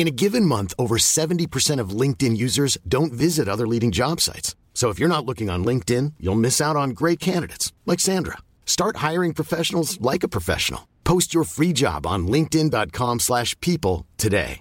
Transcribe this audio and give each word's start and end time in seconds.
In 0.00 0.08
a 0.08 0.22
given 0.24 0.46
month, 0.46 0.72
over 0.78 0.96
70% 0.96 1.78
of 1.78 1.90
LinkedIn 1.90 2.34
users 2.34 2.78
don't 2.88 3.12
visit 3.12 3.48
other 3.48 3.66
leading 3.66 3.90
job 3.90 4.18
sites. 4.18 4.56
So 4.72 4.88
if 4.88 4.98
you're 4.98 5.14
not 5.14 5.26
looking 5.26 5.50
on 5.50 5.62
LinkedIn, 5.62 6.14
you'll 6.18 6.40
miss 6.40 6.58
out 6.58 6.74
on 6.74 6.94
great 6.94 7.18
candidates 7.20 7.74
like 7.84 8.00
Sandra. 8.00 8.38
Start 8.64 8.96
hiring 9.06 9.34
professionals 9.34 10.00
like 10.00 10.22
a 10.22 10.28
professional. 10.28 10.88
Post 11.04 11.34
your 11.34 11.44
free 11.44 11.74
job 11.74 12.06
on 12.06 12.26
linkedin.com/people 12.26 14.06
today. 14.16 14.58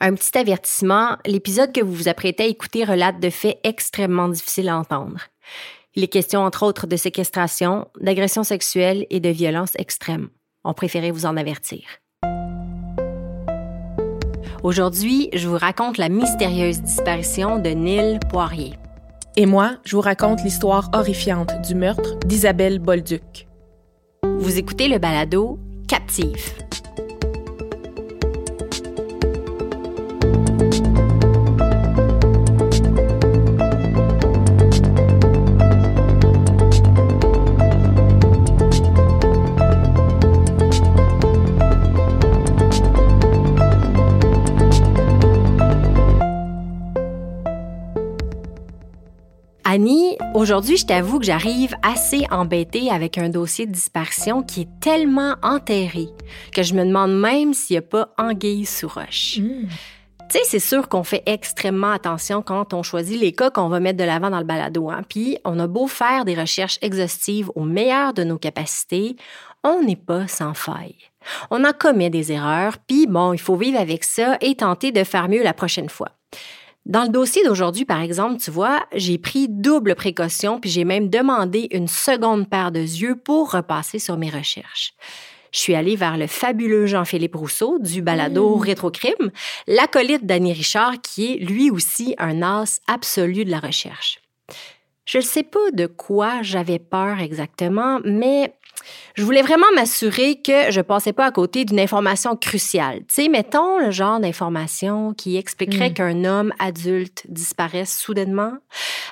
Un 0.00 0.16
petit 0.16 0.36
avertissement, 0.36 1.16
l'épisode 1.26 1.72
que 1.72 1.84
vous 1.84 1.94
vous 1.94 2.08
apprêtez 2.08 2.42
à 2.42 2.46
écouter 2.46 2.82
relate 2.82 3.20
de 3.20 3.30
faits 3.30 3.60
extrêmement 3.62 4.28
difficiles 4.28 4.68
à 4.68 4.76
entendre. 4.76 5.20
Il 5.94 6.02
est 6.02 6.12
question 6.12 6.40
entre 6.40 6.64
autres 6.64 6.88
de 6.88 6.96
séquestration, 6.96 7.86
d'agression 8.00 8.42
sexuelle 8.42 9.06
et 9.10 9.20
de 9.20 9.28
violence 9.28 9.76
extrême. 9.76 10.28
On 10.64 10.74
préférait 10.74 11.12
vous 11.12 11.24
en 11.24 11.36
avertir. 11.36 11.84
Aujourd'hui, 14.64 15.30
je 15.34 15.46
vous 15.46 15.56
raconte 15.56 15.98
la 15.98 16.08
mystérieuse 16.08 16.80
disparition 16.80 17.60
de 17.60 17.70
Neil 17.70 18.18
Poirier. 18.28 18.74
Et 19.36 19.46
moi, 19.46 19.76
je 19.84 19.94
vous 19.94 20.02
raconte 20.02 20.42
l'histoire 20.42 20.90
horrifiante 20.92 21.52
du 21.64 21.76
meurtre 21.76 22.18
d'Isabelle 22.26 22.80
Bolduc. 22.80 23.46
Vous 24.24 24.58
écoutez 24.58 24.88
le 24.88 24.98
balado 24.98 25.60
Captive. 25.86 26.54
Aujourd'hui, 50.38 50.76
je 50.76 50.86
t'avoue 50.86 51.18
que 51.18 51.26
j'arrive 51.26 51.74
assez 51.82 52.24
embêtée 52.30 52.90
avec 52.90 53.18
un 53.18 53.28
dossier 53.28 53.66
de 53.66 53.72
disparition 53.72 54.42
qui 54.42 54.62
est 54.62 54.80
tellement 54.80 55.34
enterré 55.42 56.06
que 56.54 56.62
je 56.62 56.74
me 56.74 56.84
demande 56.84 57.18
même 57.18 57.54
s'il 57.54 57.74
n'y 57.74 57.78
a 57.78 57.82
pas 57.82 58.14
anguille 58.18 58.64
sous 58.64 58.88
roche. 58.88 59.40
Tu 60.30 60.38
sais, 60.38 60.44
c'est 60.44 60.60
sûr 60.60 60.88
qu'on 60.88 61.04
fait 61.04 61.22
extrêmement 61.26 61.90
attention 61.90 62.42
quand 62.42 62.74
on 62.74 62.82
choisit 62.82 63.18
les 63.18 63.32
cas 63.32 63.50
qu'on 63.50 63.68
va 63.68 63.80
mettre 63.80 63.98
de 63.98 64.04
l'avant 64.04 64.30
dans 64.30 64.38
le 64.38 64.44
balado. 64.44 64.90
Hein? 64.90 65.02
Puis, 65.08 65.38
on 65.44 65.58
a 65.58 65.66
beau 65.66 65.86
faire 65.86 66.24
des 66.24 66.34
recherches 66.34 66.78
exhaustives 66.82 67.50
au 67.54 67.64
meilleur 67.64 68.12
de 68.12 68.24
nos 68.24 68.38
capacités, 68.38 69.16
on 69.64 69.82
n'est 69.82 69.96
pas 69.96 70.28
sans 70.28 70.54
faille. 70.54 70.96
On 71.50 71.64
en 71.64 71.72
commet 71.72 72.10
des 72.10 72.30
erreurs, 72.30 72.76
puis 72.86 73.06
bon, 73.06 73.32
il 73.32 73.40
faut 73.40 73.56
vivre 73.56 73.80
avec 73.80 74.04
ça 74.04 74.36
et 74.40 74.54
tenter 74.54 74.92
de 74.92 75.02
faire 75.02 75.28
mieux 75.28 75.42
la 75.42 75.54
prochaine 75.54 75.88
fois. 75.88 76.10
Dans 76.88 77.02
le 77.02 77.10
dossier 77.10 77.44
d'aujourd'hui, 77.44 77.84
par 77.84 78.00
exemple, 78.00 78.40
tu 78.40 78.50
vois, 78.50 78.86
j'ai 78.94 79.18
pris 79.18 79.46
double 79.46 79.94
précaution, 79.94 80.58
puis 80.58 80.70
j'ai 80.70 80.84
même 80.84 81.10
demandé 81.10 81.68
une 81.70 81.86
seconde 81.86 82.48
paire 82.48 82.72
de 82.72 82.80
yeux 82.80 83.14
pour 83.14 83.52
repasser 83.52 83.98
sur 83.98 84.16
mes 84.16 84.30
recherches. 84.30 84.94
Je 85.52 85.58
suis 85.58 85.74
allée 85.74 85.96
vers 85.96 86.16
le 86.16 86.26
fabuleux 86.26 86.86
Jean-Philippe 86.86 87.36
Rousseau 87.36 87.78
du 87.78 88.00
balado 88.00 88.56
Rétrocrime, 88.56 89.30
l'acolyte 89.66 90.24
d'Annie 90.24 90.54
Richard, 90.54 91.02
qui 91.02 91.34
est 91.34 91.36
lui 91.36 91.70
aussi 91.70 92.14
un 92.16 92.42
as 92.42 92.80
absolu 92.86 93.44
de 93.44 93.50
la 93.50 93.60
recherche. 93.60 94.20
Je 95.04 95.18
ne 95.18 95.22
sais 95.22 95.42
pas 95.42 95.70
de 95.72 95.86
quoi 95.86 96.40
j'avais 96.42 96.78
peur 96.78 97.20
exactement, 97.20 98.00
mais 98.04 98.54
je 99.14 99.22
voulais 99.24 99.42
vraiment 99.42 99.66
m'assurer 99.74 100.40
que 100.40 100.70
je 100.70 100.80
passais 100.80 101.12
pas 101.12 101.26
à 101.26 101.30
côté 101.30 101.64
d'une 101.64 101.80
information 101.80 102.36
cruciale. 102.36 103.00
Tu 103.08 103.22
sais, 103.22 103.28
mettons 103.28 103.78
le 103.78 103.90
genre 103.90 104.20
d'information 104.20 105.12
qui 105.14 105.36
expliquerait 105.36 105.90
Mm. 105.90 105.94
qu'un 105.94 106.24
homme 106.24 106.52
adulte 106.58 107.24
disparaisse 107.28 107.96
soudainement 107.98 108.52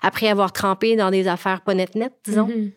après 0.03 0.28
avoir 0.28 0.53
trempé 0.53 0.97
dans 0.97 1.10
des 1.10 1.26
affaires 1.28 1.60
pas 1.62 1.75
net 1.75 1.94
net, 1.94 2.12
disons. 2.25 2.47
Mhm. 2.48 2.72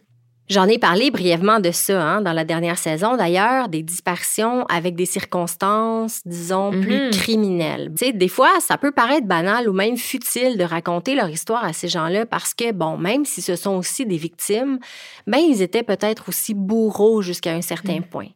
J'en 0.50 0.66
ai 0.68 0.80
parlé 0.80 1.12
brièvement 1.12 1.60
de 1.60 1.70
ça 1.70 2.02
hein, 2.02 2.22
dans 2.22 2.34
la 2.34 2.44
dernière 2.44 2.80
saison, 2.80 3.16
d'ailleurs, 3.16 3.70
des 3.70 3.84
disparitions 3.84 4.66
avec 4.66 4.96
des 4.96 5.06
circonstances, 5.06 6.22
disons, 6.26 6.72
plus 6.72 7.02
Mhm. 7.06 7.12
criminelles. 7.12 7.92
Tu 7.96 8.06
sais, 8.08 8.14
des 8.14 8.28
fois, 8.28 8.50
ça 8.60 8.80
peut 8.80 8.92
paraître 8.92 9.28
banal 9.28 9.70
ou 9.70 9.74
même 9.74 9.96
futile 9.96 10.58
de 10.58 10.64
raconter 10.64 11.14
leur 11.14 11.30
histoire 11.30 11.64
à 11.64 11.72
ces 11.74 11.88
gens-là 11.88 12.26
parce 12.26 12.56
que, 12.56 12.72
bon, 12.72 12.98
même 12.98 13.26
si 13.26 13.44
ce 13.44 13.56
sont 13.56 13.76
aussi 13.76 14.08
des 14.08 14.18
victimes, 14.18 14.80
ben, 15.28 15.38
ils 15.38 15.62
étaient 15.62 15.84
peut-être 15.84 16.30
aussi 16.30 16.56
bourreaux 16.56 17.22
jusqu'à 17.22 17.54
un 17.54 17.62
certain 17.62 18.02
point. 18.02 18.30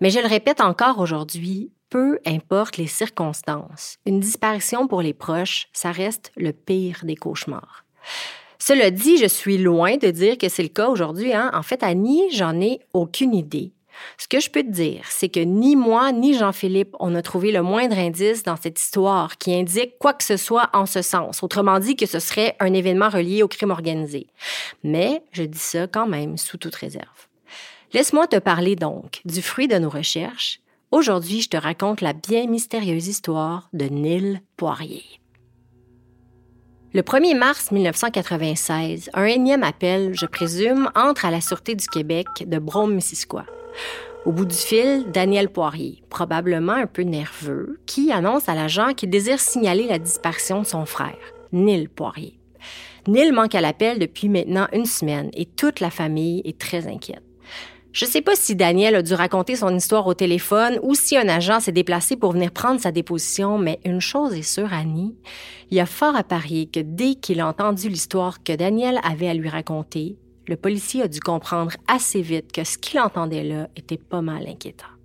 Mais 0.00 0.08
je 0.08 0.18
le 0.20 0.28
répète 0.28 0.62
encore 0.62 0.98
aujourd'hui, 0.98 1.72
peu 1.90 2.18
importe 2.24 2.78
les 2.78 2.86
circonstances, 2.86 3.98
une 4.06 4.20
disparition 4.20 4.86
pour 4.88 5.02
les 5.02 5.12
proches, 5.12 5.68
ça 5.74 5.92
reste 5.92 6.32
le 6.38 6.52
pire 6.52 7.00
des 7.02 7.16
cauchemars. 7.16 7.84
Cela 8.70 8.92
dit, 8.92 9.16
je 9.16 9.26
suis 9.26 9.58
loin 9.58 9.96
de 9.96 10.12
dire 10.12 10.38
que 10.38 10.48
c'est 10.48 10.62
le 10.62 10.68
cas 10.68 10.86
aujourd'hui. 10.86 11.32
Hein? 11.32 11.50
En 11.54 11.64
fait, 11.64 11.82
Annie, 11.82 12.30
j'en 12.30 12.60
ai 12.60 12.78
aucune 12.92 13.34
idée. 13.34 13.72
Ce 14.16 14.28
que 14.28 14.38
je 14.38 14.48
peux 14.48 14.62
te 14.62 14.70
dire, 14.70 15.02
c'est 15.08 15.28
que 15.28 15.40
ni 15.40 15.74
moi 15.74 16.12
ni 16.12 16.38
Jean-Philippe, 16.38 16.94
on 17.00 17.16
a 17.16 17.20
trouvé 17.20 17.50
le 17.50 17.62
moindre 17.62 17.98
indice 17.98 18.44
dans 18.44 18.54
cette 18.54 18.78
histoire 18.78 19.38
qui 19.38 19.52
indique 19.52 19.98
quoi 19.98 20.12
que 20.12 20.22
ce 20.22 20.36
soit 20.36 20.70
en 20.72 20.86
ce 20.86 21.02
sens. 21.02 21.42
Autrement 21.42 21.80
dit, 21.80 21.96
que 21.96 22.06
ce 22.06 22.20
serait 22.20 22.54
un 22.60 22.72
événement 22.72 23.08
relié 23.08 23.42
au 23.42 23.48
crime 23.48 23.72
organisé. 23.72 24.28
Mais 24.84 25.24
je 25.32 25.42
dis 25.42 25.58
ça 25.58 25.88
quand 25.88 26.06
même 26.06 26.38
sous 26.38 26.56
toute 26.56 26.76
réserve. 26.76 27.26
Laisse-moi 27.92 28.28
te 28.28 28.36
parler 28.38 28.76
donc 28.76 29.20
du 29.24 29.42
fruit 29.42 29.66
de 29.66 29.78
nos 29.78 29.90
recherches. 29.90 30.60
Aujourd'hui, 30.92 31.40
je 31.40 31.48
te 31.48 31.56
raconte 31.56 32.02
la 32.02 32.12
bien 32.12 32.46
mystérieuse 32.46 33.08
histoire 33.08 33.68
de 33.72 33.86
Neil 33.86 34.40
Poirier. 34.56 35.19
Le 36.92 37.02
1er 37.02 37.38
mars 37.38 37.70
1996, 37.70 39.10
un 39.14 39.24
énième 39.24 39.62
appel, 39.62 40.10
je 40.12 40.26
présume, 40.26 40.90
entre 40.96 41.24
à 41.24 41.30
la 41.30 41.40
Sûreté 41.40 41.76
du 41.76 41.86
Québec 41.86 42.26
de 42.44 42.58
Brome-Missisquoi. 42.58 43.44
Au 44.26 44.32
bout 44.32 44.44
du 44.44 44.56
fil, 44.56 45.04
Daniel 45.12 45.50
Poirier, 45.50 46.02
probablement 46.10 46.72
un 46.72 46.88
peu 46.88 47.02
nerveux, 47.02 47.78
qui 47.86 48.10
annonce 48.10 48.48
à 48.48 48.56
l'agent 48.56 48.92
qu'il 48.92 49.08
désire 49.08 49.38
signaler 49.38 49.86
la 49.86 50.00
disparition 50.00 50.62
de 50.62 50.66
son 50.66 50.84
frère, 50.84 51.14
Neil 51.52 51.86
Poirier. 51.86 52.40
Neil 53.06 53.30
manque 53.30 53.54
à 53.54 53.60
l'appel 53.60 54.00
depuis 54.00 54.28
maintenant 54.28 54.66
une 54.72 54.84
semaine 54.84 55.30
et 55.32 55.46
toute 55.46 55.78
la 55.78 55.90
famille 55.90 56.42
est 56.44 56.58
très 56.58 56.88
inquiète. 56.88 57.22
Je 57.92 58.06
sais 58.06 58.22
pas 58.22 58.36
si 58.36 58.54
Daniel 58.54 58.94
a 58.94 59.02
dû 59.02 59.14
raconter 59.14 59.56
son 59.56 59.74
histoire 59.76 60.06
au 60.06 60.14
téléphone 60.14 60.78
ou 60.82 60.94
si 60.94 61.16
un 61.16 61.28
agent 61.28 61.58
s'est 61.58 61.72
déplacé 61.72 62.16
pour 62.16 62.32
venir 62.32 62.52
prendre 62.52 62.80
sa 62.80 62.92
déposition, 62.92 63.58
mais 63.58 63.80
une 63.84 64.00
chose 64.00 64.32
est 64.34 64.42
sûre, 64.42 64.72
Annie, 64.72 65.16
il 65.72 65.76
y 65.76 65.80
a 65.80 65.86
fort 65.86 66.14
à 66.14 66.22
parier 66.22 66.66
que 66.66 66.78
dès 66.78 67.16
qu'il 67.16 67.40
a 67.40 67.48
entendu 67.48 67.88
l'histoire 67.88 68.44
que 68.44 68.54
Daniel 68.54 69.00
avait 69.02 69.28
à 69.28 69.34
lui 69.34 69.48
raconter, 69.48 70.16
le 70.46 70.56
policier 70.56 71.02
a 71.02 71.08
dû 71.08 71.18
comprendre 71.18 71.72
assez 71.88 72.22
vite 72.22 72.52
que 72.52 72.62
ce 72.62 72.78
qu'il 72.78 73.00
entendait 73.00 73.44
là 73.44 73.68
était 73.76 73.98
pas 73.98 74.22
mal 74.22 74.46
inquiétant. 74.46 74.99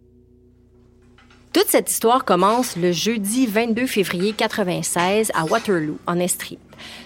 Toute 1.55 1.69
cette 1.69 1.89
histoire 1.89 2.25
commence 2.25 2.75
le 2.75 2.91
jeudi 2.91 3.47
22 3.47 3.87
février 3.87 4.33
96 4.33 5.31
à 5.33 5.45
Waterloo, 5.45 5.97
en 6.05 6.19
Estrie. 6.19 6.59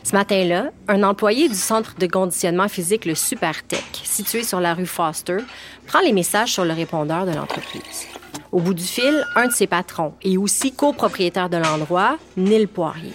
Ce 0.03 0.13
matin-là, 0.13 0.71
un 0.87 1.03
employé 1.03 1.47
du 1.47 1.53
centre 1.53 1.93
de 1.99 2.07
conditionnement 2.07 2.67
physique, 2.67 3.05
le 3.05 3.13
Supertech, 3.13 4.01
situé 4.03 4.41
sur 4.41 4.59
la 4.59 4.73
rue 4.73 4.87
Foster, 4.87 5.37
prend 5.85 5.99
les 5.99 6.13
messages 6.13 6.51
sur 6.51 6.65
le 6.65 6.73
répondeur 6.73 7.27
de 7.27 7.31
l'entreprise. 7.31 8.07
Au 8.51 8.59
bout 8.59 8.73
du 8.73 8.83
fil, 8.83 9.23
un 9.35 9.49
de 9.49 9.53
ses 9.53 9.67
patrons 9.67 10.15
et 10.23 10.35
aussi 10.39 10.71
copropriétaire 10.71 11.51
de 11.51 11.57
l'endroit, 11.57 12.17
Neil 12.35 12.65
Poirier. 12.65 13.13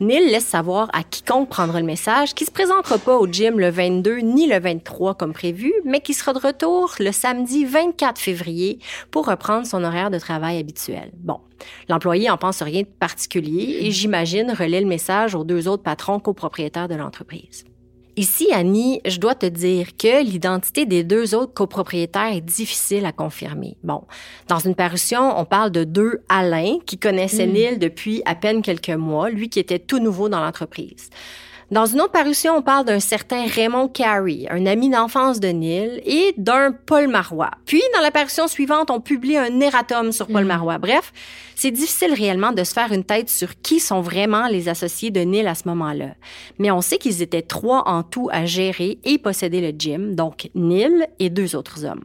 Neil 0.00 0.30
laisse 0.30 0.46
savoir 0.46 0.88
à 0.94 1.02
quiconque 1.02 1.50
prendra 1.50 1.78
le 1.78 1.84
message 1.84 2.32
qu'il 2.32 2.46
se 2.46 2.50
présentera 2.50 2.96
pas 2.96 3.18
au 3.18 3.26
gym 3.26 3.60
le 3.60 3.68
22 3.68 4.20
ni 4.20 4.46
le 4.46 4.58
23 4.58 5.14
comme 5.14 5.34
prévu, 5.34 5.74
mais 5.84 6.00
qu'il 6.00 6.14
sera 6.14 6.32
de 6.32 6.38
retour 6.38 6.94
le 6.98 7.12
samedi 7.12 7.66
24 7.66 8.18
février 8.18 8.78
pour 9.10 9.26
reprendre 9.26 9.66
son 9.66 9.84
horaire 9.84 10.10
de 10.10 10.18
travail 10.18 10.58
habituel. 10.58 11.10
Bon, 11.18 11.40
l'employé 11.90 12.30
en 12.30 12.38
pense 12.38 12.62
rien 12.62 12.80
de 12.80 12.86
particulier 12.86 13.80
et 13.82 13.90
j'imagine 13.90 14.50
relaie 14.52 14.80
le 14.80 14.86
message 14.86 15.34
aux 15.34 15.44
deux 15.44 15.68
autres 15.68 15.82
patrons 15.82 16.18
copropriétaires 16.18 16.88
de 16.88 16.94
l'entreprise. 16.94 17.66
Ici, 18.16 18.48
Annie, 18.52 19.00
je 19.06 19.18
dois 19.18 19.34
te 19.34 19.46
dire 19.46 19.96
que 19.96 20.22
l'identité 20.22 20.84
des 20.84 21.04
deux 21.04 21.34
autres 21.34 21.54
copropriétaires 21.54 22.32
est 22.32 22.40
difficile 22.40 23.06
à 23.06 23.12
confirmer. 23.12 23.76
Bon, 23.84 24.02
dans 24.48 24.58
une 24.58 24.74
parution, 24.74 25.38
on 25.38 25.44
parle 25.44 25.70
de 25.70 25.84
deux 25.84 26.22
Alain 26.28 26.78
qui 26.86 26.98
connaissaient 26.98 27.46
mm. 27.46 27.52
Neil 27.52 27.78
depuis 27.78 28.22
à 28.24 28.34
peine 28.34 28.62
quelques 28.62 28.90
mois, 28.90 29.30
lui 29.30 29.48
qui 29.48 29.60
était 29.60 29.78
tout 29.78 30.00
nouveau 30.00 30.28
dans 30.28 30.40
l'entreprise. 30.40 31.08
Dans 31.70 31.86
une 31.86 32.00
autre 32.00 32.10
parution, 32.10 32.56
on 32.56 32.62
parle 32.62 32.84
d'un 32.84 32.98
certain 32.98 33.46
Raymond 33.46 33.86
Carey, 33.86 34.46
un 34.50 34.66
ami 34.66 34.90
d'enfance 34.90 35.38
de 35.38 35.48
Neil, 35.48 36.02
et 36.04 36.34
d'un 36.36 36.72
Paul 36.72 37.06
Marois. 37.06 37.52
Puis, 37.64 37.80
dans 37.94 38.00
la 38.00 38.10
parution 38.10 38.48
suivante, 38.48 38.90
on 38.90 39.00
publie 39.00 39.36
un 39.36 39.60
erratum 39.60 40.10
sur 40.10 40.26
Paul 40.26 40.44
mm. 40.44 40.48
Marois. 40.48 40.78
Bref, 40.78 41.12
c'est 41.54 41.70
difficile 41.70 42.12
réellement 42.12 42.50
de 42.50 42.64
se 42.64 42.72
faire 42.72 42.92
une 42.92 43.04
tête 43.04 43.30
sur 43.30 43.60
qui 43.60 43.78
sont 43.78 44.00
vraiment 44.00 44.48
les 44.48 44.68
associés 44.68 45.12
de 45.12 45.20
Neil 45.20 45.46
à 45.46 45.54
ce 45.54 45.68
moment-là. 45.68 46.14
Mais 46.58 46.72
on 46.72 46.80
sait 46.80 46.98
qu'ils 46.98 47.22
étaient 47.22 47.42
trois 47.42 47.86
en 47.86 48.02
tout 48.02 48.28
à 48.32 48.46
gérer 48.46 48.98
et 49.04 49.18
posséder 49.18 49.60
le 49.60 49.78
gym, 49.78 50.16
donc 50.16 50.50
Neil 50.56 51.06
et 51.20 51.30
deux 51.30 51.54
autres 51.54 51.84
hommes. 51.84 52.02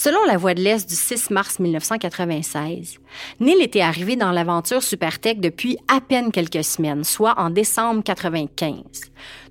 Selon 0.00 0.24
la 0.26 0.36
Voix 0.36 0.54
de 0.54 0.60
l'Est 0.62 0.88
du 0.88 0.94
6 0.94 1.30
mars 1.30 1.58
1996, 1.58 2.98
Neil 3.40 3.60
était 3.60 3.80
arrivé 3.80 4.14
dans 4.14 4.30
l'aventure 4.30 4.80
Supertech 4.80 5.40
depuis 5.40 5.76
à 5.88 6.00
peine 6.00 6.30
quelques 6.30 6.62
semaines, 6.62 7.02
soit 7.02 7.34
en 7.36 7.50
décembre 7.50 8.04
95. 8.04 8.76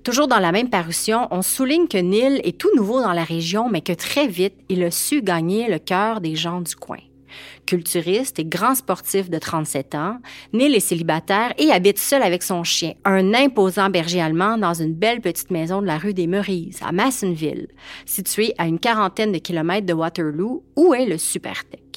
Toujours 0.02 0.26
dans 0.26 0.38
la 0.38 0.50
même 0.50 0.70
parution, 0.70 1.28
on 1.32 1.42
souligne 1.42 1.86
que 1.86 1.98
Neil 1.98 2.40
est 2.44 2.56
tout 2.56 2.74
nouveau 2.74 3.02
dans 3.02 3.12
la 3.12 3.24
région, 3.24 3.68
mais 3.68 3.82
que 3.82 3.92
très 3.92 4.26
vite, 4.26 4.54
il 4.70 4.82
a 4.84 4.90
su 4.90 5.20
gagner 5.20 5.68
le 5.68 5.78
cœur 5.78 6.22
des 6.22 6.34
gens 6.34 6.62
du 6.62 6.74
coin 6.74 6.96
culturiste 7.68 8.38
et 8.38 8.46
grand 8.46 8.74
sportif 8.74 9.28
de 9.28 9.38
37 9.38 9.94
ans, 9.94 10.18
Neil 10.54 10.74
est 10.74 10.80
célibataire 10.80 11.52
et 11.58 11.70
habite 11.70 11.98
seul 11.98 12.22
avec 12.22 12.42
son 12.42 12.64
chien, 12.64 12.94
un 13.04 13.34
imposant 13.34 13.90
berger 13.90 14.22
allemand 14.22 14.56
dans 14.56 14.72
une 14.72 14.94
belle 14.94 15.20
petite 15.20 15.50
maison 15.50 15.82
de 15.82 15.86
la 15.86 15.98
rue 15.98 16.14
des 16.14 16.26
Meurises, 16.26 16.80
à 16.82 16.92
Massonville, 16.92 17.68
située 18.06 18.54
à 18.56 18.66
une 18.66 18.78
quarantaine 18.78 19.32
de 19.32 19.38
kilomètres 19.38 19.86
de 19.86 19.92
Waterloo, 19.92 20.64
où 20.76 20.94
est 20.94 21.04
le 21.04 21.18
Supertech. 21.18 21.87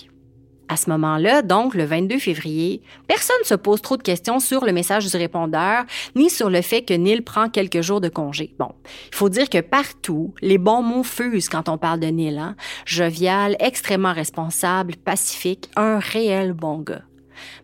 À 0.72 0.78
ce 0.78 0.90
moment-là, 0.92 1.42
donc 1.42 1.76
le 1.76 1.84
22 1.84 2.18
février, 2.18 2.82
personne 3.06 3.36
ne 3.42 3.46
se 3.46 3.56
pose 3.56 3.82
trop 3.82 3.98
de 3.98 4.04
questions 4.04 4.40
sur 4.40 4.64
le 4.64 4.72
message 4.72 5.06
du 5.06 5.18
répondeur, 5.18 5.84
ni 6.16 6.30
sur 6.30 6.50
le 6.50 6.62
fait 6.62 6.84
que 6.84 6.94
Neil 6.94 7.20
prend 7.20 7.50
quelques 7.50 7.82
jours 7.82 8.00
de 8.00 8.08
congé. 8.08 8.56
Bon, 8.58 8.70
il 9.12 9.16
faut 9.18 9.28
dire 9.28 9.50
que 9.50 9.60
partout, 9.60 10.34
les 10.42 10.58
bons 10.58 10.82
mots 10.82 11.04
fusent 11.04 11.50
quand 11.50 11.68
on 11.68 11.78
parle 11.78 12.00
de 12.00 12.08
Neil. 12.08 12.38
Hein? 12.38 12.56
Jovial, 12.86 13.58
extrêmement 13.60 14.14
responsable, 14.14 14.96
pacifique, 14.96 15.70
un 15.76 16.00
réel 16.00 16.54
bon 16.54 16.78
gars. 16.78 17.02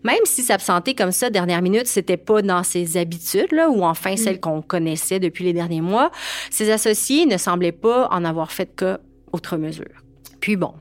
Même 0.04 0.25
si 0.25 0.44
s'absenter 0.44 0.94
comme 0.94 1.13
ça 1.13 1.30
dernière 1.30 1.62
minute, 1.62 1.88
c'était 1.88 2.18
pas 2.18 2.42
dans 2.42 2.63
ses 2.63 2.98
habitudes, 2.98 3.54
là, 3.54 3.69
ou 3.69 3.86
enfin 3.86 4.15
mm. 4.15 4.18
celles 4.18 4.42
qu'on 4.42 4.62
connaissait 4.62 5.21
depuis 5.21 5.45
les 5.45 5.54
derniers 5.54 5.80
mois, 5.80 6.12
ses 6.51 6.71
associés 6.71 7.25
ne 7.25 7.38
semblaient 7.38 7.71
pas 7.71 8.09
en 8.12 8.25
avoir 8.25 8.51
fait 8.51 8.75
que 8.75 8.98
autre 9.31 9.56
mesure. 9.56 10.04
Puis 10.42 10.57
bon, 10.57 10.74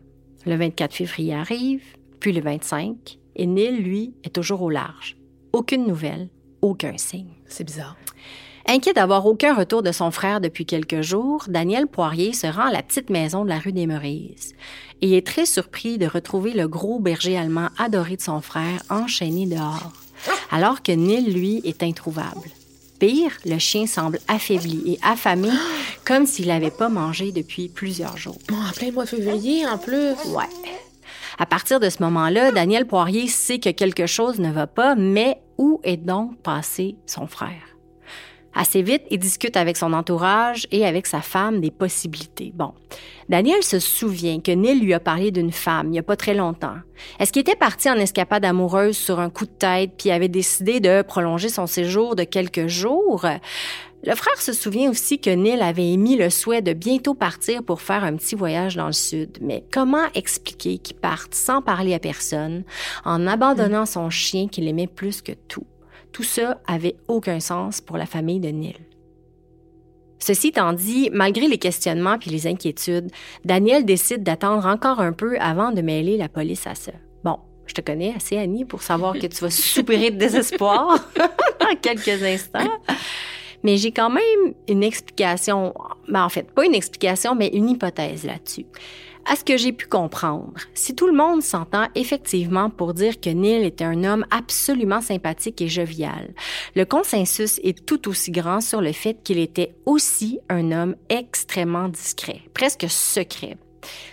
le 0.45 0.57
24 0.57 0.93
février 0.93 1.33
arrive, 1.33 1.96
le 2.33 2.41
25, 2.41 3.19
et 3.37 3.47
Neil, 3.47 3.77
lui, 3.77 4.15
est 4.25 4.35
toujours 4.35 4.63
au 4.63 4.71
large. 4.71 5.17
Aucune 5.53 5.87
nouvelle, 5.87 6.29
aucun 6.63 6.97
signe. 6.97 7.35
C'est 7.47 7.65
bizarre. 7.65 7.97
Inquiet 8.69 8.95
d'avoir 8.95 9.27
aucun 9.27 9.55
retour 9.55 9.83
de 9.83 9.93
son 9.93 10.11
frère 10.11 10.41
depuis 10.41 10.67
quelques 10.67 11.01
jours, 11.01 11.45
Daniel 11.49 11.87
Poirier 11.87 12.33
se 12.33 12.49
rend 12.49 12.67
à 12.67 12.73
la 12.73 12.83
petite 12.83 13.11
maison 13.11 13.45
de 13.45 13.49
la 13.49 13.61
rue 13.61 13.73
des 13.73 13.87
Meurises 13.87 14.55
et 15.01 15.17
est 15.17 15.27
très 15.27 15.47
surpris 15.47 15.99
de 15.99 16.07
retrouver 16.07 16.53
le 16.53 16.67
gros 16.67 16.99
berger 16.99 17.39
allemand 17.39 17.69
adoré 17.79 18.17
de 18.17 18.23
son 18.23 18.41
frère 18.41 18.83
enchaîné 18.91 19.47
dehors, 19.47 19.93
alors 20.51 20.83
que 20.83 20.91
Neil, 20.91 21.33
lui, 21.33 21.61
est 21.65 21.85
introuvable. 21.85 22.51
Pire, 22.99 23.33
le 23.45 23.59
chien 23.59 23.87
semble 23.87 24.19
affaibli 24.27 24.83
et 24.87 24.99
affamé, 25.03 25.51
comme 26.05 26.27
s'il 26.27 26.49
n'avait 26.49 26.71
pas 26.71 26.89
mangé 26.89 27.31
depuis 27.31 27.69
plusieurs 27.69 28.17
jours. 28.17 28.39
Bon, 28.49 28.57
en 28.57 28.73
plein 28.73 28.91
mois 28.91 29.05
de 29.05 29.11
février, 29.11 29.67
en 29.67 29.79
plus. 29.79 30.15
Ouais. 30.35 30.45
À 31.39 31.45
partir 31.45 31.81
de 31.81 31.91
ce 31.91 32.03
moment-là, 32.03 32.51
Daniel 32.51 32.87
Poirier 32.87 33.29
sait 33.29 33.59
que 33.59 33.71
quelque 33.71 34.07
chose 34.07 34.39
ne 34.39 34.51
va 34.51 34.67
pas, 34.67 34.95
mais 34.95 35.41
où 35.59 35.81
est 35.85 35.99
donc 35.99 36.39
passé 36.39 36.97
son 37.07 37.27
frère? 37.27 37.77
Assez 38.59 38.81
vite, 38.81 39.03
il 39.11 39.19
discute 39.19 39.55
avec 39.59 39.77
son 39.77 39.93
entourage 39.93 40.67
et 40.71 40.87
avec 40.87 41.07
sa 41.07 41.21
femme 41.21 41.61
des 41.61 41.71
possibilités. 41.71 42.53
Bon, 42.55 42.73
Daniel 43.29 43.63
se 43.63 43.79
souvient 43.79 44.41
que 44.41 44.51
Neil 44.51 44.81
lui 44.81 44.95
a 44.95 45.01
parlé 45.01 45.31
d'une 45.31 45.53
femme 45.53 45.89
il 45.89 45.91
n'y 45.91 45.99
a 45.99 46.03
pas 46.03 46.17
très 46.17 46.33
longtemps. 46.33 46.77
Est-ce 47.21 47.33
qu'il 47.33 47.41
était 47.41 47.55
parti 47.55 47.91
en 47.91 47.97
escapade 47.97 48.47
amoureuse 48.47 48.97
sur 48.97 49.21
un 49.21 49.29
coup 49.29 49.45
de 49.45 49.51
tête 49.51 49.91
puis 49.99 50.11
avait 50.11 50.29
décidé 50.29 50.81
de 50.81 51.03
prolonger 51.03 51.51
son 51.51 51.67
séjour 51.67 52.17
de 52.17 52.25
quelques 52.25 52.67
jours? 52.67 53.27
Le 54.07 54.15
frère 54.15 54.41
se 54.41 54.53
souvient 54.53 54.89
aussi 54.89 55.19
que 55.19 55.31
Neil 55.31 55.61
avait 55.61 55.91
émis 55.91 56.17
le 56.17 56.31
souhait 56.31 56.63
de 56.63 56.73
bientôt 56.73 57.15
partir 57.15 57.65
pour 57.65 57.81
faire 57.81 58.05
un 58.05 58.15
petit 58.15 58.37
voyage 58.37 58.77
dans 58.77 58.87
le 58.87 58.93
sud. 58.93 59.39
Mais 59.41 59.65
comment 59.73 60.07
expliquer 60.15 60.79
qu'il 60.79 60.97
parte 60.97 61.35
sans 61.35 61.61
parler 61.61 61.93
à 61.93 61.99
personne, 61.99 62.63
en 63.05 63.27
abandonnant 63.27 63.85
son 63.85 64.09
chien 64.09 64.47
qu'il 64.47 64.69
aimait 64.69 64.87
plus 64.87 65.23
que 65.23 65.33
tout? 65.33 65.67
Tout 66.13 66.23
ça 66.23 66.61
avait 66.69 66.95
aucun 67.09 67.41
sens 67.41 67.81
pour 67.81 67.97
la 67.97 68.07
famille 68.07 68.39
de 68.39 68.49
Neil. 68.49 68.77
Ceci 70.21 70.49
étant 70.49 70.73
dit, 70.73 71.11
malgré 71.13 71.49
les 71.49 71.59
questionnements 71.59 72.17
puis 72.17 72.31
les 72.31 72.47
inquiétudes, 72.47 73.11
Daniel 73.45 73.85
décide 73.85 74.23
d'attendre 74.23 74.67
encore 74.67 75.01
un 75.01 75.13
peu 75.13 75.37
avant 75.41 75.73
de 75.73 75.83
mêler 75.83 76.17
la 76.17 76.29
police 76.29 76.69
à 76.69 76.77
ça. 76.77 76.93
Bon, 77.25 77.41
je 77.67 77.75
te 77.75 77.81
connais 77.81 78.15
assez, 78.15 78.39
Annie, 78.39 78.65
pour 78.65 78.83
savoir 78.83 79.15
que 79.15 79.27
tu 79.27 79.41
vas 79.41 79.51
soupirer 79.51 80.13
de 80.13 80.17
désespoir 80.17 81.05
en 81.61 81.75
quelques 81.75 82.23
instants. 82.23 82.71
Mais 83.67 83.79
j'ai 83.79 83.91
quand 83.91 84.11
même 84.11 84.55
une 84.69 84.85
explication, 84.85 85.75
ben 86.07 86.25
en 86.25 86.29
fait, 86.29 86.49
pas 86.53 86.65
une 86.65 86.75
explication, 86.77 87.35
mais 87.35 87.49
une 87.49 87.69
hypothèse 87.69 88.23
là-dessus. 88.23 88.65
À 89.25 89.35
ce 89.35 89.43
que 89.43 89.57
j'ai 89.57 89.73
pu 89.73 89.89
comprendre, 89.89 90.53
si 90.73 90.95
tout 90.95 91.09
le 91.09 91.13
monde 91.13 91.43
s'entend 91.43 91.89
effectivement 91.97 92.71
pour 92.71 92.95
dire 92.95 93.21
que 93.21 93.29
Neil 93.29 93.65
était 93.65 93.83
un 93.83 94.05
homme 94.05 94.25
absolument 94.31 95.01
sympathique 95.01 95.61
et 95.61 95.67
jovial, 95.67 96.33
le 96.77 96.85
consensus 96.85 97.59
est 97.65 97.85
tout 97.85 98.09
aussi 98.09 98.31
grand 98.31 98.61
sur 98.61 98.81
le 98.81 98.93
fait 98.93 99.21
qu'il 99.25 99.41
était 99.41 99.75
aussi 99.85 100.39
un 100.49 100.71
homme 100.71 100.95
extrêmement 101.09 101.89
discret, 101.89 102.43
presque 102.55 102.87
secret. 102.89 103.57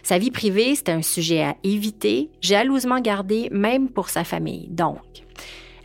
Sa 0.01 0.17
vie 0.17 0.31
privée, 0.31 0.73
c'était 0.73 0.94
un 0.94 1.03
sujet 1.03 1.44
à 1.44 1.57
éviter, 1.63 2.31
jalousement 2.41 3.01
gardé 3.01 3.50
même 3.51 3.89
pour 3.89 4.10
sa 4.10 4.24
famille. 4.24 4.67
Donc, 4.69 4.98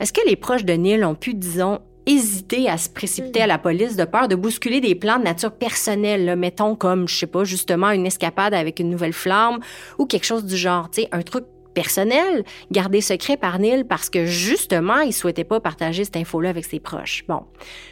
est-ce 0.01 0.15
que 0.15 0.27
les 0.27 0.37
proches 0.37 0.65
de 0.65 0.73
Neil 0.73 1.05
ont 1.05 1.17
pu, 1.17 1.35
disons, 1.35 1.81
hésiter 2.09 2.69
à 2.71 2.79
se 2.79 2.89
précipiter 2.89 3.43
à 3.43 3.47
la 3.47 3.59
police 3.59 3.95
de 3.95 4.05
peur 4.05 4.29
de 4.29 4.35
bousculer 4.35 4.81
des 4.81 4.95
plans 4.95 5.19
de 5.19 5.25
nature 5.25 5.53
personnelle, 5.53 6.37
mettons 6.37 6.75
comme, 6.75 7.07
je 7.07 7.15
sais 7.15 7.27
pas, 7.27 7.45
justement 7.45 7.91
une 7.91 8.07
escapade 8.07 8.55
avec 8.55 8.81
une 8.81 8.89
nouvelle 8.89 9.13
flamme 9.13 9.61
ou 9.99 10.07
quelque 10.07 10.25
chose 10.25 10.45
du 10.45 10.57
genre, 10.57 10.91
tu 10.91 11.03
sais, 11.03 11.09
un 11.13 11.21
truc 11.21 11.45
personnel, 11.75 12.45
gardé 12.71 13.01
secret 13.01 13.37
par 13.37 13.59
Neil 13.59 13.85
parce 13.85 14.11
que 14.11 14.27
justement, 14.27 15.01
il 15.01 15.13
souhaitait 15.13 15.45
pas 15.45 15.61
partager 15.61 16.05
cette 16.05 16.17
info-là 16.17 16.51
avec 16.51 16.65
ses 16.65 16.81
proches. 16.81 17.25
Bon, 17.29 17.43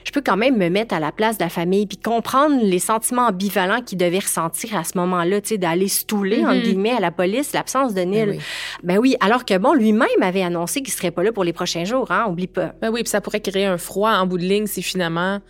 je 0.05 0.11
peux 0.11 0.21
quand 0.21 0.37
même 0.37 0.57
me 0.57 0.69
mettre 0.69 0.95
à 0.95 1.01
la 1.01 1.13
place 1.13 1.39
de 1.39 1.45
la 1.45 1.49
famille 1.49 1.87
puis 1.87 1.97
comprendre 1.97 2.59
les 2.63 2.79
sentiments 2.79 3.29
ambivalents 3.29 3.83
qu'il 3.83 3.99
devait 3.99 4.19
ressentir 4.19 4.77
à 4.77 4.85
ce 4.85 4.99
moment-là, 4.99 5.41
tu 5.41 5.51
sais, 5.51 5.59
d'aller 5.59 5.89
stouler, 5.89 6.45
en 6.45 6.53
mm-hmm. 6.53 6.63
guillemets, 6.63 6.93
à 6.93 7.01
la 7.01 7.11
police, 7.11 7.53
l'absence 7.53 7.95
de 7.95 8.01
Neil. 8.01 8.27
Ben 8.27 8.31
oui. 8.31 8.39
ben 8.83 8.99
oui. 8.99 9.17
alors 9.21 9.45
que 9.45 9.57
bon, 9.57 9.75
lui-même 9.75 10.09
avait 10.23 10.43
annoncé 10.43 10.83
qu'il 10.83 10.93
serait 10.93 11.11
pas 11.11 11.23
là 11.23 11.33
pour 11.33 11.45
les 11.45 11.53
prochains 11.53 11.85
jours, 11.85 12.11
hein, 12.11 12.27
oublie 12.29 12.47
pas. 12.47 12.75
Ben 12.81 12.91
oui, 12.91 13.03
puis 13.03 13.11
ça 13.11 13.21
pourrait 13.21 13.41
créer 13.41 13.67
un 13.67 13.79
froid 13.79 14.13
en 14.13 14.27
bout 14.27 14.39
de 14.39 14.45
ligne 14.45 14.67
si 14.67 14.83
finalement, 14.83 15.41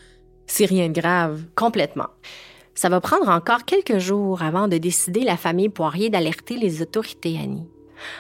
c'est 0.47 0.67
rien 0.67 0.89
de 0.89 1.01
grave. 1.01 1.43
Complètement. 1.55 2.09
Ça 2.75 2.91
va 2.91 3.01
prendre 3.01 3.31
encore 3.31 3.65
quelques 3.65 3.99
jours 3.99 4.43
avant 4.43 4.69
de 4.69 4.77
décider 4.77 5.21
la 5.21 5.39
famille 5.39 5.71
Poirier 5.71 6.11
d'alerter 6.11 6.59
les 6.59 6.83
autorités, 6.83 7.39
Annie. 7.43 7.67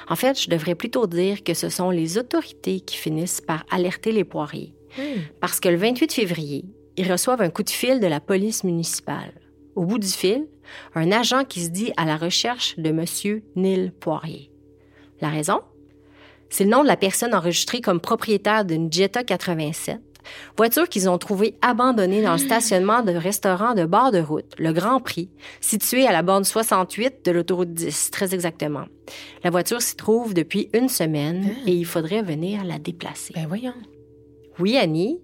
En 0.09 0.17
fait, 0.17 0.41
je 0.41 0.51
devrais 0.51 0.75
plutôt 0.75 1.07
dire 1.07 1.45
que 1.45 1.55
ce 1.55 1.69
sont 1.69 1.91
les 1.91 2.19
autorités 2.19 2.81
qui 2.81 2.97
finissent 2.97 3.41
par 3.41 3.65
alerter 3.71 4.13
les 4.13 4.25
poiriers. 4.25 4.75
Hmm. 4.97 5.21
Parce 5.41 5.61
que 5.61 5.69
le 5.69 5.77
28 5.77 6.13
février, 6.13 6.65
ils 6.97 7.11
reçoivent 7.11 7.43
un 7.43 7.51
coup 7.51 7.63
de 7.63 7.71
fil 7.71 8.01
de 8.01 8.07
la 8.07 8.21
police 8.21 8.65
municipale. 8.65 9.33
Au 9.75 9.85
bout 9.85 9.99
du 9.99 10.09
fil, 10.09 10.47
un 10.95 11.13
agent 11.13 11.45
qui 11.45 11.63
se 11.65 11.71
dit 11.71 11.93
à 11.97 12.05
la 12.05 12.17
recherche 12.17 12.79
de 12.79 12.89
M. 12.89 13.05
Neil 13.57 13.93
Poirier. 14.01 14.51
La 15.21 15.29
raison? 15.29 15.61
C'est 16.49 16.65
le 16.65 16.71
nom 16.71 16.83
de 16.83 16.89
la 16.89 16.97
personne 16.97 17.35
enregistrée 17.35 17.81
comme 17.81 18.01
propriétaire 18.01 18.65
d'une 18.65 18.93
Jetta 18.93 19.25
87 19.25 20.01
Voiture 20.57 20.89
qu'ils 20.89 21.09
ont 21.09 21.19
trouvée 21.19 21.57
abandonnée 21.63 22.23
dans 22.23 22.33
le 22.33 22.39
stationnement 22.39 23.03
d'un 23.03 23.19
restaurant 23.19 23.75
de 23.75 23.85
bord 23.85 24.13
de 24.13 24.21
route, 24.21 24.53
le 24.59 24.73
Grand 24.73 25.01
Prix, 25.01 25.29
situé 25.61 26.07
à 26.07 26.13
la 26.13 26.23
borne 26.23 26.45
68 26.45 27.25
de 27.25 27.31
l'autoroute 27.31 27.73
10, 27.73 28.11
très 28.11 28.35
exactement. 28.35 28.85
La 29.45 29.51
voiture 29.51 29.83
s'y 29.83 29.97
trouve 29.97 30.35
depuis 30.35 30.69
une 30.73 30.89
semaine 30.89 31.51
ah. 31.51 31.61
et 31.67 31.73
il 31.73 31.87
faudrait 31.87 32.23
venir 32.23 32.65
la 32.65 32.79
déplacer. 32.79 33.35
Ben 33.35 33.47
voyons. 33.47 33.75
Oui, 34.59 34.79
Annie, 34.79 35.21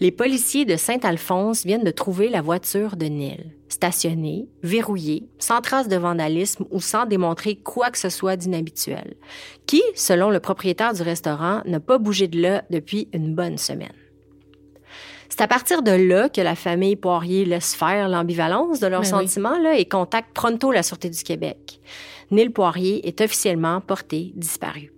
les 0.00 0.10
policiers 0.10 0.66
de 0.66 0.76
Saint-Alphonse 0.76 1.64
viennent 1.64 1.84
de 1.84 1.90
trouver 1.90 2.28
la 2.28 2.42
voiture 2.42 2.96
de 2.96 3.06
Neil, 3.06 3.54
stationnée, 3.68 4.46
verrouillée, 4.62 5.26
sans 5.38 5.62
trace 5.62 5.88
de 5.88 5.96
vandalisme 5.96 6.66
ou 6.70 6.80
sans 6.80 7.06
démontrer 7.06 7.56
quoi 7.56 7.90
que 7.90 7.98
ce 7.98 8.10
soit 8.10 8.36
d'inhabituel, 8.36 9.14
qui, 9.66 9.82
selon 9.94 10.30
le 10.30 10.38
propriétaire 10.38 10.92
du 10.92 11.00
restaurant, 11.00 11.62
n'a 11.64 11.80
pas 11.80 11.96
bougé 11.96 12.28
de 12.28 12.40
là 12.40 12.64
depuis 12.68 13.08
une 13.14 13.34
bonne 13.34 13.56
semaine. 13.56 13.92
C'est 15.36 15.42
à 15.42 15.48
partir 15.48 15.82
de 15.82 15.90
là 15.90 16.28
que 16.28 16.40
la 16.40 16.54
famille 16.54 16.94
Poirier 16.94 17.44
laisse 17.44 17.74
faire 17.74 18.08
l'ambivalence 18.08 18.78
de 18.78 18.86
leurs 18.86 19.00
Ben 19.00 19.18
oui. 19.18 19.26
sentiments 19.26 19.58
là, 19.58 19.76
et 19.76 19.84
contacte 19.84 20.32
pronto 20.32 20.70
la 20.70 20.84
Sûreté 20.84 21.10
du 21.10 21.20
Québec. 21.24 21.80
Neil 22.30 22.50
Poirier 22.50 23.04
est 23.08 23.20
officiellement 23.20 23.80
porté 23.80 24.30
disparu. 24.36 24.93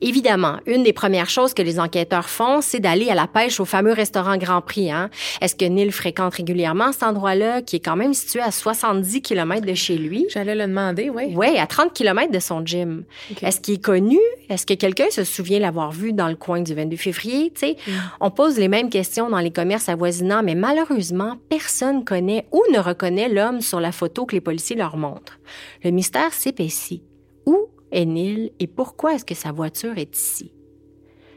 Évidemment, 0.00 0.58
une 0.66 0.82
des 0.82 0.92
premières 0.92 1.28
choses 1.28 1.54
que 1.54 1.62
les 1.62 1.78
enquêteurs 1.78 2.28
font, 2.28 2.60
c'est 2.60 2.80
d'aller 2.80 3.08
à 3.08 3.14
la 3.14 3.26
pêche 3.26 3.60
au 3.60 3.64
fameux 3.64 3.92
restaurant 3.92 4.36
Grand 4.36 4.60
Prix. 4.60 4.90
Hein? 4.90 5.10
Est-ce 5.40 5.54
que 5.54 5.64
Neil 5.64 5.90
fréquente 5.90 6.34
régulièrement 6.34 6.92
cet 6.92 7.02
endroit-là, 7.04 7.62
qui 7.62 7.76
est 7.76 7.80
quand 7.80 7.96
même 7.96 8.14
situé 8.14 8.40
à 8.40 8.50
70 8.50 9.22
km 9.22 9.66
de 9.66 9.74
chez 9.74 9.96
lui? 9.96 10.26
J'allais 10.30 10.54
le 10.54 10.66
demander, 10.66 11.10
oui. 11.10 11.32
Oui, 11.34 11.58
à 11.58 11.66
30 11.66 11.92
km 11.92 12.30
de 12.32 12.38
son 12.38 12.64
gym. 12.64 13.04
Est-ce 13.42 13.60
qu'il 13.60 13.74
est 13.74 13.84
connu? 13.84 14.18
Est-ce 14.48 14.66
que 14.66 14.74
quelqu'un 14.74 15.10
se 15.10 15.24
souvient 15.24 15.58
l'avoir 15.58 15.92
vu 15.92 16.12
dans 16.12 16.28
le 16.28 16.36
coin 16.36 16.60
du 16.60 16.74
22 16.74 16.96
février? 16.96 17.52
Mm. 17.62 17.92
On 18.20 18.30
pose 18.30 18.58
les 18.58 18.68
mêmes 18.68 18.90
questions 18.90 19.30
dans 19.30 19.38
les 19.38 19.50
commerces 19.50 19.88
avoisinants, 19.88 20.42
mais 20.42 20.54
malheureusement, 20.54 21.36
personne 21.48 22.04
connaît 22.04 22.46
ou 22.52 22.62
ne 22.72 22.78
reconnaît 22.78 23.28
l'homme 23.28 23.60
sur 23.60 23.80
la 23.80 23.92
photo 23.92 24.26
que 24.26 24.34
les 24.34 24.40
policiers 24.40 24.76
leur 24.76 24.96
montrent. 24.96 25.38
Le 25.84 25.90
mystère 25.90 26.32
s'épaissit. 26.32 27.02
Où 27.46 27.68
est 27.92 28.04
Neil 28.04 28.52
et 28.58 28.66
pourquoi 28.66 29.14
est-ce 29.14 29.24
que 29.24 29.34
sa 29.34 29.52
voiture 29.52 29.98
est 29.98 30.16
ici? 30.16 30.52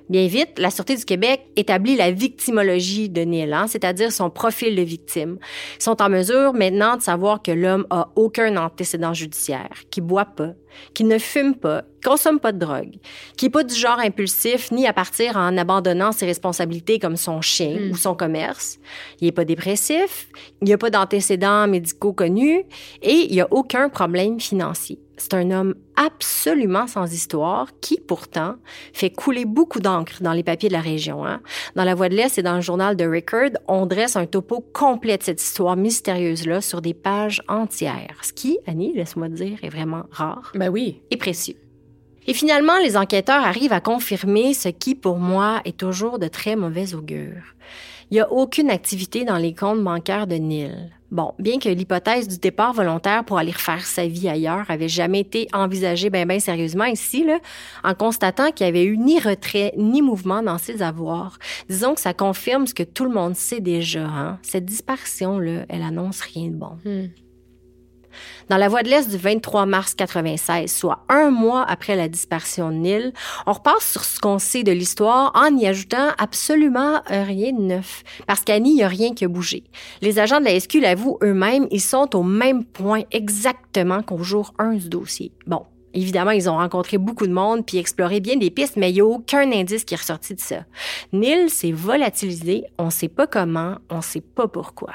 Bien 0.10 0.28
vite, 0.28 0.60
la 0.60 0.70
Sûreté 0.70 0.98
du 0.98 1.06
Québec 1.06 1.46
établit 1.56 1.96
la 1.96 2.12
victimologie 2.12 3.10
de 3.10 3.22
Neil, 3.22 3.54
hein, 3.54 3.68
c'est-à-dire 3.68 4.12
son 4.12 4.30
profil 4.30 4.76
de 4.76 4.82
victime. 4.82 5.38
Ils 5.80 5.84
sont 5.84 6.02
en 6.02 6.10
mesure 6.10 6.54
maintenant 6.54 6.98
de 6.98 7.02
savoir 7.02 7.42
que 7.42 7.52
l'homme 7.52 7.88
a 7.90 8.10
aucun 8.18 8.58
antécédent 8.58 9.14
judiciaire, 9.14 9.70
qu'il 9.92 10.04
boit 10.04 10.26
pas, 10.26 10.50
qu'il 10.94 11.08
ne 11.08 11.18
fume 11.18 11.56
pas, 11.56 11.84
consomme 12.04 12.42
pas 12.42 12.52
de 12.52 12.60
drogue, 12.60 12.96
qui 13.38 13.46
n'est 13.46 13.52
pas 13.52 13.64
du 13.64 13.74
genre 13.74 14.00
impulsif 14.00 14.72
ni 14.74 14.86
à 14.86 14.92
partir 14.94 15.38
en 15.38 15.58
abandonnant 15.58 16.12
ses 16.12 16.26
responsabilités 16.26 17.00
comme 17.00 17.16
son 17.16 17.40
chien 17.40 17.80
Mm. 17.80 17.92
ou 17.92 17.96
son 17.96 18.14
commerce. 18.14 18.80
Il 19.22 19.26
n'est 19.26 19.32
pas 19.32 19.46
dépressif, 19.46 20.28
il 20.62 20.66
n'y 20.66 20.74
a 20.74 20.78
pas 20.78 20.90
d'antécédents 20.90 21.66
médicaux 21.68 22.14
connus 22.14 22.66
et 23.02 23.14
il 23.14 23.32
n'y 23.32 23.42
a 23.42 23.48
aucun 23.52 23.88
problème 23.88 24.38
financier. 24.40 25.00
C'est 25.18 25.36
un 25.36 25.52
homme 25.52 25.76
absolument 25.96 26.88
sans 26.88 27.14
histoire 27.14 27.68
qui, 27.82 28.00
pourtant, 28.00 28.56
fait 28.94 29.12
couler 29.12 29.46
beaucoup 29.46 29.80
d'encre 29.80 30.22
dans 30.22 30.34
les 30.34 30.44
papiers 30.44 30.70
de 30.70 30.74
la 30.74 30.82
région. 30.82 31.26
hein. 31.26 31.42
Dans 31.76 31.84
la 31.84 31.94
Voix 31.94 32.10
de 32.10 32.16
l'Est 32.16 32.38
et 32.40 32.44
dans 32.44 32.56
le 32.56 32.62
journal 32.62 32.98
The 32.98 33.04
Record, 33.04 33.52
on 33.68 33.86
dresse 33.86 34.16
un 34.16 34.26
topo 34.26 34.60
complet 34.74 35.18
de 35.18 35.24
cette 35.24 35.42
histoire 35.42 35.76
mystérieuse-là 35.76 36.62
sur 36.62 36.82
des 36.82 36.94
pages 36.96 37.42
entières. 37.48 38.18
Ce 38.24 38.34
qui, 38.34 38.58
Annie, 38.66 38.94
laisse-moi 38.96 39.30
dire, 39.30 39.60
est 39.64 39.70
vraiment 39.70 40.04
rare 40.12 40.52
Ben 40.56 40.70
oui. 40.70 41.02
et 41.12 41.18
précieux. 41.18 41.56
Et 42.26 42.34
finalement, 42.34 42.80
les 42.80 42.98
enquêteurs 42.98 43.44
arrivent 43.44 43.74
à 43.74 43.82
confirmer 43.82 44.54
ce 44.54 44.70
qui, 44.70 44.96
pour 44.96 45.18
moi, 45.20 45.62
est 45.66 45.78
toujours 45.78 46.20
de 46.20 46.28
très 46.28 46.56
mauvais 46.56 46.96
augure. 46.96 47.44
Il 48.12 48.16
n'y 48.16 48.22
a 48.22 48.32
aucune 48.32 48.70
activité 48.70 49.26
dans 49.26 49.38
les 49.38 49.54
comptes 49.54 49.84
bancaires 49.84 50.28
de 50.28 50.36
Neil. 50.36 50.92
Bon, 51.14 51.34
bien 51.38 51.60
que 51.60 51.70
l'hypothèse 51.70 52.28
du 52.28 52.40
départ 52.40 52.74
volontaire 52.74 53.24
pour 53.24 53.38
aller 53.38 53.52
refaire 53.52 53.86
sa 53.86 54.08
vie 54.08 54.28
ailleurs 54.28 54.66
avait 54.70 54.90
jamais 54.90 55.20
été 55.20 55.48
envisagée 55.54 56.10
bien 56.10 56.26
ben 56.26 56.40
sérieusement 56.40 56.86
ici, 56.86 57.24
là, 57.24 57.38
en 57.84 57.94
constatant 57.94 58.52
qu'il 58.52 58.66
n'y 58.66 58.70
avait 58.70 58.84
eu 58.84 58.98
ni 58.98 59.20
retrait 59.20 59.74
ni 59.78 60.02
mouvement 60.02 60.42
dans 60.42 60.58
ses 60.58 60.82
avoirs. 60.82 61.38
Disons 61.70 61.94
que 61.94 62.02
ça 62.02 62.16
confirme 62.16 62.66
ce 62.66 62.74
que 62.74 62.82
tout 62.82 63.06
le 63.06 63.12
monde 63.12 63.36
sait 63.36 63.60
déjà. 63.60 64.08
Hein? 64.08 64.40
Cette 64.42 64.66
disparition-là, 64.66 65.66
elle 65.70 65.84
annonce 65.84 66.22
rien 66.22 66.48
de 66.48 66.56
bon. 66.56 66.80
Hmm. 66.84 67.10
Dans 68.50 68.58
la 68.58 68.68
Voie 68.68 68.84
de 68.84 68.90
l'Est 68.90 69.10
du 69.10 69.18
23 69.18 69.66
mars 69.66 69.94
96, 69.96 70.72
soit 70.72 71.06
un 71.10 71.30
mois 71.30 71.64
après 71.68 71.96
la 71.96 72.08
disparition 72.08 72.70
de 72.70 72.76
Neil, 72.76 73.14
on 73.46 73.54
repasse 73.54 73.92
sur 73.92 74.04
ce 74.04 74.20
qu'on 74.20 74.40
sait 74.40 74.64
de 74.64 74.72
l'histoire 74.72 75.32
en 75.36 75.56
y 75.58 75.68
ajoutant 75.68 76.10
absolument 76.18 77.02
rien 77.08 77.54
de 77.54 77.62
neuf. 77.62 78.04
Parce 78.28 78.44
qu'Annie, 78.44 78.72
il 78.72 78.76
n'y 78.76 78.84
a 78.84 78.88
rien 78.88 79.14
qui 79.14 79.26
a 79.26 79.28
bougé. 79.28 79.64
Les 80.02 80.20
agents 80.20 80.40
de 80.40 80.46
la 80.46 80.60
SQ 80.60 80.76
l'avouent 80.82 81.18
eux-mêmes, 81.24 81.68
ils 81.72 81.82
sont 81.82 82.16
au 82.16 82.24
même 82.24 82.66
point 82.66 83.04
exactement 83.12 84.02
qu'au 84.02 84.24
jour 84.24 84.54
1 84.60 84.74
du 84.74 84.90
dossier. 84.90 85.32
Bon. 85.48 85.64
Évidemment, 85.96 86.32
ils 86.32 86.50
ont 86.50 86.58
rencontré 86.58 86.98
beaucoup 86.98 87.28
de 87.28 87.32
monde 87.32 87.68
puis 87.68 87.78
exploré 87.78 88.20
bien 88.20 88.36
des 88.36 88.50
pistes, 88.50 88.78
mais 88.78 88.90
il 88.90 88.96
n'y 88.96 89.02
a 89.02 89.06
aucun 89.06 89.52
indice 89.52 89.86
qui 89.86 89.94
est 89.94 89.98
ressorti 89.98 90.34
de 90.34 90.40
ça. 90.40 90.66
Neil 91.12 91.52
s'est 91.52 91.72
volatilisé, 91.72 92.66
on 92.80 92.86
ne 92.86 92.90
sait 92.90 93.10
pas 93.10 93.28
comment, 93.28 93.76
on 93.92 93.98
ne 93.98 94.02
sait 94.02 94.22
pas 94.22 94.48
pourquoi. 94.48 94.90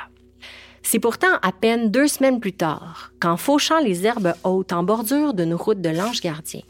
C'est 0.90 1.00
pourtant 1.00 1.36
à 1.42 1.52
peine 1.52 1.90
deux 1.90 2.08
semaines 2.08 2.40
plus 2.40 2.54
tard, 2.54 3.12
qu'en 3.20 3.36
fauchant 3.36 3.78
les 3.78 4.06
herbes 4.06 4.32
hautes 4.42 4.72
en 4.72 4.82
bordure 4.82 5.34
d'une 5.34 5.52
route 5.52 5.82
de 5.82 5.90
l'Ange 5.90 6.22
Gardien, 6.22 6.62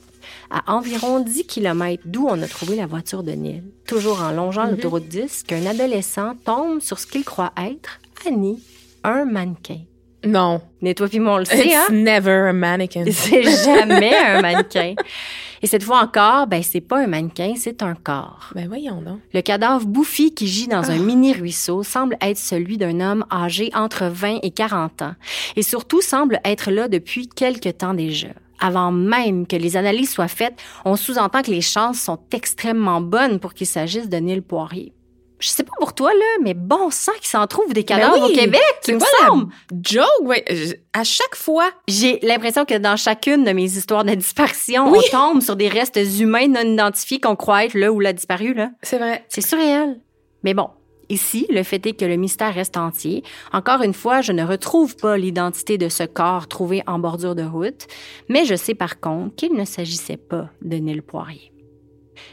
à 0.51 0.75
environ 0.75 1.21
10 1.21 1.45
km 1.47 2.03
d'où 2.05 2.27
on 2.29 2.43
a 2.43 2.49
trouvé 2.49 2.75
la 2.75 2.87
voiture 2.87 3.23
de 3.23 3.31
Neil, 3.31 3.63
toujours 3.87 4.21
en 4.21 4.33
longeant 4.33 4.65
l'autoroute 4.65 5.07
10, 5.07 5.45
qu'un 5.45 5.65
adolescent 5.67 6.33
tombe 6.45 6.81
sur 6.81 6.99
ce 6.99 7.07
qu'il 7.07 7.23
croit 7.23 7.53
être, 7.57 8.01
Annie, 8.27 8.61
un 9.05 9.25
mannequin. 9.25 9.83
Non. 10.25 10.63
Mais 10.83 10.95
toi 10.95 11.07
puis 11.07 11.21
moi, 11.21 11.35
on 11.35 11.39
le 11.39 11.45
sait, 11.45 11.69
It's 11.69 11.77
hein? 11.77 11.93
never 11.93 12.49
a 12.49 12.53
mannequin. 12.53 13.05
C'est 13.13 13.45
jamais 13.45 14.17
un 14.17 14.43
mannequin. 14.43 14.97
Et 15.63 15.67
cette 15.67 15.83
fois 15.83 16.03
encore, 16.03 16.47
ben 16.47 16.63
c'est 16.63 16.81
pas 16.81 17.03
un 17.03 17.07
mannequin, 17.07 17.55
c'est 17.57 17.83
un 17.83 17.95
corps. 17.95 18.51
Ben 18.55 18.69
voyons 18.69 19.03
donc. 19.03 19.21
Le 19.33 19.41
cadavre 19.41 19.87
bouffi 19.87 20.35
qui 20.35 20.47
gît 20.47 20.69
dans 20.69 20.91
un 20.91 20.99
mini 20.99 21.33
ruisseau 21.33 21.83
semble 21.83 22.17
être 22.21 22.39
celui 22.39 22.79
d'un 22.79 23.01
homme 23.01 23.25
âgé 23.31 23.71
entre 23.75 24.07
20 24.07 24.39
et 24.43 24.51
40 24.51 25.03
ans 25.03 25.15
et 25.57 25.63
surtout 25.63 26.01
semble 26.01 26.41
être 26.45 26.71
là 26.71 26.89
depuis 26.89 27.29
quelque 27.29 27.69
temps 27.69 27.95
déjà. 27.95 28.29
Avant 28.61 28.91
même 28.91 29.47
que 29.47 29.57
les 29.57 29.77
analyses 29.77 30.11
soient 30.11 30.29
faites, 30.29 30.61
on 30.85 30.97
sous-entend 30.97 31.43
que 31.43 31.51
les 31.51 31.61
chances 31.61 32.01
sont 32.01 32.19
extrêmement 32.33 33.01
bonnes 33.01 33.39
pour 33.39 33.55
qu'il 33.55 33.67
s'agisse 33.67 34.09
de 34.09 34.17
Neil 34.17 34.41
Poirier. 34.41 34.93
Je 35.41 35.49
sais 35.49 35.63
pas 35.63 35.73
pour 35.79 35.95
toi, 35.95 36.13
là, 36.13 36.25
mais 36.43 36.55
bon 36.55 36.91
sang 36.91 37.13
qu'il 37.19 37.29
s'en 37.29 37.47
trouve 37.47 37.73
des 37.73 37.85
cadavres 37.85 38.15
Ben 38.15 38.25
oui. 38.27 38.33
au 38.33 38.35
Québec, 38.35 38.61
il 38.89 38.95
me 38.97 39.01
semble. 39.27 39.53
joke? 39.83 40.05
Ouais. 40.23 40.45
À 40.93 41.05
chaque 41.05 41.37
fois, 41.37 41.71
J'ai 41.87 42.19
l'impression 42.23 42.65
que 42.65 42.77
dans 42.77 42.97
chacune 42.97 43.45
de 43.45 43.53
mes 43.53 43.65
histoires 43.77 44.05
de 44.05 44.15
disparition, 44.15 44.91
Oui. 44.91 44.99
on 45.13 45.17
tombe 45.35 45.41
sur 45.43 45.55
des 45.57 45.69
restes 45.69 45.99
humains 46.19 46.49
non 46.49 46.63
identifiés 46.63 47.21
qu'on 47.21 47.37
croit 47.37 47.65
être 47.67 47.75
là 47.75 47.93
où 47.93 48.01
l'a 48.01 48.13
disparu, 48.13 48.53
là. 48.55 48.71
c'est 48.83 48.99
vrai. 48.99 49.25
C'est 49.29 49.41
surréel. 49.47 50.01
Mais 50.43 50.55
bon, 50.55 50.69
ici, 51.09 51.47
le 51.51 51.63
fait 51.63 51.85
est 51.87 51.93
que 51.95 52.05
le 52.05 52.17
mystère 52.17 52.53
reste 52.55 52.77
entier. 52.77 53.23
Encore 53.53 53.83
une 53.83 53.95
fois, 53.95 54.21
je 54.23 54.33
ne 54.33 54.45
retrouve 54.45 54.97
pas 54.97 55.17
l'identité 55.17 55.79
de 55.79 55.89
ce 55.89 56.03
corps 56.05 56.49
trouvé 56.49 56.83
en 56.87 56.99
bordure 56.99 57.35
de 57.37 57.45
route, 57.45 57.87
mais 58.29 58.45
je 58.45 58.55
sais 58.57 58.75
par 58.75 58.99
contre 59.01 59.35
qu'il 59.37 59.53
ne 59.55 59.65
s'agissait 59.65 60.17
pas 60.17 60.49
de 60.63 60.77
Neil 60.77 61.01
Poirier. 61.01 61.53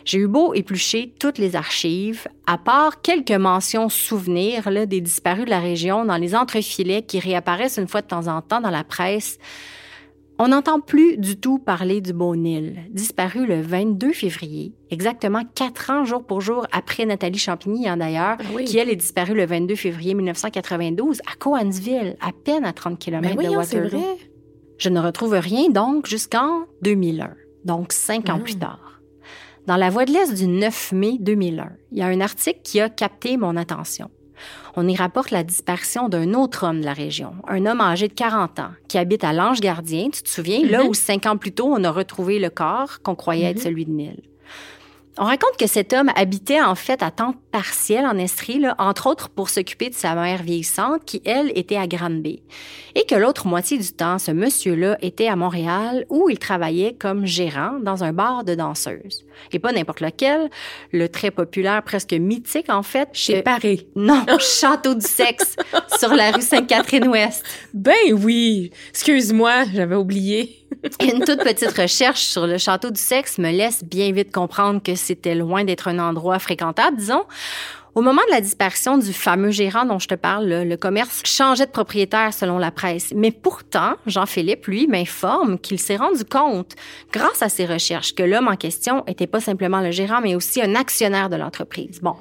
J'ai 0.05 0.19
eu 0.19 0.27
beau 0.27 0.53
éplucher 0.53 1.13
toutes 1.19 1.37
les 1.37 1.55
archives, 1.55 2.27
à 2.47 2.57
part 2.57 3.01
quelques 3.01 3.31
mentions 3.31 3.89
souvenirs 3.89 4.69
là, 4.69 4.85
des 4.85 5.01
disparus 5.01 5.45
de 5.45 5.49
la 5.49 5.59
région 5.59 6.05
dans 6.05 6.17
les 6.17 6.35
entrefilets 6.35 7.01
qui 7.03 7.19
réapparaissent 7.19 7.77
une 7.77 7.87
fois 7.87 8.01
de 8.01 8.07
temps 8.07 8.27
en 8.27 8.41
temps 8.41 8.61
dans 8.61 8.69
la 8.69 8.83
presse. 8.83 9.37
On 10.37 10.49
n'entend 10.49 10.81
plus 10.81 11.15
du 11.17 11.37
tout 11.37 11.59
parler 11.59 12.01
du 12.01 12.11
beau 12.11 12.35
Nil, 12.35 12.75
disparu 12.89 13.45
le 13.45 13.61
22 13.61 14.11
février, 14.11 14.73
exactement 14.91 15.43
quatre 15.55 15.89
ans 15.91 16.03
jour 16.03 16.25
pour 16.25 16.41
jour 16.41 16.67
après 16.73 17.05
Nathalie 17.05 17.39
Champigny, 17.39 17.87
hein, 17.87 17.95
d'ailleurs, 17.95 18.35
oui. 18.53 18.65
qui 18.65 18.77
elle 18.77 18.89
est 18.89 18.97
disparue 18.97 19.33
le 19.33 19.45
22 19.45 19.75
février 19.75 20.13
1992 20.13 21.21
à 21.21 21.35
Coansville, 21.39 22.17
à 22.19 22.31
peine 22.33 22.65
à 22.65 22.73
30 22.73 22.99
km 22.99 23.33
Ben 23.37 23.49
de 23.49 23.55
Waterloo. 23.55 23.87
vrai. 23.97 24.17
Je 24.77 24.89
ne 24.89 24.99
retrouve 24.99 25.35
rien 25.35 25.69
donc 25.69 26.05
jusqu'en 26.05 26.65
2001, 26.81 27.29
donc 27.63 27.93
cinq 27.93 28.27
ans 28.29 28.39
Ah. 28.41 28.43
plus 28.43 28.55
tard. 28.57 28.94
Dans 29.67 29.77
la 29.77 29.89
Voix 29.89 30.05
de 30.05 30.11
l'Est 30.11 30.33
du 30.33 30.47
9 30.47 30.91
mai 30.91 31.17
2001, 31.19 31.69
il 31.91 31.97
y 31.97 32.01
a 32.01 32.07
un 32.07 32.21
article 32.21 32.59
qui 32.63 32.79
a 32.79 32.89
capté 32.89 33.35
mon 33.37 33.55
attention. 33.57 34.09
On 34.75 34.87
y 34.87 34.95
rapporte 34.95 35.31
la 35.31 35.43
disparition 35.43 36.09
d'un 36.09 36.33
autre 36.33 36.67
homme 36.67 36.81
de 36.81 36.85
la 36.85 36.93
région, 36.93 37.33
un 37.47 37.65
homme 37.65 37.81
âgé 37.81 38.07
de 38.07 38.13
40 38.13 38.59
ans, 38.59 38.71
qui 38.87 38.97
habite 38.97 39.23
à 39.23 39.33
l'Ange 39.33 39.61
Gardien, 39.61 40.09
tu 40.11 40.21
te 40.21 40.29
souviens, 40.29 40.63
là 40.67 40.83
Mhm. 40.83 40.89
où 40.89 40.93
cinq 40.93 41.25
ans 41.25 41.37
plus 41.37 41.53
tôt, 41.53 41.67
on 41.67 41.83
a 41.83 41.89
retrouvé 41.91 42.37
le 42.37 42.49
corps 42.49 43.01
qu'on 43.01 43.15
croyait 43.15 43.45
être 43.49 43.57
Mhm. 43.57 43.63
celui 43.63 43.85
de 43.85 43.91
Neil. 43.91 44.21
On 45.17 45.23
raconte 45.23 45.55
que 45.57 45.65
cet 45.67 45.93
homme 45.93 46.11
habitait 46.15 46.61
en 46.61 46.75
fait 46.75 47.01
à 47.01 47.09
temps 47.09 47.33
partiel 47.55 48.05
en 48.05 48.17
Estrie, 48.17 48.59
là, 48.59 48.75
entre 48.79 49.07
autres 49.07 49.29
pour 49.29 49.49
s'occuper 49.49 49.89
de 49.89 49.95
sa 49.95 50.13
mère 50.13 50.43
vieillissante 50.43 51.05
qui, 51.05 51.21
elle, 51.23 51.53
était 51.57 51.77
à 51.77 51.87
Granby. 51.87 52.43
Et 52.95 53.05
que 53.05 53.15
l'autre 53.15 53.47
moitié 53.47 53.77
du 53.77 53.93
temps, 53.93 54.19
ce 54.19 54.31
monsieur-là 54.31 54.97
était 55.01 55.29
à 55.29 55.37
Montréal 55.37 56.05
où 56.09 56.29
il 56.29 56.37
travaillait 56.37 56.95
comme 56.99 57.25
gérant 57.25 57.79
dans 57.81 58.03
un 58.03 58.11
bar 58.11 58.43
de 58.43 58.55
danseuses. 58.55 59.25
Et 59.53 59.59
pas 59.59 59.71
n'importe 59.71 60.01
lequel, 60.01 60.49
le 60.91 61.07
très 61.07 61.31
populaire, 61.31 61.81
presque 61.81 62.11
mythique 62.11 62.69
en 62.69 62.83
fait. 62.83 63.07
Chez 63.13 63.37
euh, 63.37 63.41
Paris. 63.41 63.87
Non, 63.95 64.25
Château 64.39 64.93
du 64.93 65.05
Sexe, 65.07 65.55
sur 65.97 66.13
la 66.13 66.31
rue 66.31 66.41
Sainte-Catherine-Ouest. 66.41 67.41
Ben 67.73 67.93
oui. 68.11 68.71
Excuse-moi, 68.89 69.63
j'avais 69.73 69.95
oublié. 69.95 70.65
Une 71.01 71.23
toute 71.23 71.43
petite 71.43 71.71
recherche 71.77 72.21
sur 72.21 72.47
le 72.47 72.57
château 72.57 72.89
du 72.91 72.99
sexe 72.99 73.37
me 73.37 73.49
laisse 73.51 73.83
bien 73.83 74.11
vite 74.11 74.31
comprendre 74.31 74.81
que 74.81 74.95
c'était 74.95 75.35
loin 75.35 75.63
d'être 75.63 75.87
un 75.87 75.99
endroit 75.99 76.39
fréquentable, 76.39 76.97
disons. 76.97 77.23
Au 77.95 78.01
moment 78.01 78.21
de 78.27 78.31
la 78.31 78.41
disparition 78.41 78.97
du 78.97 79.13
fameux 79.13 79.51
gérant 79.51 79.85
dont 79.85 79.99
je 79.99 80.09
te 80.09 80.15
parle, 80.15 80.47
le, 80.49 80.75
commerce 80.75 81.21
changeait 81.23 81.65
de 81.65 81.71
propriétaire 81.71 82.33
selon 82.33 82.57
la 82.57 82.69
presse. 82.69 83.13
Mais 83.15 83.31
pourtant, 83.31 83.93
Jean-Philippe, 84.05 84.65
lui, 84.65 84.85
m'informe 84.85 85.57
qu'il 85.57 85.79
s'est 85.79 85.95
rendu 85.95 86.25
compte, 86.25 86.75
grâce 87.13 87.41
à 87.41 87.47
ses 87.47 87.65
recherches, 87.65 88.13
que 88.13 88.23
l'homme 88.23 88.49
en 88.49 88.57
question 88.57 89.05
était 89.07 89.27
pas 89.27 89.39
simplement 89.39 89.79
le 89.79 89.91
gérant, 89.91 90.19
mais 90.19 90.35
aussi 90.35 90.61
un 90.61 90.75
actionnaire 90.75 91.29
de 91.29 91.37
l'entreprise. 91.37 92.01
Bon. 92.01 92.15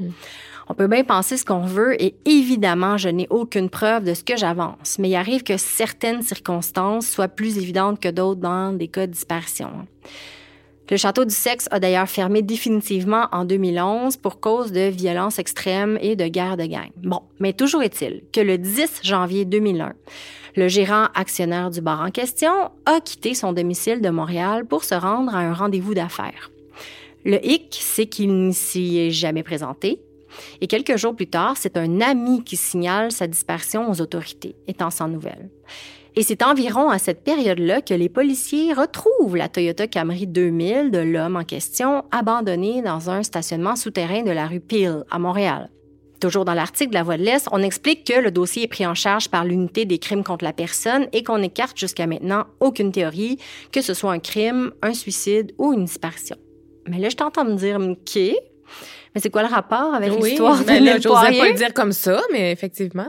On 0.68 0.74
peut 0.74 0.86
bien 0.86 1.02
penser 1.02 1.36
ce 1.36 1.44
qu'on 1.44 1.66
veut 1.66 2.00
et 2.00 2.14
évidemment, 2.24 2.96
je 2.96 3.08
n'ai 3.08 3.26
aucune 3.28 3.68
preuve 3.68 4.04
de 4.04 4.14
ce 4.14 4.22
que 4.22 4.36
j'avance, 4.36 4.98
mais 5.00 5.10
il 5.10 5.16
arrive 5.16 5.42
que 5.42 5.56
certaines 5.56 6.22
circonstances 6.22 7.08
soient 7.08 7.28
plus 7.28 7.58
évidentes 7.58 8.00
que 8.00 8.08
d'autres 8.08 8.40
dans 8.40 8.72
des 8.72 8.88
cas 8.88 9.06
de 9.06 9.12
disparition. 9.12 9.86
Le 10.90 10.98
château 10.98 11.24
du 11.24 11.34
sexe 11.34 11.66
a 11.70 11.80
d'ailleurs 11.80 12.08
fermé 12.08 12.42
définitivement 12.42 13.28
en 13.32 13.46
2011 13.46 14.18
pour 14.18 14.38
cause 14.38 14.70
de 14.70 14.88
violences 14.88 15.38
extrêmes 15.38 15.98
et 16.02 16.14
de 16.14 16.26
guerre 16.26 16.58
de 16.58 16.66
gang. 16.66 16.90
Bon, 16.96 17.22
mais 17.40 17.54
toujours 17.54 17.82
est-il 17.82 18.22
que 18.32 18.40
le 18.40 18.58
10 18.58 19.00
janvier 19.02 19.46
2001, 19.46 19.94
le 20.56 20.68
gérant 20.68 21.06
actionnaire 21.14 21.70
du 21.70 21.80
bar 21.80 22.02
en 22.02 22.10
question 22.10 22.52
a 22.84 23.00
quitté 23.00 23.32
son 23.34 23.54
domicile 23.54 24.02
de 24.02 24.10
Montréal 24.10 24.66
pour 24.66 24.84
se 24.84 24.94
rendre 24.94 25.34
à 25.34 25.38
un 25.38 25.54
rendez-vous 25.54 25.94
d'affaires. 25.94 26.50
Le 27.24 27.44
hic, 27.44 27.78
c'est 27.80 28.06
qu'il 28.06 28.48
ne 28.48 28.52
s'y 28.52 28.98
est 28.98 29.10
jamais 29.10 29.42
présenté, 29.42 30.00
et 30.60 30.66
quelques 30.66 30.96
jours 30.96 31.16
plus 31.16 31.28
tard, 31.28 31.56
c'est 31.56 31.78
un 31.78 32.02
ami 32.02 32.44
qui 32.44 32.56
signale 32.56 33.10
sa 33.10 33.26
disparition 33.26 33.90
aux 33.90 34.00
autorités, 34.02 34.54
étant 34.66 34.90
sans 34.90 35.08
nouvelles. 35.08 35.48
Et 36.16 36.22
c'est 36.22 36.44
environ 36.44 36.90
à 36.90 36.98
cette 36.98 37.24
période-là 37.24 37.82
que 37.82 37.92
les 37.92 38.08
policiers 38.08 38.72
retrouvent 38.72 39.36
la 39.36 39.48
Toyota 39.48 39.88
Camry 39.88 40.28
2000 40.28 40.92
de 40.92 40.98
l'homme 40.98 41.34
en 41.34 41.42
question 41.42 42.04
abandonnée 42.12 42.82
dans 42.82 43.10
un 43.10 43.24
stationnement 43.24 43.74
souterrain 43.74 44.22
de 44.22 44.30
la 44.30 44.46
rue 44.46 44.60
Peel 44.60 45.02
à 45.10 45.18
Montréal. 45.18 45.70
Toujours 46.20 46.44
dans 46.44 46.54
l'article 46.54 46.90
de 46.90 46.94
La 46.94 47.02
Voix 47.02 47.16
de 47.16 47.24
l'Est, 47.24 47.48
on 47.50 47.60
explique 47.60 48.04
que 48.06 48.20
le 48.20 48.30
dossier 48.30 48.62
est 48.62 48.68
pris 48.68 48.86
en 48.86 48.94
charge 48.94 49.28
par 49.28 49.44
l'unité 49.44 49.86
des 49.86 49.98
crimes 49.98 50.22
contre 50.22 50.44
la 50.44 50.52
personne 50.52 51.08
et 51.12 51.24
qu'on 51.24 51.42
écarte 51.42 51.76
jusqu'à 51.76 52.06
maintenant 52.06 52.44
aucune 52.60 52.92
théorie, 52.92 53.38
que 53.72 53.82
ce 53.82 53.92
soit 53.92 54.12
un 54.12 54.20
crime, 54.20 54.72
un 54.82 54.94
suicide 54.94 55.52
ou 55.58 55.72
une 55.72 55.84
disparition. 55.84 56.36
Mais 56.88 56.98
là, 56.98 57.08
je 57.08 57.16
t'entends 57.16 57.44
me 57.44 57.56
dire, 57.56 57.80
OK, 57.80 58.16
mais 58.16 59.20
c'est 59.20 59.30
quoi 59.30 59.42
le 59.42 59.48
rapport 59.48 59.94
avec 59.94 60.12
oui, 60.12 60.30
l'histoire 60.30 60.60
de 60.60 60.64
ben 60.64 60.84
là, 60.84 60.98
j'osais 60.98 61.38
pas 61.38 61.48
le 61.48 61.54
dire 61.54 61.74
comme 61.74 61.92
ça, 61.92 62.22
mais 62.32 62.52
effectivement. 62.52 63.08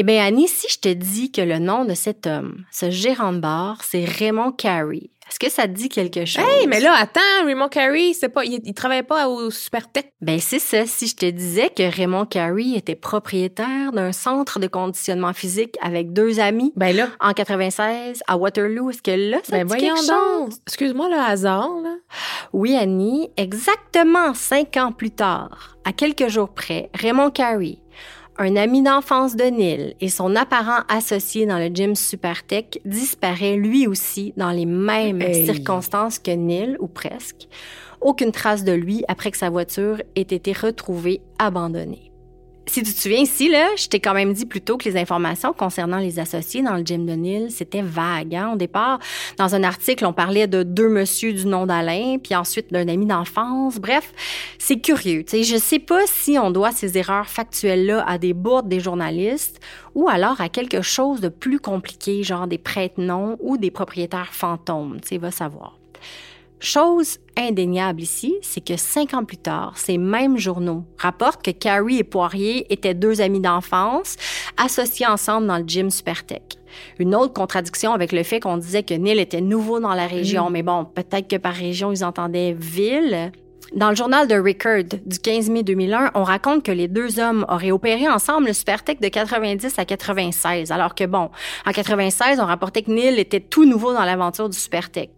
Eh 0.00 0.04
bien, 0.04 0.24
Annie, 0.24 0.46
si 0.46 0.68
je 0.70 0.78
te 0.78 0.92
dis 0.92 1.32
que 1.32 1.40
le 1.40 1.58
nom 1.58 1.84
de 1.84 1.94
cet 1.94 2.28
homme, 2.28 2.64
ce 2.70 2.88
gérant 2.88 3.32
de 3.32 3.40
bar, 3.40 3.80
c'est 3.82 4.04
Raymond 4.04 4.52
Carey, 4.52 5.10
est-ce 5.28 5.40
que 5.40 5.50
ça 5.50 5.64
te 5.64 5.72
dit 5.72 5.88
quelque 5.88 6.24
chose? 6.24 6.44
Hey, 6.60 6.68
mais 6.68 6.78
là, 6.78 6.94
attends, 6.96 7.44
Raymond 7.44 7.68
Carey, 7.68 8.12
c'est 8.14 8.28
pas, 8.28 8.44
il, 8.44 8.60
il 8.64 8.74
travaillait 8.74 9.02
pas 9.02 9.28
au 9.28 9.50
Supertech. 9.50 10.12
Ben, 10.20 10.38
c'est 10.38 10.60
ça. 10.60 10.86
Si 10.86 11.08
je 11.08 11.16
te 11.16 11.26
disais 11.28 11.68
que 11.68 11.82
Raymond 11.82 12.26
Carey 12.26 12.74
était 12.76 12.94
propriétaire 12.94 13.90
d'un 13.92 14.12
centre 14.12 14.60
de 14.60 14.68
conditionnement 14.68 15.32
physique 15.32 15.76
avec 15.82 16.12
deux 16.12 16.38
amis 16.38 16.72
Ben 16.76 16.94
là, 16.94 17.08
en 17.20 17.32
96 17.32 18.22
à 18.28 18.36
Waterloo, 18.36 18.90
est-ce 18.90 19.02
que 19.02 19.10
là, 19.10 19.38
ça 19.42 19.56
ben 19.56 19.66
te 19.66 19.74
dit 19.74 19.80
voyons 19.80 19.94
quelque 19.96 20.08
donc. 20.08 20.50
chose? 20.50 20.60
Excuse-moi 20.68 21.08
le 21.08 21.18
hasard, 21.18 21.72
là. 21.82 21.96
Oui, 22.52 22.76
Annie, 22.76 23.30
exactement 23.36 24.32
cinq 24.32 24.76
ans 24.76 24.92
plus 24.92 25.10
tard, 25.10 25.76
à 25.84 25.92
quelques 25.92 26.28
jours 26.28 26.54
près, 26.54 26.88
Raymond 26.94 27.30
Carey, 27.30 27.78
un 28.38 28.56
ami 28.56 28.82
d'enfance 28.82 29.34
de 29.34 29.44
Neil 29.44 29.96
et 30.00 30.08
son 30.08 30.36
apparent 30.36 30.82
associé 30.88 31.44
dans 31.44 31.58
le 31.58 31.66
gym 31.66 31.94
Supertech 31.96 32.80
disparaît 32.84 33.56
lui 33.56 33.86
aussi 33.86 34.32
dans 34.36 34.50
les 34.50 34.66
mêmes 34.66 35.20
Hey. 35.20 35.44
circonstances 35.44 36.18
que 36.18 36.30
Neil, 36.30 36.76
ou 36.78 36.86
presque. 36.86 37.48
Aucune 38.00 38.30
trace 38.30 38.62
de 38.62 38.72
lui 38.72 39.04
après 39.08 39.32
que 39.32 39.36
sa 39.36 39.50
voiture 39.50 40.00
ait 40.14 40.20
été 40.20 40.52
retrouvée 40.52 41.20
abandonnée. 41.40 42.12
Si 42.68 42.82
tu 42.82 42.92
te 42.92 43.00
souviens 43.00 43.22
ici, 43.22 43.48
là, 43.48 43.66
je 43.78 43.88
t'ai 43.88 43.98
quand 43.98 44.12
même 44.12 44.34
dit 44.34 44.44
plus 44.44 44.60
tôt 44.60 44.76
que 44.76 44.86
les 44.86 44.98
informations 44.98 45.54
concernant 45.54 45.96
les 45.96 46.18
associés 46.18 46.62
dans 46.62 46.74
le 46.74 46.82
gym 46.84 47.06
de 47.06 47.12
Neil, 47.12 47.50
c'était 47.50 47.80
vague. 47.80 48.34
Hein? 48.34 48.50
Au 48.52 48.56
départ, 48.56 48.98
dans 49.38 49.54
un 49.54 49.62
article, 49.64 50.04
on 50.04 50.12
parlait 50.12 50.46
de 50.46 50.62
deux 50.62 50.90
monsieur 50.90 51.32
du 51.32 51.46
nom 51.46 51.64
d'Alain, 51.64 52.18
puis 52.22 52.34
ensuite 52.34 52.70
d'un 52.70 52.86
ami 52.86 53.06
d'enfance. 53.06 53.78
Bref, 53.78 54.12
c'est 54.58 54.80
curieux. 54.80 55.24
Tu 55.24 55.38
sais, 55.38 55.44
je 55.44 55.56
sais 55.56 55.78
pas 55.78 56.02
si 56.06 56.38
on 56.38 56.50
doit 56.50 56.70
ces 56.70 56.98
erreurs 56.98 57.28
factuelles-là 57.28 58.04
à 58.06 58.18
des 58.18 58.34
bourdes 58.34 58.68
des 58.68 58.80
journalistes 58.80 59.60
ou 59.94 60.10
alors 60.10 60.38
à 60.42 60.50
quelque 60.50 60.82
chose 60.82 61.22
de 61.22 61.30
plus 61.30 61.60
compliqué, 61.60 62.22
genre 62.22 62.46
des 62.46 62.58
prête-noms 62.58 63.38
ou 63.40 63.56
des 63.56 63.70
propriétaires 63.70 64.34
fantômes. 64.34 64.98
Tu 65.00 65.16
va 65.16 65.30
savoir. 65.30 65.78
Chose 66.60 67.18
indéniable 67.36 68.00
ici, 68.00 68.34
c'est 68.42 68.64
que 68.64 68.76
cinq 68.76 69.14
ans 69.14 69.24
plus 69.24 69.36
tard, 69.36 69.74
ces 69.76 69.96
mêmes 69.96 70.38
journaux 70.38 70.84
rapportent 70.98 71.44
que 71.44 71.52
Carrie 71.52 71.98
et 71.98 72.04
Poirier 72.04 72.72
étaient 72.72 72.94
deux 72.94 73.20
amis 73.20 73.40
d'enfance 73.40 74.16
associés 74.56 75.06
ensemble 75.06 75.46
dans 75.46 75.58
le 75.58 75.64
gym 75.64 75.88
Supertech. 75.88 76.58
Une 76.98 77.14
autre 77.14 77.32
contradiction 77.32 77.92
avec 77.92 78.10
le 78.10 78.24
fait 78.24 78.40
qu'on 78.40 78.56
disait 78.56 78.82
que 78.82 78.94
Neil 78.94 79.20
était 79.20 79.40
nouveau 79.40 79.78
dans 79.78 79.94
la 79.94 80.08
région, 80.08 80.50
mais 80.50 80.64
bon, 80.64 80.84
peut-être 80.84 81.28
que 81.28 81.36
par 81.36 81.54
région, 81.54 81.92
ils 81.92 82.04
entendaient 82.04 82.56
ville. 82.58 83.30
Dans 83.74 83.90
le 83.90 83.96
journal 83.96 84.26
de 84.26 84.34
Rickard 84.34 84.82
du 85.06 85.18
15 85.18 85.50
mai 85.50 85.62
2001, 85.62 86.12
on 86.14 86.24
raconte 86.24 86.64
que 86.64 86.72
les 86.72 86.88
deux 86.88 87.20
hommes 87.20 87.44
auraient 87.48 87.70
opéré 87.70 88.08
ensemble 88.08 88.48
le 88.48 88.52
Supertech 88.52 89.00
de 89.00 89.08
90 89.08 89.78
à 89.78 89.84
96, 89.84 90.72
alors 90.72 90.96
que 90.96 91.04
bon, 91.04 91.30
en 91.66 91.72
96, 91.72 92.40
on 92.40 92.46
rapportait 92.46 92.82
que 92.82 92.90
Neil 92.90 93.20
était 93.20 93.40
tout 93.40 93.64
nouveau 93.64 93.92
dans 93.92 94.04
l'aventure 94.04 94.48
du 94.48 94.58
Supertech. 94.58 95.10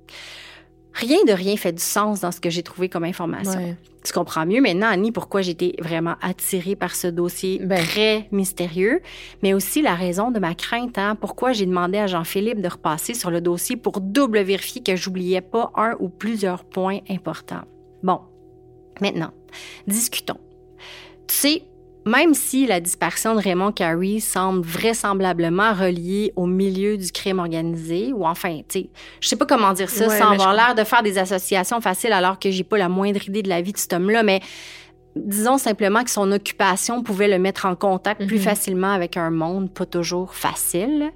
Rien 0.92 1.18
de 1.26 1.32
rien 1.32 1.56
fait 1.56 1.72
du 1.72 1.82
sens 1.82 2.20
dans 2.20 2.32
ce 2.32 2.40
que 2.40 2.50
j'ai 2.50 2.62
trouvé 2.62 2.88
comme 2.88 3.04
information. 3.04 3.60
Ouais. 3.60 3.76
Tu 4.02 4.12
comprends 4.12 4.46
mieux 4.46 4.62
maintenant, 4.62 4.88
Annie, 4.88 5.12
pourquoi 5.12 5.42
j'étais 5.42 5.74
vraiment 5.78 6.14
attirée 6.22 6.74
par 6.74 6.94
ce 6.94 7.06
dossier 7.06 7.60
Ben. 7.62 7.82
très 7.82 8.28
mystérieux, 8.32 9.00
mais 9.42 9.52
aussi 9.52 9.82
la 9.82 9.94
raison 9.94 10.30
de 10.30 10.38
ma 10.38 10.54
crainte, 10.54 10.96
hein, 10.96 11.16
pourquoi 11.20 11.52
j'ai 11.52 11.66
demandé 11.66 11.98
à 11.98 12.06
Jean-Philippe 12.06 12.62
de 12.62 12.68
repasser 12.68 13.12
sur 13.12 13.30
le 13.30 13.40
dossier 13.40 13.76
pour 13.76 14.00
double 14.00 14.40
vérifier 14.40 14.82
que 14.82 14.96
j'oubliais 14.96 15.42
pas 15.42 15.70
un 15.76 15.96
ou 16.00 16.08
plusieurs 16.08 16.64
points 16.64 17.00
importants. 17.10 17.64
Bon, 18.02 18.20
maintenant, 19.02 19.32
discutons. 19.86 20.38
Tu 21.26 21.34
sais, 21.34 21.62
même 22.10 22.34
si 22.34 22.66
la 22.66 22.80
disparition 22.80 23.34
de 23.34 23.40
Raymond 23.40 23.72
Carey 23.72 24.18
semble 24.20 24.62
vraisemblablement 24.66 25.72
reliée 25.72 26.32
au 26.36 26.46
milieu 26.46 26.96
du 26.96 27.10
crime 27.12 27.38
organisé, 27.38 28.12
ou 28.12 28.26
enfin, 28.26 28.58
tu 28.68 28.80
sais, 28.80 28.90
je 29.20 29.28
sais 29.28 29.36
pas 29.36 29.46
comment 29.46 29.72
dire 29.72 29.88
ça 29.88 30.08
Ouais, 30.08 30.18
sans 30.18 30.32
avoir 30.32 30.52
l'air 30.54 30.74
de 30.74 30.84
faire 30.84 31.02
des 31.02 31.16
associations 31.18 31.80
faciles 31.80 32.12
alors 32.12 32.38
que 32.38 32.50
j'ai 32.50 32.64
pas 32.64 32.78
la 32.78 32.88
moindre 32.88 33.20
idée 33.28 33.42
de 33.42 33.48
la 33.48 33.60
vie 33.62 33.72
de 33.72 33.78
cet 33.78 33.92
homme-là, 33.92 34.22
mais 34.22 34.40
disons 35.16 35.58
simplement 35.58 36.02
que 36.04 36.10
son 36.10 36.30
occupation 36.32 37.02
pouvait 37.02 37.28
le 37.28 37.38
mettre 37.38 37.66
en 37.66 37.74
contact 37.74 38.26
plus 38.26 38.36
Mhm. 38.38 38.42
facilement 38.42 38.92
avec 38.92 39.16
un 39.16 39.30
monde 39.30 39.70
pas 39.72 39.86
toujours 39.86 40.34
facile. 40.34 41.10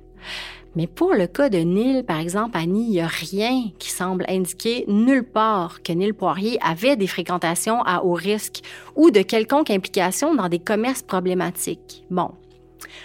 Mais 0.76 0.86
pour 0.86 1.14
le 1.14 1.26
cas 1.26 1.48
de 1.48 1.58
Neil, 1.58 2.02
par 2.02 2.18
exemple, 2.18 2.56
Annie, 2.56 2.86
il 2.86 2.90
n'y 2.90 3.00
a 3.00 3.06
rien 3.06 3.70
qui 3.78 3.90
semble 3.90 4.24
indiquer 4.28 4.84
nulle 4.88 5.24
part 5.24 5.82
que 5.82 5.92
Neil 5.92 6.12
Poirier 6.12 6.58
avait 6.62 6.96
des 6.96 7.06
fréquentations 7.06 7.82
à 7.82 8.02
haut 8.02 8.14
risque 8.14 8.62
ou 8.96 9.10
de 9.10 9.22
quelconque 9.22 9.70
implication 9.70 10.34
dans 10.34 10.48
des 10.48 10.58
commerces 10.58 11.02
problématiques. 11.02 12.04
Bon. 12.10 12.32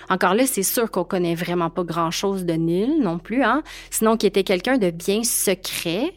Encore 0.09 0.33
là, 0.33 0.45
c'est 0.45 0.63
sûr 0.63 0.89
qu'on 0.89 1.03
connaît 1.03 1.35
vraiment 1.35 1.69
pas 1.69 1.83
grand-chose 1.83 2.45
de 2.45 2.53
Neil 2.53 2.99
non 2.99 3.19
plus, 3.19 3.43
hein? 3.43 3.63
Sinon 3.91 4.17
qu'il 4.17 4.27
était 4.27 4.43
quelqu'un 4.43 4.77
de 4.77 4.89
bien 4.89 5.23
secret. 5.23 6.13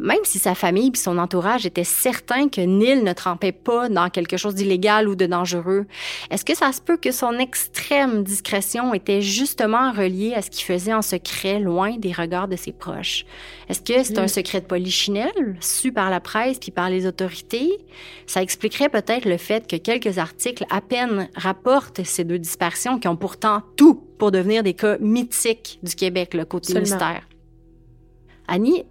Même 0.00 0.18
si 0.24 0.38
sa 0.38 0.54
famille 0.54 0.90
et 0.92 0.96
son 0.96 1.18
entourage 1.18 1.66
étaient 1.66 1.84
certains 1.84 2.48
que 2.48 2.60
Neil 2.60 3.02
ne 3.02 3.12
trempait 3.12 3.52
pas 3.52 3.88
dans 3.88 4.10
quelque 4.10 4.36
chose 4.36 4.54
d'illégal 4.54 5.08
ou 5.08 5.14
de 5.14 5.26
dangereux, 5.26 5.86
est-ce 6.30 6.44
que 6.44 6.56
ça 6.56 6.72
se 6.72 6.80
peut 6.80 6.96
que 6.96 7.12
son 7.12 7.38
extrême 7.38 8.24
discrétion 8.24 8.92
était 8.92 9.22
justement 9.22 9.92
reliée 9.92 10.34
à 10.34 10.42
ce 10.42 10.50
qu'il 10.50 10.64
faisait 10.64 10.92
en 10.92 11.02
secret, 11.02 11.60
loin 11.60 11.96
des 11.96 12.12
regards 12.12 12.48
de 12.48 12.56
ses 12.56 12.72
proches? 12.72 13.24
Est-ce 13.68 13.80
que 13.82 14.02
c'est 14.02 14.18
un 14.18 14.28
secret 14.28 14.60
de 14.60 14.66
polichinelle, 14.66 15.56
su 15.60 15.92
par 15.92 16.10
la 16.10 16.20
presse 16.20 16.58
puis 16.58 16.72
par 16.72 16.90
les 16.90 17.06
autorités? 17.06 17.78
Ça 18.26 18.42
expliquerait 18.42 18.88
peut-être 18.88 19.26
le 19.26 19.36
fait 19.36 19.68
que 19.68 19.76
quelques 19.76 20.18
articles 20.18 20.64
à 20.70 20.80
peine 20.80 21.28
rapportent 21.36 22.04
ces 22.04 22.24
deux 22.24 22.38
disparitions 22.38 22.98
qui 22.98 23.08
ont 23.08 23.16
pourtant 23.16 23.62
tout 23.76 24.02
pour 24.18 24.32
devenir 24.32 24.62
des 24.62 24.74
cas 24.74 24.98
mythiques 24.98 25.78
du 25.82 25.94
Québec, 25.94 26.34
le 26.34 26.44
côté 26.44 26.78
mystère. 26.78 27.28
Annie, 28.46 28.84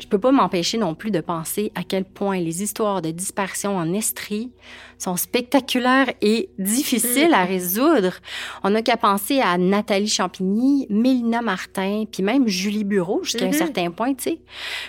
je 0.00 0.06
peux 0.06 0.18
pas 0.18 0.32
m'empêcher 0.32 0.78
non 0.78 0.94
plus 0.94 1.10
de 1.10 1.20
penser 1.20 1.72
à 1.74 1.82
quel 1.82 2.04
point 2.04 2.40
les 2.40 2.62
histoires 2.62 3.02
de 3.02 3.10
disparition 3.10 3.76
en 3.76 3.92
Estrie 3.92 4.50
sont 4.98 5.16
spectaculaires 5.16 6.12
et 6.20 6.50
difficiles 6.58 7.34
à 7.34 7.44
résoudre. 7.44 8.14
On 8.62 8.70
n'a 8.70 8.82
qu'à 8.82 8.96
penser 8.96 9.40
à 9.40 9.58
Nathalie 9.58 10.08
Champigny, 10.08 10.86
Mélina 10.90 11.42
Martin, 11.42 12.04
puis 12.10 12.22
même 12.22 12.48
Julie 12.48 12.84
Bureau 12.84 13.22
jusqu'à 13.22 13.46
un 13.46 13.52
certain 13.52 13.90
point, 13.90 14.14
tu 14.14 14.24
sais. 14.24 14.40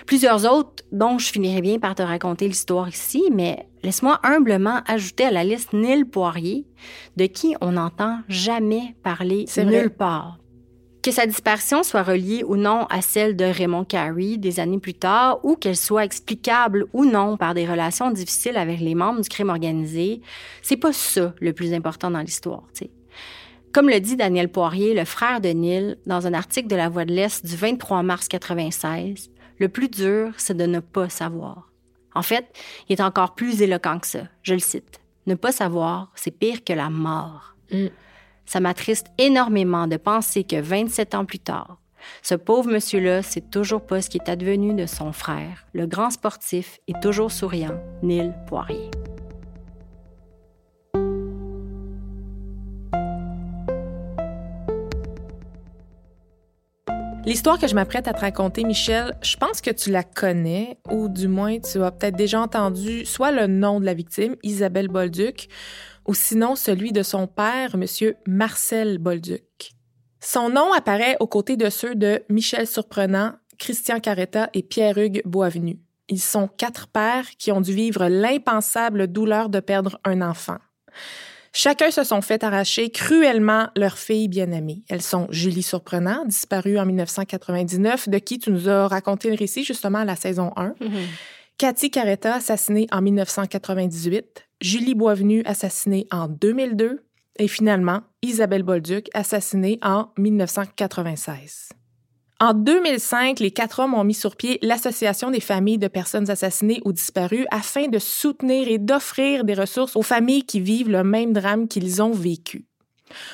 Plusieurs 0.06 0.50
autres 0.50 0.84
dont 0.92 1.18
je 1.18 1.30
finirai 1.30 1.60
bien 1.60 1.78
par 1.78 1.94
te 1.94 2.02
raconter 2.02 2.48
l'histoire 2.48 2.88
ici, 2.88 3.24
mais 3.32 3.66
laisse-moi 3.82 4.20
humblement 4.22 4.80
ajouter 4.86 5.24
à 5.24 5.30
la 5.30 5.44
liste 5.44 5.72
Nil 5.72 6.06
Poirier, 6.06 6.66
de 7.16 7.26
qui 7.26 7.54
on 7.60 7.72
n'entend 7.72 8.20
jamais 8.28 8.94
parler 9.02 9.46
nulle 9.64 9.90
part. 9.90 10.38
Que 11.02 11.10
sa 11.10 11.26
disparition 11.26 11.82
soit 11.82 12.04
reliée 12.04 12.44
ou 12.44 12.56
non 12.56 12.86
à 12.88 13.02
celle 13.02 13.34
de 13.34 13.44
Raymond 13.44 13.84
Carey 13.84 14.36
des 14.36 14.60
années 14.60 14.78
plus 14.78 14.94
tard, 14.94 15.44
ou 15.44 15.56
qu'elle 15.56 15.76
soit 15.76 16.04
explicable 16.04 16.86
ou 16.92 17.04
non 17.04 17.36
par 17.36 17.54
des 17.54 17.66
relations 17.66 18.12
difficiles 18.12 18.56
avec 18.56 18.78
les 18.78 18.94
membres 18.94 19.20
du 19.20 19.28
crime 19.28 19.48
organisé, 19.48 20.20
c'est 20.62 20.76
pas 20.76 20.92
ça 20.92 21.34
le 21.40 21.52
plus 21.52 21.74
important 21.74 22.10
dans 22.10 22.20
l'histoire. 22.20 22.62
Comme 23.72 23.88
le 23.88 23.98
dit 23.98 24.16
Daniel 24.16 24.48
Poirier, 24.48 24.94
le 24.94 25.04
frère 25.04 25.40
de 25.40 25.48
Neil, 25.48 25.96
dans 26.06 26.28
un 26.28 26.34
article 26.34 26.68
de 26.68 26.76
La 26.76 26.88
Voix 26.88 27.04
de 27.04 27.12
l'Est 27.12 27.44
du 27.44 27.56
23 27.56 28.04
mars 28.04 28.28
96, 28.28 29.30
le 29.58 29.68
plus 29.68 29.88
dur, 29.88 30.32
c'est 30.36 30.56
de 30.56 30.66
ne 30.66 30.78
pas 30.78 31.08
savoir. 31.08 31.72
En 32.14 32.22
fait, 32.22 32.46
il 32.88 32.92
est 32.92 33.02
encore 33.02 33.34
plus 33.34 33.60
éloquent 33.62 33.98
que 33.98 34.06
ça. 34.06 34.28
Je 34.42 34.54
le 34.54 34.60
cite. 34.60 35.00
Ne 35.26 35.34
pas 35.34 35.52
savoir, 35.52 36.12
c'est 36.14 36.30
pire 36.30 36.62
que 36.62 36.72
la 36.72 36.90
mort. 36.90 37.56
Mm. 37.72 37.86
Ça 38.46 38.60
m'attriste 38.60 39.06
énormément 39.18 39.86
de 39.86 39.96
penser 39.96 40.44
que 40.44 40.60
27 40.60 41.14
ans 41.14 41.24
plus 41.24 41.38
tard, 41.38 41.78
ce 42.22 42.34
pauvre 42.34 42.70
monsieur-là 42.70 43.22
sait 43.22 43.40
toujours 43.40 43.86
pas 43.86 44.02
ce 44.02 44.10
qui 44.10 44.18
est 44.18 44.28
advenu 44.28 44.74
de 44.74 44.86
son 44.86 45.12
frère, 45.12 45.66
le 45.72 45.86
grand 45.86 46.10
sportif 46.10 46.80
et 46.88 46.94
toujours 47.00 47.30
souriant, 47.30 47.80
Neil 48.02 48.32
Poirier. 48.46 48.90
L'histoire 57.24 57.56
que 57.56 57.68
je 57.68 57.76
m'apprête 57.76 58.08
à 58.08 58.12
te 58.12 58.20
raconter, 58.20 58.64
Michel, 58.64 59.16
je 59.22 59.36
pense 59.36 59.60
que 59.60 59.70
tu 59.70 59.92
la 59.92 60.02
connais, 60.02 60.78
ou 60.90 61.08
du 61.08 61.28
moins 61.28 61.60
tu 61.60 61.80
as 61.80 61.92
peut-être 61.92 62.16
déjà 62.16 62.40
entendu 62.40 63.06
soit 63.06 63.30
le 63.30 63.46
nom 63.46 63.78
de 63.78 63.84
la 63.84 63.94
victime, 63.94 64.34
Isabelle 64.42 64.88
Bolduc, 64.88 65.48
ou 66.06 66.14
sinon 66.14 66.56
celui 66.56 66.92
de 66.92 67.02
son 67.02 67.26
père, 67.26 67.74
M. 67.74 67.84
Marcel 68.26 68.98
Bolduc. 68.98 69.72
Son 70.20 70.50
nom 70.50 70.72
apparaît 70.72 71.16
aux 71.20 71.26
côtés 71.26 71.56
de 71.56 71.68
ceux 71.68 71.94
de 71.94 72.22
Michel 72.28 72.66
Surprenant, 72.66 73.32
Christian 73.58 74.00
Caretta 74.00 74.50
et 74.54 74.62
Pierre-Hugues 74.62 75.22
Boisvenu. 75.24 75.80
Ils 76.08 76.20
sont 76.20 76.48
quatre 76.48 76.88
pères 76.88 77.30
qui 77.38 77.52
ont 77.52 77.60
dû 77.60 77.72
vivre 77.72 78.06
l'impensable 78.08 79.06
douleur 79.06 79.48
de 79.48 79.60
perdre 79.60 79.98
un 80.04 80.20
enfant. 80.20 80.58
Chacun 81.54 81.90
se 81.90 82.02
sont 82.02 82.22
fait 82.22 82.44
arracher 82.44 82.90
cruellement 82.90 83.68
leur 83.76 83.98
fille 83.98 84.28
bien-aimée. 84.28 84.84
Elles 84.88 85.02
sont 85.02 85.26
Julie 85.30 85.62
Surprenant, 85.62 86.24
disparue 86.24 86.78
en 86.78 86.86
1999, 86.86 88.08
de 88.08 88.18
qui 88.18 88.38
tu 88.38 88.50
nous 88.50 88.68
as 88.68 88.88
raconté 88.88 89.28
le 89.28 89.36
récit 89.36 89.62
justement 89.62 89.98
à 89.98 90.04
la 90.04 90.16
saison 90.16 90.52
1. 90.56 90.68
Mm-hmm. 90.68 91.06
Cathy 91.58 91.90
Caretta, 91.90 92.36
assassinée 92.36 92.86
en 92.90 93.02
1998. 93.02 94.48
Julie 94.62 94.94
Boisvenu, 94.94 95.42
assassinée 95.44 96.06
en 96.12 96.28
2002, 96.28 97.04
et 97.38 97.48
finalement 97.48 98.02
Isabelle 98.22 98.62
Bolduc, 98.62 99.08
assassinée 99.12 99.80
en 99.82 100.10
1996. 100.16 101.70
En 102.38 102.54
2005, 102.54 103.40
les 103.40 103.50
quatre 103.50 103.80
hommes 103.80 103.94
ont 103.94 104.04
mis 104.04 104.14
sur 104.14 104.36
pied 104.36 104.58
l'Association 104.62 105.30
des 105.30 105.40
familles 105.40 105.78
de 105.78 105.88
personnes 105.88 106.30
assassinées 106.30 106.80
ou 106.84 106.92
disparues 106.92 107.46
afin 107.50 107.88
de 107.88 107.98
soutenir 107.98 108.68
et 108.68 108.78
d'offrir 108.78 109.44
des 109.44 109.54
ressources 109.54 109.96
aux 109.96 110.02
familles 110.02 110.44
qui 110.44 110.60
vivent 110.60 110.90
le 110.90 111.02
même 111.02 111.32
drame 111.32 111.66
qu'ils 111.66 112.00
ont 112.00 112.12
vécu. 112.12 112.66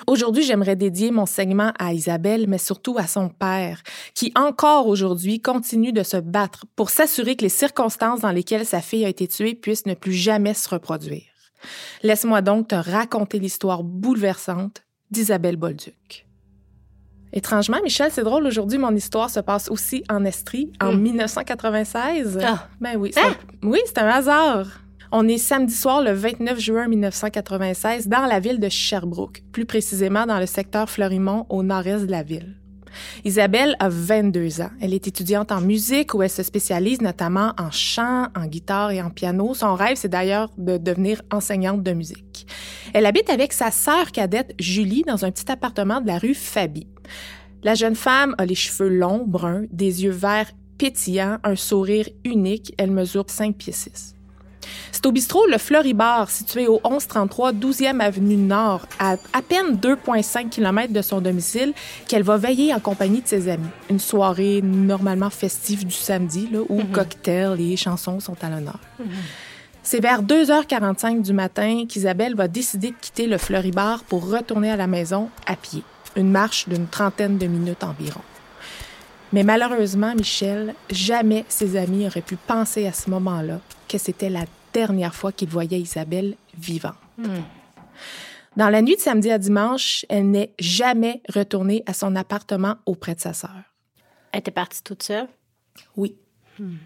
Aujourd'hui, 0.06 0.42
j'aimerais 0.42 0.76
dédier 0.76 1.10
mon 1.10 1.26
segment 1.26 1.72
à 1.78 1.92
Isabelle, 1.92 2.46
mais 2.48 2.58
surtout 2.58 2.96
à 2.98 3.06
son 3.06 3.28
père, 3.28 3.82
qui 4.14 4.32
encore 4.34 4.86
aujourd'hui 4.86 5.40
continue 5.40 5.92
de 5.92 6.02
se 6.02 6.16
battre 6.16 6.66
pour 6.76 6.90
s'assurer 6.90 7.36
que 7.36 7.42
les 7.42 7.48
circonstances 7.48 8.20
dans 8.20 8.32
lesquelles 8.32 8.66
sa 8.66 8.80
fille 8.80 9.04
a 9.04 9.08
été 9.08 9.28
tuée 9.28 9.54
puissent 9.54 9.86
ne 9.86 9.94
plus 9.94 10.12
jamais 10.12 10.54
se 10.54 10.68
reproduire. 10.68 11.22
Laisse-moi 12.02 12.42
donc 12.42 12.68
te 12.68 12.74
raconter 12.74 13.38
l'histoire 13.38 13.82
bouleversante 13.82 14.82
d'Isabelle 15.10 15.56
Bolduc. 15.56 16.26
Étrangement, 17.32 17.78
Michel, 17.82 18.10
c'est 18.10 18.24
drôle, 18.24 18.46
aujourd'hui, 18.46 18.78
mon 18.78 18.94
histoire 18.94 19.28
se 19.28 19.40
passe 19.40 19.70
aussi 19.70 20.02
en 20.08 20.24
Estrie, 20.24 20.72
en 20.80 20.92
1996. 20.94 22.36
Hmm. 22.36 22.40
Ah. 22.42 22.68
Ben 22.80 22.96
oui, 22.96 23.10
c'est, 23.12 23.20
hein? 23.20 23.36
oui, 23.62 23.80
c'est 23.84 23.98
un 23.98 24.08
hasard. 24.08 24.66
On 25.10 25.26
est 25.26 25.38
samedi 25.38 25.72
soir 25.72 26.02
le 26.02 26.12
29 26.12 26.60
juin 26.60 26.86
1996 26.86 28.08
dans 28.08 28.26
la 28.26 28.40
ville 28.40 28.60
de 28.60 28.68
Sherbrooke, 28.68 29.42
plus 29.52 29.64
précisément 29.64 30.26
dans 30.26 30.38
le 30.38 30.44
secteur 30.44 30.90
Fleurimont 30.90 31.46
au 31.48 31.62
nord-est 31.62 32.04
de 32.04 32.10
la 32.10 32.22
ville. 32.22 32.56
Isabelle 33.24 33.74
a 33.78 33.88
22 33.88 34.60
ans. 34.60 34.70
Elle 34.82 34.92
est 34.92 35.06
étudiante 35.06 35.50
en 35.50 35.62
musique 35.62 36.12
où 36.12 36.22
elle 36.22 36.28
se 36.28 36.42
spécialise 36.42 37.00
notamment 37.00 37.54
en 37.58 37.70
chant, 37.70 38.26
en 38.36 38.44
guitare 38.44 38.90
et 38.90 39.00
en 39.00 39.08
piano. 39.08 39.54
Son 39.54 39.74
rêve, 39.74 39.96
c'est 39.96 40.08
d'ailleurs 40.08 40.50
de 40.58 40.76
devenir 40.76 41.22
enseignante 41.32 41.82
de 41.82 41.92
musique. 41.92 42.46
Elle 42.92 43.06
habite 43.06 43.30
avec 43.30 43.54
sa 43.54 43.70
sœur 43.70 44.12
cadette 44.12 44.52
Julie 44.58 45.04
dans 45.06 45.24
un 45.24 45.30
petit 45.30 45.50
appartement 45.50 46.02
de 46.02 46.06
la 46.06 46.18
rue 46.18 46.34
Fabi. 46.34 46.86
La 47.62 47.74
jeune 47.74 47.96
femme 47.96 48.34
a 48.36 48.44
les 48.44 48.54
cheveux 48.54 48.90
longs, 48.90 49.24
bruns, 49.26 49.64
des 49.72 50.04
yeux 50.04 50.10
verts 50.10 50.50
pétillants, 50.76 51.38
un 51.44 51.56
sourire 51.56 52.08
unique. 52.24 52.74
Elle 52.76 52.90
mesure 52.90 53.24
5 53.26 53.56
pieds 53.56 53.72
6. 53.72 54.17
C'est 54.92 55.06
au 55.06 55.12
bistrot 55.12 55.46
Le 55.46 55.58
Floribar, 55.58 56.30
situé 56.30 56.66
au 56.66 56.80
1133 56.84 57.52
12e 57.52 58.00
avenue 58.00 58.36
Nord, 58.36 58.86
à 58.98 59.16
à 59.32 59.42
peine 59.42 59.76
2,5 59.76 60.48
km 60.48 60.92
de 60.92 61.02
son 61.02 61.20
domicile, 61.20 61.72
qu'elle 62.06 62.22
va 62.22 62.36
veiller 62.36 62.74
en 62.74 62.80
compagnie 62.80 63.20
de 63.20 63.28
ses 63.28 63.48
amis. 63.48 63.68
Une 63.90 63.98
soirée 63.98 64.60
normalement 64.62 65.30
festive 65.30 65.86
du 65.86 65.94
samedi, 65.94 66.48
là, 66.52 66.60
où 66.68 66.80
mhm. 66.80 66.90
cocktails 66.90 67.60
et 67.60 67.76
chansons 67.76 68.20
sont 68.20 68.36
à 68.42 68.50
l'honneur. 68.50 68.78
Mhm. 68.98 69.06
C'est 69.82 70.00
vers 70.00 70.22
2h45 70.22 71.22
du 71.22 71.32
matin 71.32 71.84
qu'Isabelle 71.88 72.34
va 72.34 72.46
décider 72.46 72.90
de 72.90 72.96
quitter 73.00 73.26
le 73.26 73.38
Floribar 73.38 74.04
pour 74.04 74.28
retourner 74.28 74.70
à 74.70 74.76
la 74.76 74.86
maison 74.86 75.30
à 75.46 75.56
pied. 75.56 75.82
Une 76.16 76.30
marche 76.30 76.68
d'une 76.68 76.86
trentaine 76.86 77.38
de 77.38 77.46
minutes 77.46 77.84
environ. 77.84 78.20
Mais 79.32 79.44
malheureusement, 79.44 80.14
Michel, 80.14 80.74
jamais 80.90 81.44
ses 81.48 81.76
amis 81.76 82.06
auraient 82.06 82.20
pu 82.20 82.36
penser 82.36 82.86
à 82.86 82.92
ce 82.92 83.10
moment-là 83.10 83.60
que 83.88 83.98
c'était 83.98 84.30
la 84.30 84.44
dernière 84.78 85.14
fois 85.14 85.32
qu'il 85.32 85.48
voyait 85.48 85.80
Isabelle 85.80 86.36
vivante. 86.56 86.94
Hmm. 87.16 87.42
Dans 88.56 88.70
la 88.70 88.82
nuit 88.82 88.96
de 88.96 89.00
samedi 89.00 89.30
à 89.30 89.38
dimanche, 89.38 90.04
elle 90.08 90.30
n'est 90.30 90.52
jamais 90.58 91.22
retournée 91.34 91.82
à 91.86 91.92
son 91.92 92.16
appartement 92.16 92.76
auprès 92.86 93.14
de 93.14 93.20
sa 93.20 93.32
sœur. 93.32 93.62
Elle 94.32 94.40
était 94.40 94.50
partie 94.50 94.82
toute 94.82 95.02
seule? 95.02 95.28
Oui. 95.96 96.16
Hmm. 96.58 96.76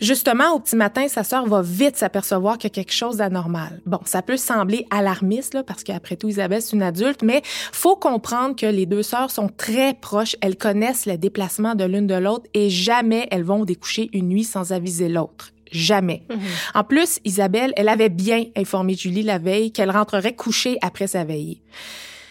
Justement, 0.00 0.54
au 0.54 0.60
petit 0.60 0.76
matin, 0.76 1.08
sa 1.08 1.24
sœur 1.24 1.46
va 1.46 1.60
vite 1.60 1.96
s'apercevoir 1.96 2.56
qu'il 2.56 2.70
y 2.70 2.72
a 2.72 2.74
quelque 2.74 2.94
chose 2.94 3.18
d'anormal. 3.18 3.82
Bon, 3.84 4.00
ça 4.06 4.22
peut 4.22 4.38
sembler 4.38 4.86
alarmiste, 4.90 5.52
là, 5.52 5.62
parce 5.62 5.84
qu'après 5.84 6.16
tout, 6.16 6.28
Isabelle, 6.28 6.62
c'est 6.62 6.74
une 6.74 6.82
adulte, 6.82 7.22
mais 7.22 7.42
faut 7.44 7.96
comprendre 7.96 8.56
que 8.56 8.64
les 8.64 8.86
deux 8.86 9.02
sœurs 9.02 9.30
sont 9.30 9.48
très 9.48 9.92
proches. 9.92 10.36
Elles 10.40 10.56
connaissent 10.56 11.04
les 11.04 11.18
déplacements 11.18 11.74
de 11.74 11.84
l'une 11.84 12.06
de 12.06 12.14
l'autre 12.14 12.46
et 12.54 12.70
jamais 12.70 13.28
elles 13.30 13.44
vont 13.44 13.66
découcher 13.66 14.08
une 14.14 14.28
nuit 14.28 14.44
sans 14.44 14.72
aviser 14.72 15.10
l'autre. 15.10 15.52
Jamais. 15.70 16.22
Mhm. 16.30 16.40
En 16.74 16.84
plus, 16.84 17.20
Isabelle, 17.24 17.72
elle 17.76 17.88
avait 17.88 18.08
bien 18.08 18.44
informé 18.56 18.94
Julie 18.94 19.22
la 19.22 19.38
veille 19.38 19.72
qu'elle 19.72 19.90
rentrerait 19.90 20.34
coucher 20.34 20.78
après 20.82 21.06
sa 21.06 21.24
veillée. 21.24 21.62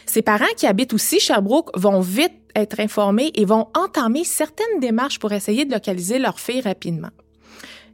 Ses 0.06 0.22
parents 0.22 0.46
qui 0.58 0.66
habitent 0.66 0.94
aussi 0.94 1.20
Sherbrooke 1.20 1.70
vont 1.78 2.02
vite 2.02 2.34
être 2.56 2.80
informés 2.80 3.32
et 3.36 3.46
vont 3.46 3.68
entamer 3.76 4.24
certaines 4.24 4.80
démarches 4.80 5.20
pour 5.20 5.32
essayer 5.32 5.66
de 5.66 5.72
localiser 5.72 6.20
leur 6.20 6.40
fille 6.40 6.62
rapidement. 6.62 7.10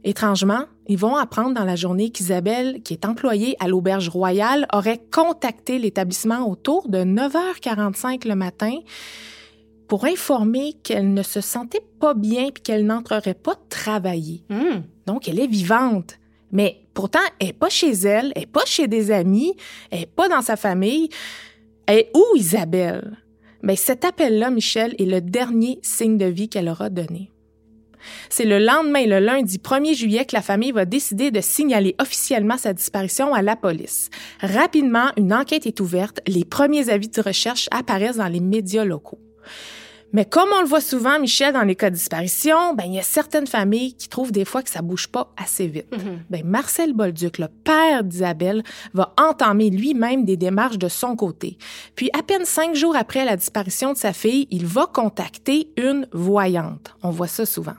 Étrangement, 0.02 0.64
ils 0.86 0.98
vont 0.98 1.16
apprendre 1.16 1.54
dans 1.54 1.64
la 1.64 1.76
journée 1.76 2.10
qu'Isabelle, 2.10 2.80
qui 2.82 2.94
est 2.94 3.04
employée 3.04 3.56
à 3.60 3.68
l'auberge 3.68 4.08
royale, 4.08 4.66
aurait 4.72 5.00
contacté 5.12 5.78
l'établissement 5.78 6.48
autour 6.48 6.88
de 6.88 6.98
9h45 6.98 8.26
le 8.26 8.36
matin 8.36 8.72
pour 9.88 10.04
informer 10.04 10.74
qu'elle 10.82 11.12
ne 11.14 11.22
se 11.22 11.40
sentait 11.40 11.84
pas 12.00 12.14
bien 12.14 12.46
et 12.48 12.52
qu'elle 12.52 12.86
n'entrerait 12.86 13.34
pas 13.34 13.56
travailler. 13.68 14.42
Hmm. 14.48 14.82
Donc, 15.06 15.28
elle 15.28 15.40
est 15.40 15.46
vivante. 15.46 16.18
Mais 16.52 16.82
pourtant, 16.94 17.20
elle 17.38 17.48
n'est 17.48 17.52
pas 17.52 17.68
chez 17.68 17.90
elle, 17.90 18.32
elle 18.34 18.42
n'est 18.42 18.46
pas 18.46 18.64
chez 18.64 18.88
des 18.88 19.10
amis, 19.10 19.54
elle 19.90 20.00
n'est 20.00 20.06
pas 20.06 20.28
dans 20.28 20.42
sa 20.42 20.56
famille. 20.56 21.08
Elle 21.86 21.98
est 21.98 22.10
où, 22.14 22.36
Isabelle? 22.36 23.18
Mais 23.62 23.74
ben, 23.74 23.76
cet 23.76 24.04
appel-là, 24.04 24.50
Michel, 24.50 24.94
est 24.98 25.06
le 25.06 25.20
dernier 25.20 25.78
signe 25.82 26.18
de 26.18 26.26
vie 26.26 26.48
qu'elle 26.48 26.68
aura 26.68 26.88
donné. 26.88 27.30
C'est 28.28 28.44
le 28.44 28.58
lendemain, 28.58 29.04
le 29.06 29.18
lundi 29.18 29.58
1er 29.58 29.94
juillet, 29.94 30.24
que 30.24 30.36
la 30.36 30.42
famille 30.42 30.72
va 30.72 30.84
décider 30.84 31.30
de 31.30 31.40
signaler 31.40 31.96
officiellement 32.00 32.56
sa 32.56 32.72
disparition 32.72 33.34
à 33.34 33.42
la 33.42 33.56
police. 33.56 34.10
Rapidement, 34.40 35.10
une 35.16 35.32
enquête 35.32 35.66
est 35.66 35.80
ouverte. 35.80 36.20
Les 36.26 36.44
premiers 36.44 36.88
avis 36.90 37.08
de 37.08 37.20
recherche 37.20 37.68
apparaissent 37.72 38.18
dans 38.18 38.28
les 38.28 38.40
médias 38.40 38.84
locaux. 38.84 39.18
Mais 40.12 40.24
comme 40.24 40.48
on 40.56 40.60
le 40.60 40.66
voit 40.66 40.80
souvent, 40.80 41.18
Michel, 41.18 41.52
dans 41.52 41.62
les 41.62 41.74
cas 41.74 41.90
de 41.90 41.96
disparition, 41.96 42.74
ben, 42.74 42.84
il 42.86 42.94
y 42.94 42.98
a 42.98 43.02
certaines 43.02 43.46
familles 43.46 43.94
qui 43.94 44.08
trouvent 44.08 44.32
des 44.32 44.44
fois 44.44 44.62
que 44.62 44.70
ça 44.70 44.80
bouge 44.80 45.08
pas 45.08 45.32
assez 45.36 45.66
vite. 45.66 45.92
ben, 46.30 46.42
Marcel 46.44 46.92
Bolduc, 46.92 47.38
le 47.38 47.48
père 47.48 48.04
d'Isabelle, 48.04 48.62
va 48.94 49.12
entamer 49.18 49.68
lui-même 49.68 50.24
des 50.24 50.36
démarches 50.36 50.78
de 50.78 50.88
son 50.88 51.16
côté. 51.16 51.58
Puis, 51.96 52.08
à 52.18 52.22
peine 52.22 52.44
cinq 52.44 52.74
jours 52.74 52.96
après 52.96 53.24
la 53.24 53.36
disparition 53.36 53.92
de 53.92 53.98
sa 53.98 54.12
fille, 54.12 54.46
il 54.50 54.64
va 54.64 54.86
contacter 54.86 55.68
une 55.76 56.06
voyante. 56.12 56.94
On 57.02 57.10
voit 57.10 57.28
ça 57.28 57.44
souvent. 57.44 57.74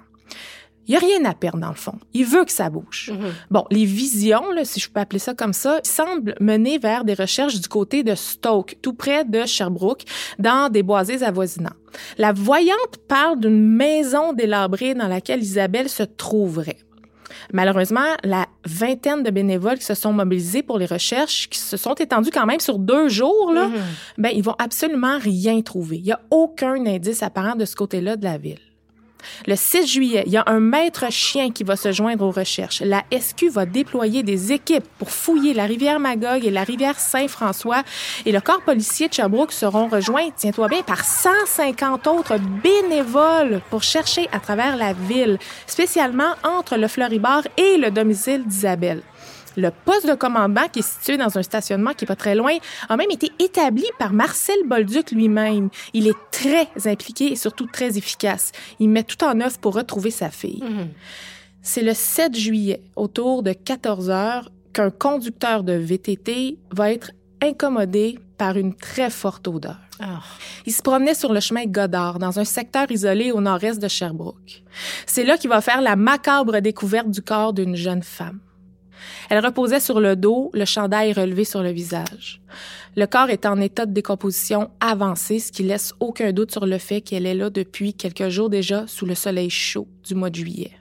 Il 0.87 0.91
n'y 0.91 0.97
a 0.97 0.99
rien 0.99 1.25
à 1.25 1.33
perdre, 1.33 1.59
dans 1.59 1.69
le 1.69 1.75
fond. 1.75 1.95
Il 2.13 2.25
veut 2.25 2.45
que 2.45 2.51
ça 2.51 2.69
bouge. 2.69 3.11
Bon, 3.51 3.65
les 3.71 3.85
visions, 3.85 4.51
là, 4.51 4.63
si 4.63 4.79
je 4.79 4.89
peux 4.89 4.99
appeler 4.99 5.19
ça 5.19 5.33
comme 5.33 5.53
ça, 5.53 5.79
semblent 5.83 6.35
mener 6.39 6.77
vers 6.77 7.03
des 7.03 7.13
recherches 7.13 7.59
du 7.59 7.67
côté 7.67 8.03
de 8.03 8.15
Stoke, 8.15 8.77
tout 8.81 8.93
près 8.93 9.25
de 9.25 9.45
Sherbrooke, 9.45 10.03
dans 10.39 10.69
des 10.69 10.83
boisés 10.83 11.23
avoisinants. 11.23 11.75
La 12.17 12.31
voyante 12.31 12.97
parle 13.07 13.39
d'une 13.39 13.75
maison 13.75 14.33
délabrée 14.33 14.93
dans 14.93 15.07
laquelle 15.07 15.41
Isabelle 15.41 15.89
se 15.89 16.03
trouverait. 16.03 16.77
Malheureusement, 17.53 18.15
la 18.23 18.45
vingtaine 18.65 19.23
de 19.23 19.29
bénévoles 19.29 19.77
qui 19.77 19.85
se 19.85 19.93
sont 19.93 20.13
mobilisés 20.13 20.63
pour 20.63 20.77
les 20.77 20.85
recherches, 20.85 21.49
qui 21.49 21.59
se 21.59 21.77
sont 21.77 21.93
étendus 21.95 22.31
quand 22.31 22.45
même 22.45 22.59
sur 22.59 22.79
deux 22.79 23.09
jours, 23.09 23.51
là, 23.53 23.69
ben, 24.17 24.31
ils 24.33 24.43
vont 24.43 24.55
absolument 24.59 25.17
rien 25.17 25.61
trouver. 25.61 25.97
Il 25.97 26.03
n'y 26.03 26.11
a 26.11 26.21
aucun 26.31 26.85
indice 26.85 27.23
apparent 27.23 27.55
de 27.55 27.65
ce 27.65 27.75
côté-là 27.75 28.15
de 28.15 28.23
la 28.23 28.37
ville. 28.37 28.59
Le 29.45 29.55
6 29.55 29.87
juillet, 29.87 30.23
il 30.25 30.31
y 30.31 30.37
a 30.37 30.43
un 30.47 30.59
maître 30.59 31.11
chien 31.11 31.51
qui 31.51 31.63
va 31.63 31.75
se 31.75 31.91
joindre 31.91 32.25
aux 32.25 32.31
recherches. 32.31 32.81
La 32.81 33.03
SQ 33.11 33.49
va 33.49 33.65
déployer 33.65 34.23
des 34.23 34.51
équipes 34.51 34.87
pour 34.97 35.11
fouiller 35.11 35.53
la 35.53 35.65
rivière 35.65 35.99
Magog 35.99 36.45
et 36.45 36.51
la 36.51 36.63
rivière 36.63 36.99
Saint-François. 36.99 37.83
Et 38.25 38.31
le 38.31 38.41
corps 38.41 38.61
policier 38.61 39.07
de 39.07 39.13
Sherbrooke 39.13 39.51
seront 39.51 39.87
rejoints, 39.87 40.29
tiens-toi 40.35 40.67
bien, 40.67 40.81
par 40.81 41.03
150 41.03 42.07
autres 42.07 42.37
bénévoles 42.63 43.61
pour 43.69 43.83
chercher 43.83 44.27
à 44.31 44.39
travers 44.39 44.77
la 44.77 44.93
ville, 44.93 45.37
spécialement 45.65 46.33
entre 46.43 46.77
le 46.77 46.87
Floribord 46.87 47.43
et 47.57 47.77
le 47.77 47.91
domicile 47.91 48.43
d'Isabelle. 48.45 49.01
Le 49.57 49.71
poste 49.71 50.07
de 50.07 50.13
commandement, 50.13 50.67
qui 50.71 50.79
est 50.79 50.87
situé 50.87 51.17
dans 51.17 51.35
un 51.35 51.41
stationnement 51.41 51.93
qui 51.93 52.05
est 52.05 52.07
pas 52.07 52.15
très 52.15 52.35
loin, 52.35 52.53
a 52.89 52.95
même 52.95 53.09
été 53.09 53.31
établi 53.39 53.85
par 53.97 54.13
Marcel 54.13 54.55
Bolduc 54.67 55.11
lui-même. 55.11 55.69
Il 55.93 56.07
est 56.07 56.17
très 56.31 56.67
impliqué 56.85 57.31
et 57.31 57.35
surtout 57.35 57.65
très 57.65 57.97
efficace. 57.97 58.51
Il 58.79 58.89
met 58.89 59.03
tout 59.03 59.23
en 59.23 59.41
œuvre 59.41 59.57
pour 59.57 59.73
retrouver 59.73 60.11
sa 60.11 60.29
fille. 60.29 60.63
C'est 61.63 61.81
le 61.81 61.95
7 61.95 62.37
juillet, 62.37 62.83
autour 62.95 63.41
de 63.41 63.51
14 63.51 64.11
heures, 64.11 64.51
qu'un 64.73 64.91
conducteur 64.91 65.63
de 65.63 65.73
VTT 65.73 66.59
va 66.71 66.91
être 66.91 67.11
incommodé 67.41 68.19
par 68.37 68.57
une 68.57 68.75
très 68.75 69.09
forte 69.09 69.47
odeur. 69.47 69.79
Il 70.67 70.73
se 70.73 70.83
promenait 70.83 71.15
sur 71.15 71.33
le 71.33 71.39
chemin 71.39 71.65
Godard, 71.65 72.19
dans 72.19 72.39
un 72.39 72.45
secteur 72.45 72.91
isolé 72.91 73.31
au 73.31 73.41
nord-est 73.41 73.81
de 73.81 73.87
Sherbrooke. 73.87 74.63
C'est 75.07 75.23
là 75.23 75.35
qu'il 75.37 75.49
va 75.49 75.61
faire 75.61 75.81
la 75.81 75.95
macabre 75.95 76.61
découverte 76.61 77.09
du 77.09 77.23
corps 77.23 77.53
d'une 77.53 77.75
jeune 77.75 78.03
femme. 78.03 78.39
Elle 79.29 79.45
reposait 79.45 79.79
sur 79.79 79.99
le 79.99 80.15
dos, 80.15 80.51
le 80.53 80.65
chandail 80.65 81.13
relevé 81.13 81.43
sur 81.43 81.63
le 81.63 81.71
visage. 81.71 82.41
Le 82.95 83.05
corps 83.05 83.29
est 83.29 83.45
en 83.45 83.59
état 83.61 83.85
de 83.85 83.93
décomposition 83.93 84.71
avancée, 84.79 85.39
ce 85.39 85.51
qui 85.51 85.63
laisse 85.63 85.93
aucun 85.99 86.31
doute 86.31 86.51
sur 86.51 86.65
le 86.65 86.77
fait 86.77 87.01
qu'elle 87.01 87.25
est 87.25 87.35
là 87.35 87.49
depuis 87.49 87.93
quelques 87.93 88.29
jours 88.29 88.49
déjà 88.49 88.87
sous 88.87 89.05
le 89.05 89.15
soleil 89.15 89.49
chaud 89.49 89.87
du 90.03 90.15
mois 90.15 90.29
de 90.29 90.35
juillet. 90.35 90.71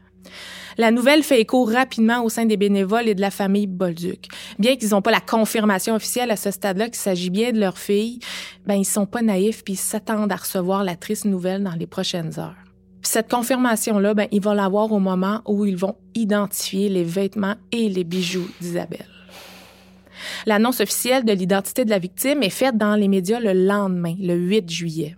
La 0.79 0.91
nouvelle 0.91 1.23
fait 1.23 1.41
écho 1.41 1.65
rapidement 1.65 2.23
au 2.23 2.29
sein 2.29 2.45
des 2.45 2.59
bénévoles 2.59 3.09
et 3.09 3.15
de 3.15 3.21
la 3.21 3.31
famille 3.31 3.67
Bolduc. 3.67 4.29
Bien 4.59 4.77
qu'ils 4.77 4.91
n'ont 4.91 5.01
pas 5.01 5.11
la 5.11 5.21
confirmation 5.21 5.95
officielle 5.95 6.31
à 6.31 6.37
ce 6.37 6.51
stade-là 6.51 6.87
qu'il 6.87 6.97
s'agit 6.97 7.31
bien 7.31 7.53
de 7.53 7.59
leur 7.59 7.79
fille, 7.79 8.19
ben 8.67 8.75
ils 8.75 8.85
sont 8.85 9.07
pas 9.07 9.23
naïfs 9.23 9.65
puis 9.65 9.77
s'attendent 9.77 10.33
à 10.33 10.37
recevoir 10.37 10.85
la 10.85 10.97
triste 10.97 11.25
nouvelle 11.25 11.63
dans 11.63 11.73
les 11.73 11.87
prochaines 11.87 12.39
heures. 12.39 12.66
Cette 13.07 13.31
confirmation-là, 13.31 14.15
ben, 14.15 14.27
ils 14.33 14.43
vont 14.43 14.53
l'avoir 14.53 14.91
au 14.91 14.99
moment 14.99 15.41
où 15.47 15.65
ils 15.65 15.77
vont 15.77 15.95
identifier 16.17 16.89
les 16.89 17.05
vêtements 17.05 17.55
et 17.71 17.89
les 17.89 18.03
bijoux 18.03 18.51
d'Isabelle. 18.61 19.07
L'annonce 20.45 20.81
officielle 20.81 21.25
de 21.25 21.33
l'identité 21.33 21.85
de 21.85 21.91
la 21.91 22.01
victime 22.01 22.43
est 22.43 22.51
faite 22.51 22.77
dans 22.77 22.97
les 22.97 23.07
médias 23.07 23.39
le 23.39 23.53
lendemain, 23.53 24.17
le 24.19 24.35
8 24.35 24.69
juillet. 24.69 25.17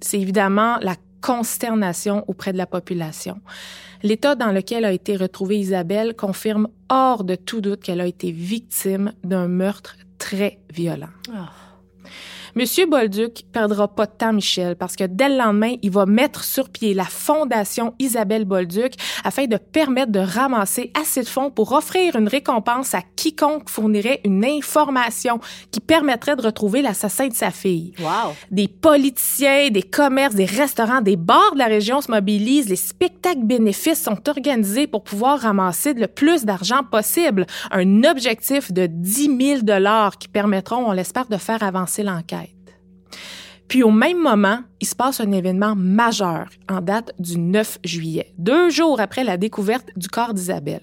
C'est 0.00 0.18
évidemment 0.18 0.78
la 0.80 0.96
consternation 1.20 2.24
auprès 2.26 2.54
de 2.54 2.58
la 2.58 2.66
population. 2.66 3.38
L'état 4.02 4.34
dans 4.34 4.50
lequel 4.50 4.86
a 4.86 4.92
été 4.92 5.14
retrouvée 5.14 5.58
Isabelle 5.58 6.16
confirme 6.16 6.68
hors 6.88 7.22
de 7.22 7.34
tout 7.34 7.60
doute 7.60 7.82
qu'elle 7.82 8.00
a 8.00 8.06
été 8.06 8.32
victime 8.32 9.12
d'un 9.24 9.46
meurtre 9.46 9.96
très 10.16 10.58
violent. 10.72 11.10
Monsieur 12.58 12.86
Bolduc 12.86 13.44
perdra 13.52 13.86
pas 13.86 14.06
de 14.06 14.12
temps, 14.12 14.32
Michel, 14.32 14.76
parce 14.76 14.96
que 14.96 15.04
dès 15.04 15.28
le 15.28 15.36
lendemain, 15.36 15.74
il 15.82 15.90
va 15.90 16.06
mettre 16.06 16.42
sur 16.42 16.70
pied 16.70 16.94
la 16.94 17.04
fondation 17.04 17.92
Isabelle 17.98 18.46
Bolduc 18.46 18.94
afin 19.24 19.44
de 19.44 19.58
permettre 19.58 20.10
de 20.10 20.20
ramasser 20.20 20.90
assez 20.98 21.20
de 21.20 21.28
fonds 21.28 21.50
pour 21.50 21.72
offrir 21.72 22.16
une 22.16 22.28
récompense 22.28 22.94
à 22.94 23.02
quiconque 23.14 23.68
fournirait 23.68 24.22
une 24.24 24.42
information 24.42 25.38
qui 25.70 25.80
permettrait 25.80 26.34
de 26.34 26.40
retrouver 26.40 26.80
l'assassin 26.80 27.28
de 27.28 27.34
sa 27.34 27.50
fille. 27.50 27.92
Wow. 28.00 28.32
Des 28.50 28.68
politiciens, 28.68 29.68
des 29.68 29.82
commerces, 29.82 30.34
des 30.34 30.46
restaurants, 30.46 31.02
des 31.02 31.16
bars 31.16 31.52
de 31.52 31.58
la 31.58 31.66
région 31.66 32.00
se 32.00 32.10
mobilisent. 32.10 32.70
Les 32.70 32.76
spectacles 32.76 33.44
bénéfices 33.44 34.02
sont 34.02 34.30
organisés 34.30 34.86
pour 34.86 35.04
pouvoir 35.04 35.40
ramasser 35.40 35.92
le 35.92 36.06
plus 36.06 36.46
d'argent 36.46 36.80
possible. 36.90 37.44
Un 37.70 38.02
objectif 38.04 38.72
de 38.72 38.86
10 38.86 39.38
000 39.38 39.60
dollars 39.60 40.16
qui 40.16 40.28
permettront, 40.28 40.88
on 40.88 40.92
l'espère, 40.92 41.26
de 41.26 41.36
faire 41.36 41.62
avancer 41.62 42.02
l'enquête. 42.02 42.45
Puis 43.68 43.82
au 43.82 43.90
même 43.90 44.22
moment, 44.22 44.60
il 44.80 44.86
se 44.86 44.94
passe 44.94 45.20
un 45.20 45.32
événement 45.32 45.74
majeur 45.76 46.46
en 46.68 46.80
date 46.80 47.12
du 47.18 47.38
9 47.38 47.80
juillet, 47.84 48.32
deux 48.38 48.70
jours 48.70 49.00
après 49.00 49.24
la 49.24 49.36
découverte 49.36 49.88
du 49.96 50.08
corps 50.08 50.34
d'Isabelle. 50.34 50.82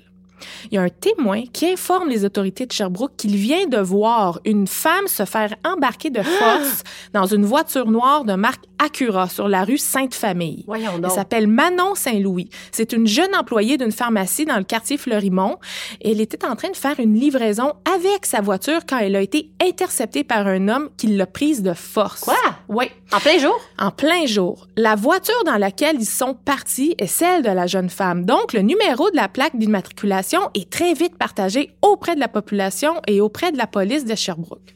Il 0.71 0.75
y 0.75 0.77
a 0.77 0.81
un 0.81 0.89
témoin 0.89 1.43
qui 1.51 1.67
informe 1.67 2.09
les 2.09 2.25
autorités 2.25 2.65
de 2.65 2.71
Sherbrooke 2.71 3.15
qu'il 3.17 3.35
vient 3.35 3.67
de 3.67 3.77
voir 3.77 4.39
une 4.45 4.67
femme 4.67 5.07
se 5.07 5.25
faire 5.25 5.55
embarquer 5.63 6.09
de 6.09 6.21
force 6.21 6.83
dans 7.13 7.25
une 7.25 7.45
voiture 7.45 7.89
noire 7.89 8.25
de 8.25 8.33
marque 8.33 8.63
Acura 8.83 9.29
sur 9.29 9.47
la 9.47 9.63
rue 9.63 9.77
Sainte-Famille. 9.77 10.65
Elle 11.07 11.11
s'appelle 11.11 11.47
Manon 11.47 11.95
Saint-Louis. 11.95 12.49
C'est 12.71 12.91
une 12.91 13.07
jeune 13.07 13.33
employée 13.35 13.77
d'une 13.77 13.91
pharmacie 13.93 14.45
dans 14.45 14.57
le 14.57 14.63
quartier 14.63 14.97
Fleurimont. 14.97 15.57
Elle 16.03 16.19
était 16.19 16.45
en 16.45 16.55
train 16.55 16.69
de 16.69 16.75
faire 16.75 16.99
une 16.99 17.13
livraison 17.13 17.73
avec 17.95 18.25
sa 18.25 18.41
voiture 18.41 18.81
quand 18.87 18.97
elle 18.97 19.15
a 19.15 19.21
été 19.21 19.51
interceptée 19.65 20.25
par 20.25 20.47
un 20.47 20.67
homme 20.67 20.89
qui 20.97 21.07
l'a 21.07 21.25
prise 21.25 21.61
de 21.61 21.73
force. 21.73 22.21
Quoi? 22.21 22.35
Oui. 22.73 22.89
En 23.11 23.19
plein 23.19 23.37
jour? 23.37 23.61
En 23.77 23.91
plein 23.91 24.25
jour. 24.25 24.67
La 24.77 24.95
voiture 24.95 25.43
dans 25.45 25.57
laquelle 25.57 25.97
ils 25.99 26.05
sont 26.05 26.33
partis 26.33 26.95
est 26.97 27.07
celle 27.07 27.43
de 27.43 27.49
la 27.49 27.67
jeune 27.67 27.89
femme. 27.89 28.25
Donc, 28.25 28.51
le 28.51 28.61
numéro 28.61 29.11
de 29.11 29.15
la 29.15 29.27
plaque 29.27 29.55
d'immatriculation 29.55 30.41
est 30.55 30.71
très 30.71 30.93
vite 30.93 31.15
partagé 31.15 31.75
auprès 31.83 32.15
de 32.15 32.19
la 32.19 32.27
population 32.27 32.95
et 33.07 33.21
auprès 33.21 33.51
de 33.51 33.59
la 33.59 33.67
police 33.67 34.05
de 34.05 34.15
Sherbrooke. 34.15 34.75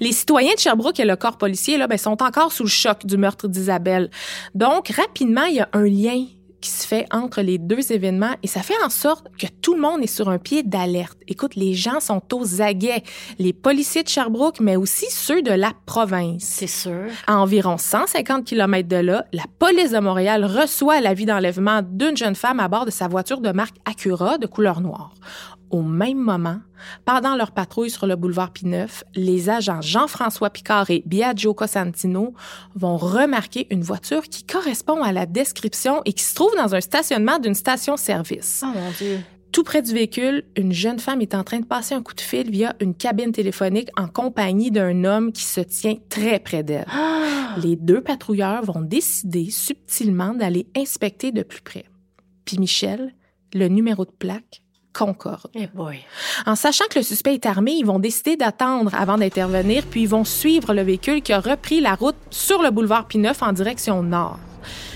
Les 0.00 0.12
citoyens 0.12 0.54
de 0.54 0.58
Sherbrooke 0.58 0.98
et 1.00 1.04
le 1.04 1.16
corps 1.16 1.36
policier 1.36 1.76
là, 1.76 1.86
ben, 1.86 1.98
sont 1.98 2.22
encore 2.22 2.50
sous 2.50 2.62
le 2.62 2.68
choc 2.70 3.04
du 3.04 3.18
meurtre 3.18 3.46
d'Isabelle. 3.46 4.10
Donc, 4.54 4.88
rapidement, 4.88 5.44
il 5.44 5.56
y 5.56 5.60
a 5.60 5.68
un 5.74 5.84
lien 5.84 6.24
qui 6.64 6.70
se 6.70 6.86
fait 6.86 7.06
entre 7.12 7.42
les 7.42 7.58
deux 7.58 7.92
événements 7.92 8.34
et 8.42 8.46
ça 8.46 8.62
fait 8.62 8.82
en 8.82 8.88
sorte 8.88 9.26
que 9.38 9.46
tout 9.60 9.74
le 9.74 9.82
monde 9.82 10.02
est 10.02 10.06
sur 10.06 10.30
un 10.30 10.38
pied 10.38 10.62
d'alerte. 10.62 11.18
Écoute, 11.28 11.56
les 11.56 11.74
gens 11.74 12.00
sont 12.00 12.22
aux 12.32 12.62
aguets. 12.62 13.02
Les 13.38 13.52
policiers 13.52 14.02
de 14.02 14.08
Sherbrooke, 14.08 14.60
mais 14.60 14.76
aussi 14.76 15.04
ceux 15.10 15.42
de 15.42 15.50
la 15.50 15.72
province. 15.84 16.42
C'est 16.42 16.66
sûr. 16.66 17.10
À 17.26 17.36
environ 17.36 17.76
150 17.76 18.46
km 18.46 18.88
de 18.88 18.96
là, 18.96 19.26
la 19.34 19.44
police 19.58 19.90
de 19.90 19.98
Montréal 19.98 20.46
reçoit 20.46 21.02
l'avis 21.02 21.26
d'enlèvement 21.26 21.82
d'une 21.84 22.16
jeune 22.16 22.34
femme 22.34 22.60
à 22.60 22.68
bord 22.68 22.86
de 22.86 22.90
sa 22.90 23.08
voiture 23.08 23.42
de 23.42 23.50
marque 23.50 23.76
Acura 23.84 24.38
de 24.38 24.46
couleur 24.46 24.80
noire. 24.80 25.12
Au 25.74 25.82
même 25.82 26.18
moment, 26.18 26.60
pendant 27.04 27.34
leur 27.34 27.50
patrouille 27.50 27.90
sur 27.90 28.06
le 28.06 28.14
boulevard 28.14 28.52
Pineuf, 28.52 29.02
les 29.16 29.50
agents 29.50 29.80
Jean-François 29.80 30.50
Picard 30.50 30.88
et 30.88 31.02
Biagio 31.04 31.52
Cosentino 31.52 32.32
vont 32.76 32.96
remarquer 32.96 33.66
une 33.70 33.82
voiture 33.82 34.22
qui 34.22 34.44
correspond 34.44 35.02
à 35.02 35.10
la 35.10 35.26
description 35.26 36.00
et 36.04 36.12
qui 36.12 36.22
se 36.22 36.36
trouve 36.36 36.54
dans 36.54 36.76
un 36.76 36.80
stationnement 36.80 37.40
d'une 37.40 37.56
station-service. 37.56 38.62
Oh 38.64 38.70
mon 38.72 38.90
Dieu. 38.92 39.18
Tout 39.50 39.64
près 39.64 39.82
du 39.82 39.92
véhicule, 39.92 40.44
une 40.56 40.72
jeune 40.72 41.00
femme 41.00 41.20
est 41.20 41.34
en 41.34 41.42
train 41.42 41.58
de 41.58 41.66
passer 41.66 41.96
un 41.96 42.02
coup 42.04 42.14
de 42.14 42.20
fil 42.20 42.52
via 42.52 42.76
une 42.78 42.94
cabine 42.94 43.32
téléphonique 43.32 43.88
en 43.96 44.06
compagnie 44.06 44.70
d'un 44.70 45.02
homme 45.02 45.32
qui 45.32 45.42
se 45.42 45.60
tient 45.60 45.96
très 46.08 46.38
près 46.38 46.62
d'elle. 46.62 46.86
Les 47.60 47.74
deux 47.74 48.00
patrouilleurs 48.00 48.64
vont 48.64 48.80
décider 48.80 49.50
subtilement 49.50 50.34
d'aller 50.34 50.68
inspecter 50.76 51.32
de 51.32 51.42
plus 51.42 51.62
près. 51.62 51.84
Puis 52.44 52.58
Michel, 52.58 53.12
le 53.52 53.66
numéro 53.66 54.04
de 54.04 54.12
plaque 54.12 54.63
concorde. 54.94 55.50
Eh 55.54 55.66
boy. 55.66 55.98
En 56.46 56.54
sachant 56.54 56.86
que 56.88 56.98
le 56.98 57.04
suspect 57.04 57.34
est 57.34 57.46
armé, 57.46 57.72
ils 57.72 57.84
vont 57.84 57.98
décider 57.98 58.36
d'attendre 58.36 58.92
avant 58.94 59.18
d'intervenir, 59.18 59.82
puis 59.90 60.02
ils 60.02 60.08
vont 60.08 60.24
suivre 60.24 60.72
le 60.72 60.82
véhicule 60.82 61.20
qui 61.20 61.32
a 61.32 61.40
repris 61.40 61.80
la 61.80 61.94
route 61.94 62.16
sur 62.30 62.62
le 62.62 62.70
boulevard 62.70 63.06
Pineuf 63.06 63.42
en 63.42 63.52
direction 63.52 64.02
nord. 64.02 64.38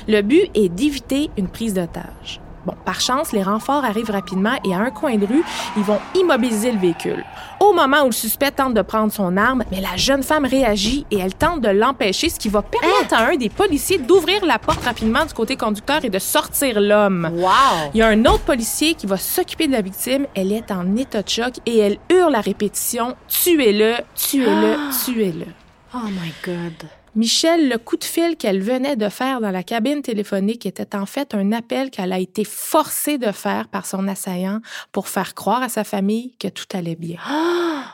Le 0.06 0.22
but 0.22 0.50
est 0.54 0.70
d'éviter 0.70 1.30
une 1.36 1.48
prise 1.48 1.74
d'otage. 1.74 2.40
Bon, 2.68 2.74
par 2.84 3.00
chance, 3.00 3.32
les 3.32 3.42
renforts 3.42 3.82
arrivent 3.82 4.10
rapidement 4.10 4.58
et 4.62 4.74
à 4.74 4.80
un 4.80 4.90
coin 4.90 5.16
de 5.16 5.24
rue, 5.24 5.42
ils 5.74 5.82
vont 5.82 5.98
immobiliser 6.14 6.70
le 6.70 6.78
véhicule. 6.78 7.24
Au 7.60 7.72
moment 7.72 8.02
où 8.02 8.08
le 8.08 8.12
suspect 8.12 8.50
tente 8.50 8.74
de 8.74 8.82
prendre 8.82 9.10
son 9.10 9.38
arme, 9.38 9.64
mais 9.72 9.80
la 9.80 9.96
jeune 9.96 10.22
femme 10.22 10.44
réagit 10.44 11.06
et 11.10 11.18
elle 11.18 11.34
tente 11.34 11.62
de 11.62 11.70
l'empêcher, 11.70 12.28
ce 12.28 12.38
qui 12.38 12.50
va 12.50 12.60
permettre 12.60 13.14
à 13.14 13.30
un 13.30 13.36
des 13.36 13.48
policiers 13.48 13.96
d'ouvrir 13.96 14.44
la 14.44 14.58
porte 14.58 14.84
rapidement 14.84 15.24
du 15.24 15.32
côté 15.32 15.56
conducteur 15.56 16.04
et 16.04 16.10
de 16.10 16.18
sortir 16.18 16.78
l'homme. 16.78 17.30
Wow! 17.32 17.90
Il 17.94 18.00
y 18.00 18.02
a 18.02 18.08
un 18.08 18.22
autre 18.26 18.44
policier 18.44 18.92
qui 18.92 19.06
va 19.06 19.16
s'occuper 19.16 19.66
de 19.66 19.72
la 19.72 19.80
victime. 19.80 20.26
Elle 20.34 20.52
est 20.52 20.70
en 20.70 20.94
état 20.94 21.22
de 21.22 21.28
choc 21.30 21.54
et 21.64 21.78
elle 21.78 21.96
hurle 22.10 22.34
à 22.34 22.42
répétition 22.42 23.16
Tuez-le, 23.28 23.94
tuez-le, 24.14 24.76
tuez-le. 25.06 25.46
Oh 25.94 26.00
my 26.04 26.34
God. 26.44 26.90
Michel, 27.14 27.68
le 27.68 27.78
coup 27.78 27.96
de 27.96 28.04
fil 28.04 28.36
qu'elle 28.36 28.60
venait 28.60 28.96
de 28.96 29.08
faire 29.08 29.40
dans 29.40 29.50
la 29.50 29.62
cabine 29.62 30.02
téléphonique 30.02 30.66
était 30.66 30.94
en 30.94 31.06
fait 31.06 31.34
un 31.34 31.52
appel 31.52 31.90
qu'elle 31.90 32.12
a 32.12 32.18
été 32.18 32.44
forcée 32.44 33.18
de 33.18 33.32
faire 33.32 33.68
par 33.68 33.86
son 33.86 34.06
assaillant 34.08 34.60
pour 34.92 35.08
faire 35.08 35.34
croire 35.34 35.62
à 35.62 35.68
sa 35.68 35.84
famille 35.84 36.36
que 36.38 36.48
tout 36.48 36.66
allait 36.72 36.96
bien. 36.96 37.18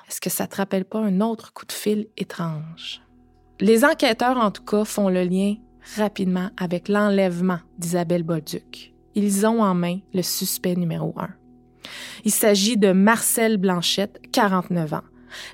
Est-ce 0.08 0.20
que 0.20 0.30
ça 0.30 0.46
te 0.46 0.56
rappelle 0.56 0.84
pas 0.84 0.98
un 0.98 1.20
autre 1.20 1.52
coup 1.52 1.64
de 1.64 1.72
fil 1.72 2.08
étrange? 2.16 3.00
Les 3.60 3.84
enquêteurs, 3.84 4.36
en 4.36 4.50
tout 4.50 4.64
cas, 4.64 4.84
font 4.84 5.08
le 5.08 5.22
lien 5.22 5.54
rapidement 5.96 6.50
avec 6.56 6.88
l'enlèvement 6.88 7.60
d'Isabelle 7.78 8.24
Bolduc. 8.24 8.92
Ils 9.14 9.46
ont 9.46 9.62
en 9.62 9.74
main 9.74 10.00
le 10.12 10.22
suspect 10.22 10.74
numéro 10.74 11.14
un. 11.16 11.30
Il 12.24 12.32
s'agit 12.32 12.76
de 12.76 12.92
Marcel 12.92 13.58
Blanchette, 13.58 14.20
49 14.32 14.94
ans 14.94 15.02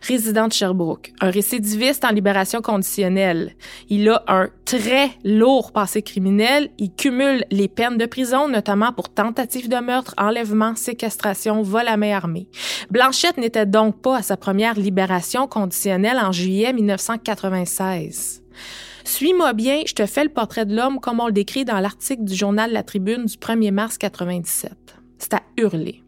résident 0.03 0.49
de 0.49 0.53
Sherbrooke, 0.53 1.13
un 1.21 1.31
récidiviste 1.31 2.05
en 2.05 2.11
libération 2.11 2.61
conditionnelle. 2.61 3.55
Il 3.89 4.09
a 4.09 4.23
un 4.29 4.49
très 4.65 5.11
lourd 5.25 5.73
passé 5.73 6.03
criminel. 6.03 6.71
Il 6.79 6.93
cumule 6.93 7.45
les 7.51 7.69
peines 7.69 7.99
de 7.99 8.07
prison, 8.07 8.49
notamment 8.49 8.93
pour 8.93 9.09
tentative 9.09 9.69
de 9.69 9.77
meurtre, 9.77 10.15
enlèvement, 10.19 10.75
séquestration, 10.77 11.63
vol 11.63 11.89
à 11.89 11.97
main 11.97 12.17
armée. 12.17 12.49
Blanchette 12.91 13.39
n'était 13.39 13.67
donc 13.67 14.01
pas 14.01 14.19
à 14.19 14.23
sa 14.23 14.37
première 14.37 14.79
libération 14.79 15.47
conditionnelle 15.47 16.19
en 16.19 16.33
juillet 16.33 16.73
1996. 16.73 18.43
Suis-moi 19.05 19.53
bien, 19.55 19.83
je 19.87 19.95
te 19.95 20.07
fais 20.07 20.25
le 20.25 20.31
portrait 20.31 20.67
de 20.67 20.77
l'homme 20.77 21.01
comme 21.01 21.21
on 21.21 21.27
le 21.27 21.33
décrit 21.33 21.65
dans 21.65 21.81
l'article 21.81 22.25
du 22.25 22.35
journal 22.35 22.73
La 22.73 22.83
Tribune 22.83 23.25
du 23.25 23.37
1er 23.37 23.73
mars 23.73 23.99
97. 23.99 24.73
C'est 25.19 25.35
à 25.35 25.43
hurler. 25.57 26.03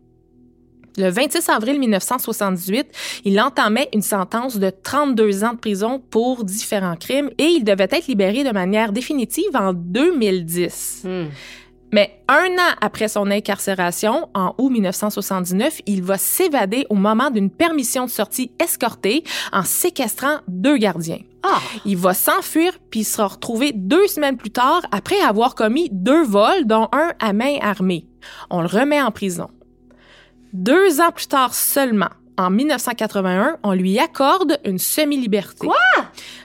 Le 0.99 1.09
26 1.09 1.49
avril 1.49 1.79
1978, 1.79 2.87
il 3.25 3.41
entamait 3.41 3.89
une 3.95 4.03
sentence 4.03 4.59
de 4.59 4.71
32 4.71 5.45
ans 5.45 5.55
de 5.55 5.59
prison 5.59 6.03
pour 6.11 6.45
différents 6.45 6.97
crimes 6.97 7.31
et 7.39 7.45
il 7.45 7.65
devait 7.65 7.89
être 7.91 8.09
libéré 8.09 8.45
de 8.45 8.51
manière 8.51 8.93
définitive 8.93 9.55
en 9.55 9.73
2010. 9.73 11.07
Mais 11.95 12.23
un 12.27 12.47
an 12.59 12.75
après 12.81 13.09
son 13.09 13.31
incarcération, 13.31 14.29
en 14.35 14.55
août 14.57 14.71
1979, 14.71 15.83
il 15.87 16.03
va 16.03 16.17
s'évader 16.17 16.87
au 16.89 16.95
moment 16.95 17.31
d'une 17.31 17.51
permission 17.51 18.07
de 18.07 18.11
sortie 18.11 18.51
escortée 18.63 19.25
en 19.53 19.63
séquestrant 19.63 20.39
deux 20.49 20.79
gardiens. 20.79 21.21
Ah! 21.43 21.61
Il 21.85 21.99
va 21.99 22.15
s'enfuir 22.15 22.73
puis 22.91 23.05
sera 23.05 23.29
retrouvé 23.29 23.73
deux 23.75 24.07
semaines 24.07 24.39
plus 24.39 24.51
tard 24.51 24.83
après 24.91 25.21
avoir 25.21 25.55
commis 25.55 25.91
deux 25.93 26.25
vols, 26.25 26.67
dont 26.67 26.89
un 26.93 27.13
à 27.21 27.33
main 27.33 27.59
armée. 27.61 28.07
On 28.49 28.63
le 28.63 28.69
remet 28.69 29.03
en 29.03 29.11
prison. 29.11 29.49
Deux 30.53 31.01
ans 31.01 31.13
plus 31.13 31.29
tard 31.29 31.55
seulement, 31.55 32.11
en 32.37 32.51
1981, 32.51 33.57
on 33.63 33.73
lui 33.73 33.99
accorde 33.99 34.59
une 34.67 34.79
semi-liberté. 34.79 35.67
Quoi? 35.67 35.77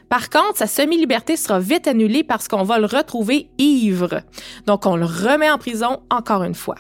Par 0.08 0.30
contre, 0.30 0.58
sa 0.58 0.67
semi-liberté 0.67 1.36
sera 1.36 1.60
vite 1.60 1.88
annulée 1.88 2.24
parce 2.24 2.48
qu'on 2.48 2.63
va 2.63 2.80
le 2.80 2.86
retrouver 2.86 3.50
ivre. 3.58 4.22
Donc, 4.65 4.86
on 4.86 4.96
le 4.96 5.06
remet 5.06 5.52
en 5.52 5.58
prison 5.58 6.04
encore 6.10 6.43
une 6.43 6.56
fois. 6.56 6.78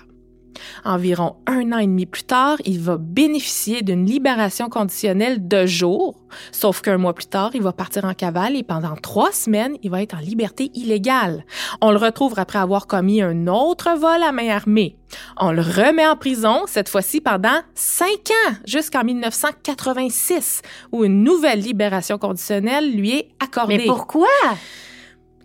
Environ 0.83 1.37
un 1.47 1.71
an 1.71 1.77
et 1.77 1.87
demi 1.87 2.05
plus 2.05 2.23
tard, 2.23 2.57
il 2.65 2.79
va 2.79 2.97
bénéficier 2.97 3.81
d'une 3.81 4.05
libération 4.05 4.69
conditionnelle 4.69 5.47
de 5.47 5.65
jour, 5.65 6.15
sauf 6.51 6.81
qu'un 6.81 6.97
mois 6.97 7.13
plus 7.13 7.27
tard, 7.27 7.51
il 7.53 7.61
va 7.61 7.73
partir 7.73 8.05
en 8.05 8.13
cavale 8.13 8.55
et 8.55 8.63
pendant 8.63 8.95
trois 8.95 9.31
semaines, 9.31 9.77
il 9.83 9.89
va 9.89 10.01
être 10.01 10.15
en 10.15 10.19
liberté 10.19 10.71
illégale. 10.73 11.45
On 11.81 11.91
le 11.91 11.97
retrouve 11.97 12.33
après 12.37 12.59
avoir 12.59 12.87
commis 12.87 13.21
un 13.21 13.47
autre 13.47 13.89
vol 13.97 14.23
à 14.23 14.31
main 14.31 14.49
armée. 14.49 14.97
On 15.37 15.51
le 15.51 15.61
remet 15.61 16.07
en 16.07 16.15
prison, 16.15 16.63
cette 16.67 16.89
fois-ci 16.89 17.21
pendant 17.21 17.61
cinq 17.75 18.31
ans, 18.31 18.53
jusqu'en 18.65 19.03
1986, 19.03 20.61
où 20.91 21.05
une 21.05 21.23
nouvelle 21.23 21.59
libération 21.59 22.17
conditionnelle 22.17 22.95
lui 22.95 23.11
est 23.11 23.29
accordée. 23.39 23.77
Mais 23.77 23.85
pourquoi? 23.85 24.27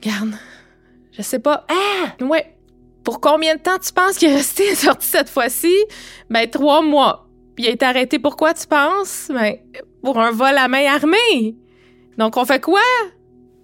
Regarde, 0.03 0.35
je 1.13 1.23
sais 1.23 1.39
pas. 1.39 1.67
Ah! 1.69 2.25
Ouais. 2.25 2.52
Pour 3.05 3.21
combien 3.21 3.57
de 3.57 3.61
temps 3.61 3.79
tu 3.85 3.93
penses 3.93 4.17
qu'il 4.17 4.31
est 4.31 4.37
resté 4.37 4.75
sorti 4.75 5.07
cette 5.07 5.29
fois-ci? 5.31 5.75
Ben, 6.31 6.49
trois 6.49 6.83
mois. 6.83 7.29
Puis 7.57 7.65
il 7.65 7.69
a 7.69 7.73
été 7.73 7.85
arrêté 7.85 8.19
pourquoi, 8.19 8.55
tu 8.55 8.67
penses? 8.67 9.29
Ben, 9.33 9.57
pour 10.03 10.19
un 10.19 10.31
vol 10.31 10.57
à 10.57 10.69
main 10.69 10.87
armée. 10.93 11.57
Donc, 12.19 12.37
on 12.37 12.45
fait 12.45 12.61
quoi? 12.63 12.81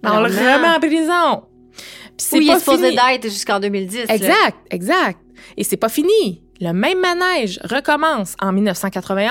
Ben, 0.03 0.11
on 0.13 0.21
le 0.21 0.27
remet 0.27 0.67
en 0.75 0.79
prison. 0.79 1.43
Puis 2.17 2.27
c'est 2.27 2.37
Oui, 2.37 2.45
il 2.45 2.47
pas 2.49 2.55
est 2.57 2.59
supposé 2.59 2.89
fini. 2.89 2.95
d'être 2.95 3.23
jusqu'en 3.23 3.59
2010. 3.59 4.07
là. 4.07 4.15
Exact, 4.15 4.57
exact. 4.71 5.19
Et 5.57 5.63
c'est 5.63 5.77
pas 5.77 5.89
fini. 5.89 6.43
Le 6.61 6.73
même 6.73 6.99
manège 6.99 7.59
recommence 7.63 8.35
en 8.41 8.51
1991, 8.51 9.29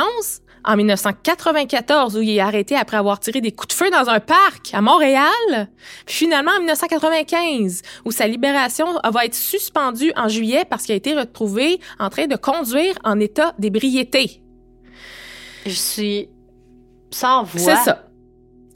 en 0.65 0.77
1994 0.77 2.17
où 2.17 2.23
il 2.23 2.31
est 2.31 2.41
arrêté 2.41 2.77
après 2.77 2.97
avoir 2.97 3.21
tiré 3.21 3.41
des 3.41 3.53
coups 3.53 3.69
de 3.69 3.73
feu 3.73 3.91
dans 3.91 4.09
un 4.09 4.21
parc 4.21 4.71
à 4.73 4.81
Montréal, 4.81 5.69
puis 6.07 6.15
finalement 6.15 6.53
en 6.53 6.59
1995 6.59 7.83
où 8.05 8.11
sa 8.11 8.27
libération 8.27 8.87
va 9.05 9.25
être 9.25 9.35
suspendue 9.35 10.13
en 10.17 10.29
juillet 10.29 10.65
parce 10.69 10.85
qu'il 10.85 10.93
a 10.93 10.97
été 10.97 11.15
retrouvé 11.15 11.81
en 11.99 12.11
train 12.11 12.27
de 12.27 12.37
conduire 12.37 12.95
en 13.05 13.19
état 13.21 13.55
d'ébriété. 13.59 14.43
Je 15.67 15.71
suis 15.71 16.29
sans 17.11 17.43
voix. 17.43 17.61
C'est 17.61 17.85
ça. 17.85 18.09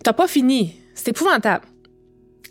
T'as 0.03 0.13
pas 0.13 0.27
fini. 0.27 0.75
C'est 0.95 1.09
épouvantable. 1.09 1.65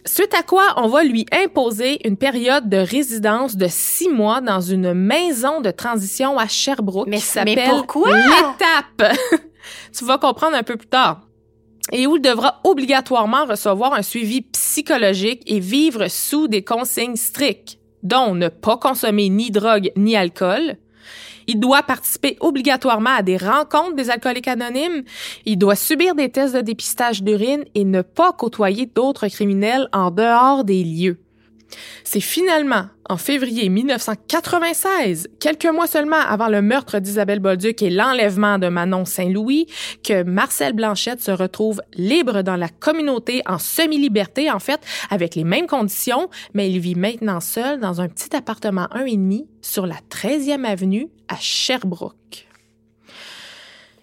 Suite 0.06 0.34
à 0.34 0.42
quoi, 0.42 0.74
on 0.78 0.88
va 0.88 1.04
lui 1.04 1.26
imposer 1.32 2.06
une 2.08 2.18
période 2.18 2.70
de 2.70 2.78
résidence 2.78 3.56
de 3.56 3.68
six 3.70 4.10
mois 4.10 4.42
dans 4.42 4.60
une 4.60 4.94
maison 4.94 5.62
de 5.62 5.70
transition 5.70 6.40
à 6.40 6.48
Sherbrooke 6.48 7.08
Mais- 7.08 7.18
qui 7.18 7.24
s'appelle 7.24 7.56
l'étape. 7.56 9.16
tu 9.98 10.06
vas 10.06 10.18
comprendre 10.18 10.56
un 10.56 10.64
peu 10.64 10.76
plus 10.76 10.88
tard. 10.88 11.22
Et 11.92 12.08
où 12.08 12.16
il 12.16 12.22
devra 12.22 12.62
obligatoirement 12.64 13.46
recevoir 13.46 13.94
un 13.94 14.02
suivi 14.02 14.42
psychologique 14.42 15.44
et 15.46 15.60
vivre 15.60 16.08
sous 16.08 16.48
des 16.48 16.64
consignes 16.64 17.16
strictes, 17.16 17.78
dont 18.02 18.34
ne 18.34 18.48
pas 18.48 18.78
consommer 18.78 19.30
ni 19.30 19.52
drogue 19.52 19.92
ni 19.96 20.16
alcool, 20.16 20.78
il 21.52 21.60
doit 21.60 21.84
participer 21.84 22.38
obligatoirement 22.40 23.16
à 23.18 23.24
des 23.24 23.36
rencontres 23.36 23.96
des 23.96 24.10
alcooliques 24.10 24.48
anonymes. 24.48 25.04
Il 25.46 25.58
doit 25.58 25.76
subir 25.76 26.16
des 26.16 26.30
tests 26.30 26.56
de 26.56 26.62
dépistage 26.62 27.24
d'urine 27.24 27.66
et 27.76 27.84
ne 27.84 28.02
pas 28.02 28.32
côtoyer 28.32 28.86
d'autres 28.86 29.28
criminels 29.28 29.90
en 29.92 30.12
dehors 30.12 30.64
des 30.64 30.84
lieux. 30.84 31.18
C'est 32.04 32.22
finalement 32.22 32.88
en 33.10 33.18
février 33.18 33.68
1996, 33.70 35.30
quelques 35.40 35.66
mois 35.66 35.88
seulement 35.88 36.20
avant 36.20 36.48
le 36.48 36.62
meurtre 36.62 37.00
d'Isabelle 37.00 37.40
Bolduc 37.40 37.82
et 37.82 37.90
l'enlèvement 37.90 38.58
de 38.58 38.68
Manon 38.68 39.06
Saint-Louis, 39.06 39.68
que 40.04 40.24
Marcel 40.24 40.74
Blanchette 40.74 41.22
se 41.22 41.32
retrouve 41.32 41.82
libre 41.94 42.42
dans 42.42 42.56
la 42.56 42.70
communauté 42.70 43.42
en 43.46 43.58
semi-liberté, 43.58 44.50
en 44.50 44.60
fait, 44.60 44.82
avec 45.10 45.36
les 45.36 45.44
mêmes 45.44 45.68
conditions, 45.68 46.30
mais 46.54 46.72
il 46.72 46.80
vit 46.80 46.96
maintenant 46.96 47.40
seul 47.40 47.80
dans 47.80 48.02
un 48.02 48.08
petit 48.08 48.36
appartement 48.36 48.88
un 48.92 49.06
et 49.06 49.18
demi 49.18 49.48
sur 49.62 49.86
la 49.86 49.98
13e 50.10 50.64
avenue 50.64 51.08
à 51.28 51.36
Sherbrooke. 51.40 52.48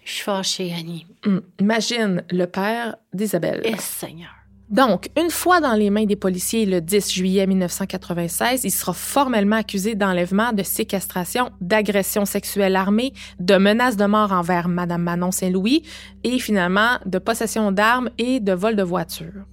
Je 0.03 0.11
suis 0.15 0.23
fâchée, 0.23 0.73
Annie. 0.75 1.05
Hum, 1.25 1.41
Imagine 1.59 2.23
le 2.31 2.45
père 2.45 2.95
d'Isabelle. 3.13 3.61
Eh, 3.63 3.77
Seigneur. 3.77 4.38
Donc, 4.69 5.09
une 5.17 5.31
fois 5.31 5.61
dans 5.61 5.73
les 5.73 5.89
mains 5.89 6.05
des 6.05 6.15
policiers 6.15 6.67
le 6.67 6.79
10 6.79 7.11
juillet 7.11 7.47
1996, 7.47 8.65
il 8.65 8.71
sera 8.71 8.93
formellement 8.93 9.55
accusé 9.55 9.95
d'enlèvement, 9.95 10.53
de 10.53 10.61
séquestration, 10.61 11.49
d'agression 11.59 12.25
sexuelle 12.25 12.75
armée, 12.75 13.13
de 13.39 13.57
menace 13.57 13.97
de 13.97 14.05
mort 14.05 14.31
envers 14.31 14.67
Madame 14.67 15.01
Manon 15.01 15.31
Saint-Louis 15.31 15.81
et 16.23 16.37
finalement 16.37 16.99
de 17.07 17.17
possession 17.17 17.71
d'armes 17.71 18.11
et 18.19 18.39
de 18.39 18.53
vol 18.53 18.75
de 18.75 18.83
voiture. 18.83 19.45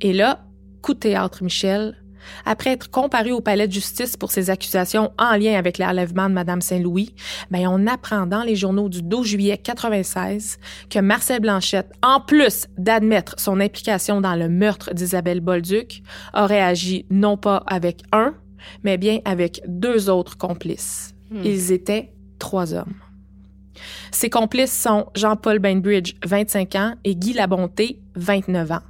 Et 0.00 0.14
là, 0.14 0.42
coup 0.80 0.94
de 0.94 1.00
théâtre, 1.00 1.44
Michel. 1.44 1.96
Après 2.44 2.70
être 2.70 2.90
comparé 2.90 3.32
au 3.32 3.40
palais 3.40 3.68
de 3.68 3.72
justice 3.72 4.16
pour 4.16 4.30
ses 4.30 4.50
accusations 4.50 5.12
en 5.18 5.36
lien 5.36 5.54
avec 5.54 5.78
l'enlèvement 5.78 6.28
de 6.28 6.34
Madame 6.34 6.60
Saint-Louis, 6.60 7.14
ben 7.50 7.66
on 7.68 7.86
apprend 7.86 8.26
dans 8.26 8.42
les 8.42 8.56
journaux 8.56 8.88
du 8.88 9.02
12 9.02 9.26
juillet 9.26 9.58
96 9.58 10.58
que 10.88 10.98
Marcel 10.98 11.40
Blanchette, 11.40 11.92
en 12.02 12.20
plus 12.20 12.66
d'admettre 12.78 13.34
son 13.38 13.60
implication 13.60 14.20
dans 14.20 14.36
le 14.36 14.48
meurtre 14.48 14.94
d'Isabelle 14.94 15.40
Bolduc, 15.40 16.02
aurait 16.34 16.62
agi 16.62 17.06
non 17.10 17.36
pas 17.36 17.62
avec 17.66 18.02
un, 18.12 18.34
mais 18.84 18.98
bien 18.98 19.20
avec 19.24 19.62
deux 19.66 20.10
autres 20.10 20.36
complices. 20.36 21.14
Ils 21.44 21.70
étaient 21.72 22.12
trois 22.38 22.74
hommes. 22.74 22.94
Ses 24.10 24.30
complices 24.30 24.76
sont 24.76 25.06
Jean-Paul 25.14 25.58
Bainbridge, 25.58 26.14
25 26.24 26.74
ans, 26.74 26.94
et 27.04 27.14
Guy 27.14 27.32
Labonté, 27.32 28.00
29 28.16 28.72
ans. 28.72 28.89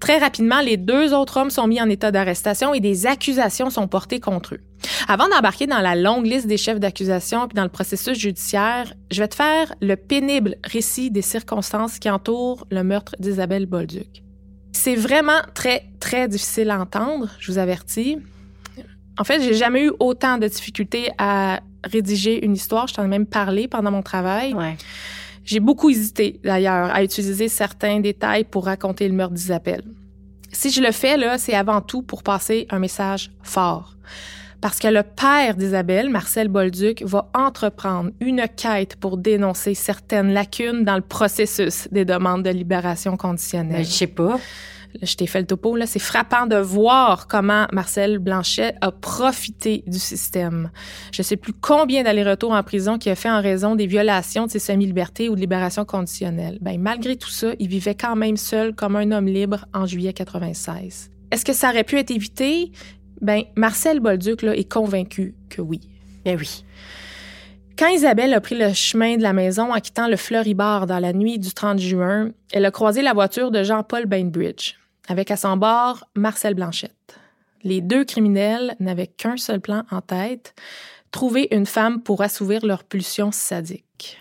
Très 0.00 0.18
rapidement, 0.18 0.60
les 0.60 0.76
deux 0.76 1.14
autres 1.14 1.38
hommes 1.38 1.50
sont 1.50 1.66
mis 1.66 1.80
en 1.80 1.88
état 1.88 2.10
d'arrestation 2.10 2.74
et 2.74 2.80
des 2.80 3.06
accusations 3.06 3.70
sont 3.70 3.88
portées 3.88 4.20
contre 4.20 4.54
eux. 4.54 4.60
Avant 5.08 5.28
d'embarquer 5.28 5.66
dans 5.66 5.80
la 5.80 5.94
longue 5.94 6.26
liste 6.26 6.46
des 6.46 6.56
chefs 6.56 6.80
d'accusation 6.80 7.46
puis 7.46 7.54
dans 7.54 7.62
le 7.62 7.68
processus 7.68 8.18
judiciaire, 8.18 8.92
je 9.10 9.20
vais 9.20 9.28
te 9.28 9.34
faire 9.34 9.74
le 9.80 9.96
pénible 9.96 10.56
récit 10.64 11.10
des 11.10 11.22
circonstances 11.22 11.98
qui 11.98 12.10
entourent 12.10 12.66
le 12.70 12.82
meurtre 12.82 13.14
d'Isabelle 13.18 13.66
Bolduc. 13.66 14.22
C'est 14.72 14.96
vraiment 14.96 15.40
très, 15.54 15.84
très 16.00 16.28
difficile 16.28 16.70
à 16.70 16.80
entendre, 16.80 17.28
je 17.38 17.52
vous 17.52 17.58
avertis. 17.58 18.18
En 19.18 19.24
fait, 19.24 19.42
j'ai 19.42 19.54
jamais 19.54 19.84
eu 19.84 19.92
autant 20.00 20.38
de 20.38 20.48
difficultés 20.48 21.10
à 21.18 21.60
rédiger 21.84 22.44
une 22.44 22.54
histoire. 22.54 22.86
Je 22.88 22.94
t'en 22.94 23.04
ai 23.04 23.08
même 23.08 23.26
parlé 23.26 23.68
pendant 23.68 23.90
mon 23.90 24.02
travail. 24.02 24.54
J'ai 25.44 25.60
beaucoup 25.60 25.90
hésité, 25.90 26.40
d'ailleurs, 26.44 26.94
à 26.94 27.02
utiliser 27.02 27.48
certains 27.48 28.00
détails 28.00 28.44
pour 28.44 28.66
raconter 28.66 29.08
le 29.08 29.14
meurtre 29.14 29.34
d'Isabelle. 29.34 29.84
Si 30.52 30.70
je 30.70 30.82
le 30.82 30.92
fais, 30.92 31.16
là, 31.16 31.38
c'est 31.38 31.54
avant 31.54 31.80
tout 31.80 32.02
pour 32.02 32.22
passer 32.22 32.66
un 32.70 32.78
message 32.78 33.30
fort 33.42 33.96
parce 34.62 34.78
que 34.78 34.86
le 34.86 35.02
père 35.02 35.56
d'Isabelle, 35.56 36.08
Marcel 36.08 36.46
Bolduc, 36.46 37.02
va 37.02 37.28
entreprendre 37.34 38.10
une 38.20 38.46
quête 38.56 38.94
pour 38.94 39.16
dénoncer 39.16 39.74
certaines 39.74 40.32
lacunes 40.32 40.84
dans 40.84 40.94
le 40.94 41.02
processus 41.02 41.88
des 41.90 42.04
demandes 42.04 42.44
de 42.44 42.50
libération 42.50 43.16
conditionnelle. 43.16 43.78
Mais 43.78 43.84
je 43.84 43.90
sais 43.90 44.06
pas. 44.06 44.38
Je 45.00 45.14
t'ai 45.14 45.26
fait 45.26 45.40
le 45.40 45.46
topo, 45.46 45.76
là. 45.76 45.86
C'est 45.86 45.98
frappant 45.98 46.46
de 46.46 46.56
voir 46.56 47.26
comment 47.26 47.66
Marcel 47.72 48.18
Blanchet 48.18 48.74
a 48.80 48.90
profité 48.90 49.84
du 49.86 49.98
système. 49.98 50.70
Je 51.12 51.22
sais 51.22 51.36
plus 51.36 51.52
combien 51.52 52.02
d'allers-retours 52.02 52.52
en 52.52 52.62
prison 52.62 52.98
qu'il 52.98 53.12
a 53.12 53.14
fait 53.14 53.30
en 53.30 53.40
raison 53.40 53.74
des 53.74 53.86
violations 53.86 54.46
de 54.46 54.50
ses 54.50 54.58
semi-libertés 54.58 55.28
ou 55.28 55.34
de 55.34 55.40
libération 55.40 55.84
conditionnelle. 55.84 56.58
Ben, 56.60 56.80
malgré 56.80 57.16
tout 57.16 57.30
ça, 57.30 57.52
il 57.58 57.68
vivait 57.68 57.94
quand 57.94 58.16
même 58.16 58.36
seul 58.36 58.74
comme 58.74 58.96
un 58.96 59.10
homme 59.12 59.26
libre 59.26 59.66
en 59.72 59.86
juillet 59.86 60.12
96. 60.12 61.10
Est-ce 61.30 61.44
que 61.44 61.52
ça 61.52 61.70
aurait 61.70 61.84
pu 61.84 61.98
être 61.98 62.10
évité? 62.10 62.72
Ben, 63.20 63.44
Marcel 63.56 64.00
Bolduc 64.00 64.42
là, 64.42 64.54
est 64.56 64.70
convaincu 64.70 65.34
que 65.48 65.62
oui. 65.62 65.80
Ben 66.24 66.36
oui. 66.38 66.64
Quand 67.78 67.88
Isabelle 67.88 68.34
a 68.34 68.40
pris 68.40 68.56
le 68.56 68.72
chemin 68.74 69.16
de 69.16 69.22
la 69.22 69.32
maison 69.32 69.72
en 69.72 69.80
quittant 69.80 70.06
le 70.06 70.16
Fleuribard 70.16 70.86
dans 70.86 70.98
la 70.98 71.12
nuit 71.12 71.38
du 71.38 71.52
30 71.52 71.78
juin, 71.78 72.30
elle 72.52 72.66
a 72.66 72.70
croisé 72.70 73.00
la 73.00 73.14
voiture 73.14 73.50
de 73.50 73.62
Jean-Paul 73.62 74.06
Bainbridge, 74.06 74.74
avec 75.08 75.30
à 75.30 75.36
son 75.36 75.56
bord 75.56 76.04
Marcel 76.14 76.54
Blanchette. 76.54 77.18
Les 77.64 77.80
deux 77.80 78.04
criminels 78.04 78.76
n'avaient 78.80 79.06
qu'un 79.06 79.36
seul 79.36 79.60
plan 79.60 79.84
en 79.90 80.00
tête, 80.00 80.54
trouver 81.10 81.48
une 81.50 81.66
femme 81.66 82.02
pour 82.02 82.22
assouvir 82.22 82.64
leurs 82.64 82.84
pulsions 82.84 83.32
sadiques. 83.32 84.18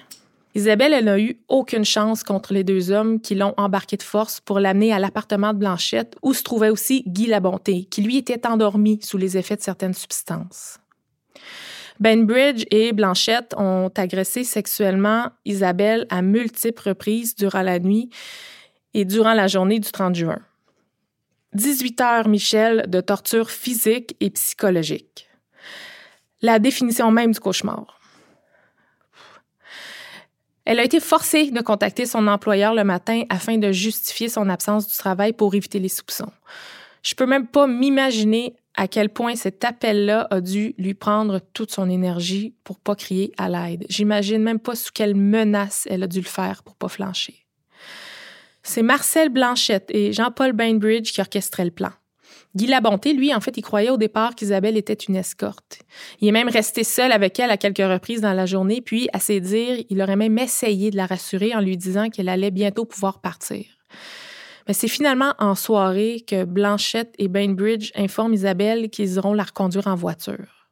Isabelle, 0.54 0.94
elle 0.94 1.06
n'a 1.06 1.18
eu 1.18 1.40
aucune 1.48 1.86
chance 1.86 2.24
contre 2.24 2.54
les 2.54 2.66
deux 2.66 2.92
hommes 2.92 3.22
qui 3.22 3.36
l'ont 3.36 3.54
embarqué 3.56 3.96
de 3.96 4.04
force 4.04 4.42
pour 4.42 4.60
l'amener 4.60 4.92
à 4.92 5.00
l'appartement 5.00 5.54
de 5.54 5.60
Blanchette, 5.60 6.18
où 6.22 6.34
se 6.34 6.44
trouvait 6.44 6.70
aussi 6.70 7.04
Guy 7.08 7.28
Labonté, 7.28 7.86
qui 7.86 8.02
lui 8.02 8.18
était 8.18 8.46
endormi 8.46 9.00
sous 9.02 9.18
les 9.18 9.38
effets 9.38 9.56
de 9.56 9.62
certaines 9.62 9.94
substances. 9.94 10.78
Benbridge 12.02 12.66
et 12.72 12.92
Blanchette 12.92 13.54
ont 13.58 13.92
agressé 13.96 14.44
sexuellement 14.44 15.28
Isabelle 15.46 16.06
à 16.10 16.22
multiples 16.22 16.90
reprises 16.90 17.36
durant 17.36 17.62
la 17.62 17.80
nuit 17.80 18.10
et 18.94 19.06
durant 19.06 19.34
la 19.34 19.48
journée 19.48 19.80
du 19.80 19.90
30 19.90 20.16
juin. 20.16 20.40
18 21.54 22.02
heures, 22.02 22.28
Michel, 22.28 22.86
de 22.88 23.02
torture 23.02 23.52
physique 23.52 24.16
et 24.20 24.30
psychologique. 24.30 25.30
La 26.42 26.60
définition 26.60 27.12
même 27.12 27.34
du 27.34 27.40
cauchemar. 27.40 28.00
Elle 30.64 30.80
a 30.80 30.84
été 30.84 31.00
forcée 31.00 31.52
de 31.52 31.62
contacter 31.62 32.06
son 32.06 32.28
employeur 32.28 32.74
le 32.74 32.84
matin 32.84 33.24
afin 33.30 33.58
de 33.58 33.72
justifier 33.72 34.30
son 34.30 34.48
absence 34.48 34.88
du 34.88 34.96
travail 34.96 35.34
pour 35.34 35.54
éviter 35.54 35.80
les 35.80 35.90
soupçons. 35.90 36.32
Je 37.04 37.16
peux 37.16 37.26
même 37.26 37.48
pas 37.48 37.68
m'imaginer 37.68 38.56
à 38.76 38.88
quel 38.88 39.10
point 39.10 39.36
cet 39.36 39.66
appel-là 39.66 40.28
a 40.30 40.40
dû 40.40 40.74
lui 40.78 40.94
prendre 40.94 41.40
toute 41.54 41.72
son 41.72 41.90
énergie 41.90 42.56
pour 42.64 42.80
pas 42.80 42.96
crier 42.96 43.34
à 43.38 43.50
l'aide. 43.50 43.86
J'imagine 43.90 44.42
même 44.42 44.60
pas 44.60 44.76
sous 44.76 44.92
quelle 44.94 45.16
menace 45.16 45.88
elle 45.90 46.04
a 46.04 46.08
dû 46.08 46.20
le 46.20 46.26
faire 46.26 46.64
pour 46.64 46.76
pas 46.76 46.88
flancher. 46.88 47.46
C'est 48.64 48.84
Marcel 48.84 49.30
Blanchette 49.30 49.90
et 49.90 50.14
Jean-Paul 50.14 50.54
Bainbridge 50.54 51.12
qui 51.12 51.22
orchestraient 51.22 51.66
le 51.66 51.72
plan. 51.72 51.92
Guy 52.54 52.68
Labonté, 52.68 53.14
lui, 53.14 53.34
en 53.34 53.40
fait, 53.40 53.56
il 53.56 53.62
croyait 53.62 53.90
au 53.90 53.98
départ 53.98 54.36
qu'Isabelle 54.36 54.76
était 54.76 54.94
une 54.94 55.16
escorte. 55.16 55.80
Il 56.20 56.28
est 56.28 56.34
même 56.34 56.50
resté 56.50 56.84
seul 56.84 57.12
avec 57.12 57.40
elle 57.40 57.50
à 57.50 57.58
quelques 57.58 57.78
reprises 57.78 58.22
dans 58.22 58.34
la 58.34 58.46
journée, 58.46 58.82
puis, 58.82 59.08
à 59.14 59.20
ses 59.20 59.40
dires, 59.40 59.84
il 59.90 60.02
aurait 60.02 60.18
même 60.18 60.38
essayé 60.38 60.92
de 60.92 60.98
la 60.98 61.06
rassurer 61.06 61.56
en 61.56 61.62
lui 61.62 61.78
disant 61.78 62.10
qu'elle 62.10 62.28
allait 62.28 62.52
bientôt 62.52 62.84
pouvoir 62.84 63.22
partir. 63.22 63.66
Mais 64.68 64.74
c'est 64.74 64.90
finalement 64.90 65.34
en 65.40 65.56
soirée 65.56 66.24
que 66.28 66.44
Blanchette 66.44 67.16
et 67.18 67.30
Bainbridge 67.30 67.92
informent 67.96 68.34
Isabelle 68.34 68.90
qu'ils 68.90 69.14
iront 69.14 69.34
la 69.34 69.44
reconduire 69.44 69.88
en 69.88 69.96
voiture. 69.96 70.68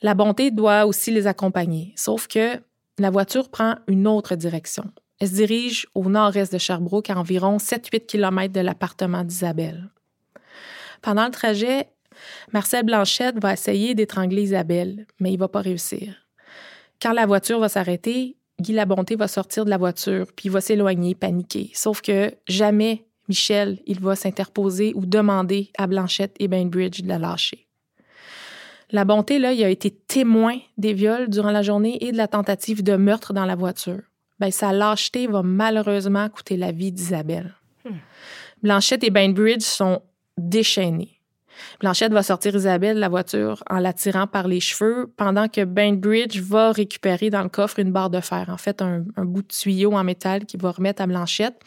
La 0.00 0.14
bonté 0.14 0.50
doit 0.50 0.86
aussi 0.86 1.10
les 1.10 1.26
accompagner, 1.26 1.92
sauf 1.96 2.28
que 2.28 2.60
la 2.98 3.10
voiture 3.10 3.50
prend 3.50 3.76
une 3.88 4.06
autre 4.06 4.36
direction. 4.36 4.84
Elle 5.20 5.28
se 5.28 5.34
dirige 5.34 5.86
au 5.94 6.08
nord-est 6.08 6.52
de 6.52 6.58
Sherbrooke, 6.58 7.10
à 7.10 7.18
environ 7.18 7.56
7-8 7.56 8.06
km 8.06 8.52
de 8.52 8.60
l'appartement 8.60 9.24
d'Isabelle. 9.24 9.90
Pendant 11.02 11.26
le 11.26 11.30
trajet, 11.30 11.88
Marcel 12.52 12.84
Blanchette 12.84 13.40
va 13.40 13.52
essayer 13.52 13.94
d'étrangler 13.94 14.42
Isabelle, 14.42 15.06
mais 15.20 15.32
il 15.32 15.38
va 15.38 15.48
pas 15.48 15.60
réussir. 15.60 16.14
Quand 17.00 17.12
la 17.12 17.26
voiture 17.26 17.60
va 17.60 17.68
s'arrêter, 17.68 18.36
Guy 18.60 18.72
Labonté 18.72 19.14
va 19.14 19.28
sortir 19.28 19.64
de 19.64 19.70
la 19.70 19.76
voiture, 19.76 20.26
puis 20.34 20.46
il 20.46 20.50
va 20.50 20.60
s'éloigner, 20.60 21.14
paniquer. 21.14 21.70
Sauf 21.74 22.00
que 22.00 22.32
jamais 22.48 23.04
Michel, 23.28 23.78
il 23.86 24.00
va 24.00 24.16
s'interposer 24.16 24.92
ou 24.94 25.06
demander 25.06 25.70
à 25.78 25.86
Blanchette 25.86 26.34
et 26.40 26.48
Bainbridge 26.48 27.02
de 27.02 27.08
la 27.08 27.18
lâcher. 27.18 27.66
La 28.90 29.04
bonté, 29.04 29.38
là, 29.38 29.52
il 29.52 29.62
a 29.62 29.68
été 29.68 29.90
témoin 29.90 30.58
des 30.78 30.94
viols 30.94 31.28
durant 31.28 31.50
la 31.50 31.62
journée 31.62 32.02
et 32.02 32.10
de 32.10 32.16
la 32.16 32.26
tentative 32.26 32.82
de 32.82 32.96
meurtre 32.96 33.34
dans 33.34 33.44
la 33.44 33.54
voiture. 33.54 34.00
Ben, 34.40 34.50
sa 34.50 34.72
lâcheté 34.72 35.26
va 35.26 35.42
malheureusement 35.42 36.28
coûter 36.28 36.56
la 36.56 36.72
vie 36.72 36.92
d'Isabelle. 36.92 37.54
Hmm. 37.84 37.96
Blanchette 38.62 39.04
et 39.04 39.10
Bainbridge 39.10 39.62
sont 39.62 40.02
déchaînés. 40.36 41.18
Blanchette 41.80 42.12
va 42.12 42.22
sortir 42.22 42.54
Isabelle 42.54 42.96
de 42.96 43.00
la 43.00 43.08
voiture 43.08 43.62
en 43.68 43.78
la 43.78 43.92
tirant 43.92 44.26
par 44.26 44.48
les 44.48 44.60
cheveux, 44.60 45.12
pendant 45.16 45.48
que 45.48 45.64
Bainbridge 45.64 46.40
va 46.40 46.72
récupérer 46.72 47.30
dans 47.30 47.42
le 47.42 47.48
coffre 47.48 47.78
une 47.78 47.92
barre 47.92 48.10
de 48.10 48.20
fer, 48.20 48.48
en 48.48 48.56
fait 48.56 48.82
un, 48.82 49.04
bout 49.16 49.42
de 49.42 49.48
tuyau 49.48 49.92
en 49.92 50.04
métal 50.04 50.46
qu'il 50.46 50.60
va 50.60 50.70
remettre 50.70 51.02
à 51.02 51.06
Blanchette, 51.06 51.60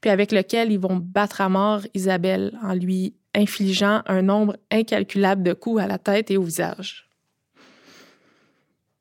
puis 0.00 0.10
avec 0.10 0.32
lequel 0.32 0.72
ils 0.72 0.78
vont 0.78 0.96
battre 0.96 1.40
à 1.40 1.48
mort 1.48 1.80
Isabelle 1.94 2.58
en 2.62 2.74
lui 2.74 3.14
infligeant 3.34 4.02
un 4.06 4.22
nombre 4.22 4.56
incalculable 4.70 5.42
de 5.42 5.52
coups 5.52 5.82
à 5.82 5.86
la 5.86 5.98
tête 5.98 6.30
et 6.30 6.36
au 6.36 6.42
visage. 6.42 7.08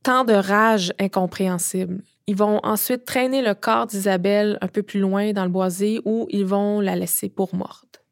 Tant 0.03 0.23
de 0.23 0.33
rage 0.33 0.93
incompréhensible. 0.99 2.03
Ils 2.27 2.35
vont 2.35 2.59
ensuite 2.63 3.05
traîner 3.05 3.43
le 3.43 3.53
corps 3.53 3.85
d'Isabelle 3.85 4.57
un 4.61 4.67
peu 4.67 4.81
plus 4.81 4.99
loin 4.99 5.31
dans 5.31 5.43
le 5.43 5.51
boisé 5.51 6.01
où 6.05 6.25
ils 6.31 6.45
vont 6.45 6.79
la 6.79 6.95
laisser 6.95 7.29
pour 7.29 7.53
morte. 7.53 8.03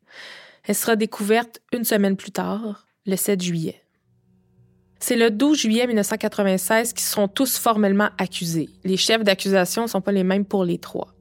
Elle 0.66 0.76
sera 0.76 0.96
découverte 0.96 1.62
une 1.74 1.84
semaine 1.84 2.16
plus 2.16 2.32
tard, 2.32 2.86
le 3.06 3.16
7 3.16 3.42
juillet. 3.42 3.82
C'est 5.00 5.16
le 5.16 5.32
12 5.32 5.58
juillet 5.58 5.88
1996 5.88 6.94
qu'ils 6.94 7.04
seront 7.04 7.28
tous 7.28 7.58
formellement 7.58 8.10
accusés. 8.18 8.70
Les 8.84 8.98
chefs 8.98 9.24
d'accusation 9.24 9.82
ne 9.82 9.88
sont 9.88 10.00
pas 10.00 10.14
les 10.14 10.24
mêmes 10.24 10.46
pour 10.46 10.64
les 10.64 10.78
trois. 10.78 11.14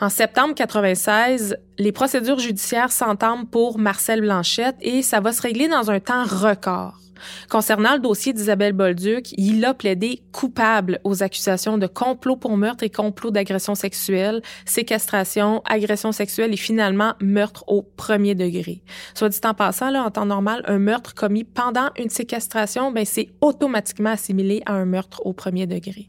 En 0.00 0.08
septembre 0.08 0.54
96, 0.54 1.56
les 1.78 1.92
procédures 1.92 2.38
judiciaires 2.38 2.92
s'entament 2.92 3.44
pour 3.44 3.78
Marcel 3.78 4.20
Blanchette 4.20 4.76
et 4.80 5.02
ça 5.02 5.20
va 5.20 5.32
se 5.32 5.42
régler 5.42 5.68
dans 5.68 5.90
un 5.90 6.00
temps 6.00 6.24
record. 6.24 6.98
Concernant 7.48 7.94
le 7.94 8.00
dossier 8.00 8.32
d'Isabelle 8.32 8.72
Bolduc, 8.72 9.32
il 9.36 9.64
a 9.64 9.74
plaidé 9.74 10.22
coupable 10.32 11.00
aux 11.04 11.22
accusations 11.22 11.78
de 11.78 11.86
complot 11.86 12.36
pour 12.36 12.56
meurtre 12.56 12.84
et 12.84 12.90
complot 12.90 13.30
d'agression 13.30 13.74
sexuelle, 13.74 14.42
séquestration, 14.64 15.62
agression 15.64 16.12
sexuelle 16.12 16.52
et 16.52 16.56
finalement 16.56 17.14
meurtre 17.20 17.64
au 17.66 17.82
premier 17.82 18.34
degré. 18.34 18.82
Soit 19.14 19.28
dit 19.28 19.40
en 19.44 19.54
passant, 19.54 19.90
là, 19.90 20.04
en 20.04 20.10
temps 20.10 20.26
normal, 20.26 20.62
un 20.66 20.78
meurtre 20.78 21.14
commis 21.14 21.44
pendant 21.44 21.90
une 21.98 22.10
séquestration, 22.10 22.92
ben, 22.92 23.04
c'est 23.04 23.28
automatiquement 23.40 24.10
assimilé 24.10 24.62
à 24.66 24.74
un 24.74 24.84
meurtre 24.84 25.22
au 25.24 25.32
premier 25.32 25.66
degré. 25.66 26.08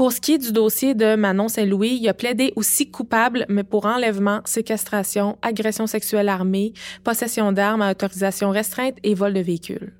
Pour 0.00 0.12
ce 0.12 0.20
qui 0.22 0.32
est 0.32 0.38
du 0.38 0.52
dossier 0.52 0.94
de 0.94 1.14
Manon 1.14 1.48
Saint-Louis, 1.48 1.98
il 2.00 2.08
a 2.08 2.14
plaidé 2.14 2.54
aussi 2.56 2.90
coupable, 2.90 3.44
mais 3.50 3.64
pour 3.64 3.84
enlèvement, 3.84 4.40
séquestration, 4.46 5.36
agression 5.42 5.86
sexuelle 5.86 6.30
armée, 6.30 6.72
possession 7.04 7.52
d'armes 7.52 7.82
à 7.82 7.90
autorisation 7.90 8.48
restreinte 8.48 8.96
et 9.02 9.12
vol 9.12 9.34
de 9.34 9.40
véhicule. 9.40 9.92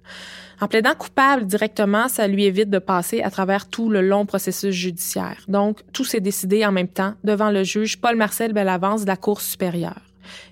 En 0.58 0.68
plaidant 0.68 0.94
coupable 0.94 1.44
directement, 1.44 2.08
ça 2.08 2.26
lui 2.28 2.46
évite 2.46 2.70
de 2.70 2.78
passer 2.78 3.20
à 3.20 3.30
travers 3.30 3.68
tout 3.68 3.90
le 3.90 4.00
long 4.00 4.24
processus 4.24 4.74
judiciaire. 4.74 5.44
Donc, 5.48 5.80
tout 5.92 6.04
s'est 6.04 6.20
décidé 6.20 6.64
en 6.64 6.72
même 6.72 6.88
temps 6.88 7.12
devant 7.22 7.50
le 7.50 7.62
juge 7.62 8.00
Paul-Marcel 8.00 8.54
Bellavance 8.54 9.02
de 9.02 9.08
la 9.08 9.18
Cour 9.18 9.42
supérieure. 9.42 10.00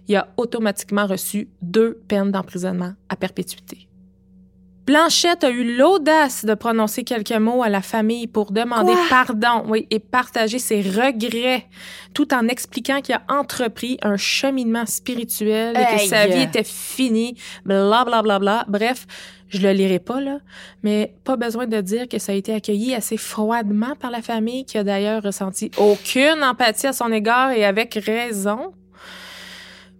Il 0.08 0.16
a 0.16 0.28
automatiquement 0.36 1.06
reçu 1.06 1.48
deux 1.62 2.02
peines 2.06 2.32
d'emprisonnement 2.32 2.92
à 3.08 3.16
perpétuité. 3.16 3.87
Blanchette 4.88 5.44
a 5.44 5.50
eu 5.50 5.76
l'audace 5.76 6.46
de 6.46 6.54
prononcer 6.54 7.04
quelques 7.04 7.32
mots 7.32 7.62
à 7.62 7.68
la 7.68 7.82
famille 7.82 8.26
pour 8.26 8.52
demander 8.52 8.94
pardon, 9.10 9.62
oui, 9.66 9.86
et 9.90 9.98
partager 9.98 10.58
ses 10.58 10.80
regrets, 10.80 11.66
tout 12.14 12.32
en 12.32 12.48
expliquant 12.48 13.02
qu'il 13.02 13.14
a 13.14 13.22
entrepris 13.28 13.98
un 14.00 14.16
cheminement 14.16 14.86
spirituel 14.86 15.76
et 15.76 15.94
que 15.94 16.06
sa 16.06 16.26
vie 16.26 16.40
était 16.40 16.64
finie, 16.64 17.36
bla 17.66 18.02
bla 18.06 18.22
bla 18.22 18.38
bla. 18.38 18.64
Bref, 18.66 19.06
je 19.50 19.60
le 19.60 19.72
lirai 19.72 19.98
pas 19.98 20.22
là, 20.22 20.38
mais 20.82 21.12
pas 21.22 21.36
besoin 21.36 21.66
de 21.66 21.82
dire 21.82 22.08
que 22.08 22.18
ça 22.18 22.32
a 22.32 22.34
été 22.34 22.54
accueilli 22.54 22.94
assez 22.94 23.18
froidement 23.18 23.94
par 23.94 24.10
la 24.10 24.22
famille, 24.22 24.64
qui 24.64 24.78
a 24.78 24.84
d'ailleurs 24.84 25.22
ressenti 25.22 25.70
aucune 25.76 26.42
empathie 26.42 26.86
à 26.86 26.94
son 26.94 27.12
égard 27.12 27.50
et 27.50 27.66
avec 27.66 27.92
raison. 27.92 28.72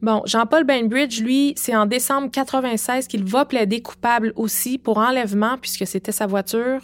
Bon, 0.01 0.22
Jean-Paul 0.26 0.64
Bainbridge, 0.64 1.20
lui, 1.20 1.55
c'est 1.57 1.74
en 1.74 1.84
décembre 1.84 2.30
96 2.30 3.09
qu'il 3.09 3.24
va 3.24 3.44
plaider 3.44 3.82
coupable 3.82 4.32
aussi 4.36 4.78
pour 4.78 4.99
enlèvement, 4.99 5.59
puisque 5.61 5.86
c'était 5.86 6.12
sa 6.12 6.26
voiture, 6.26 6.80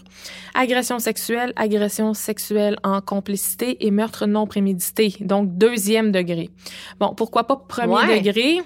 agression 0.55 0.99
sexuelle, 0.99 1.53
agression 1.55 2.13
sexuelle 2.13 2.77
en 2.83 3.01
complicité 3.01 3.87
et 3.87 3.93
meurtre 3.93 4.27
non 4.27 4.47
prémédité, 4.47 5.15
donc 5.21 5.57
deuxième 5.57 6.11
degré. 6.11 6.51
Bon, 6.99 7.15
pourquoi 7.15 7.45
pas 7.45 7.57
premier 7.57 8.21
degré? 8.21 8.63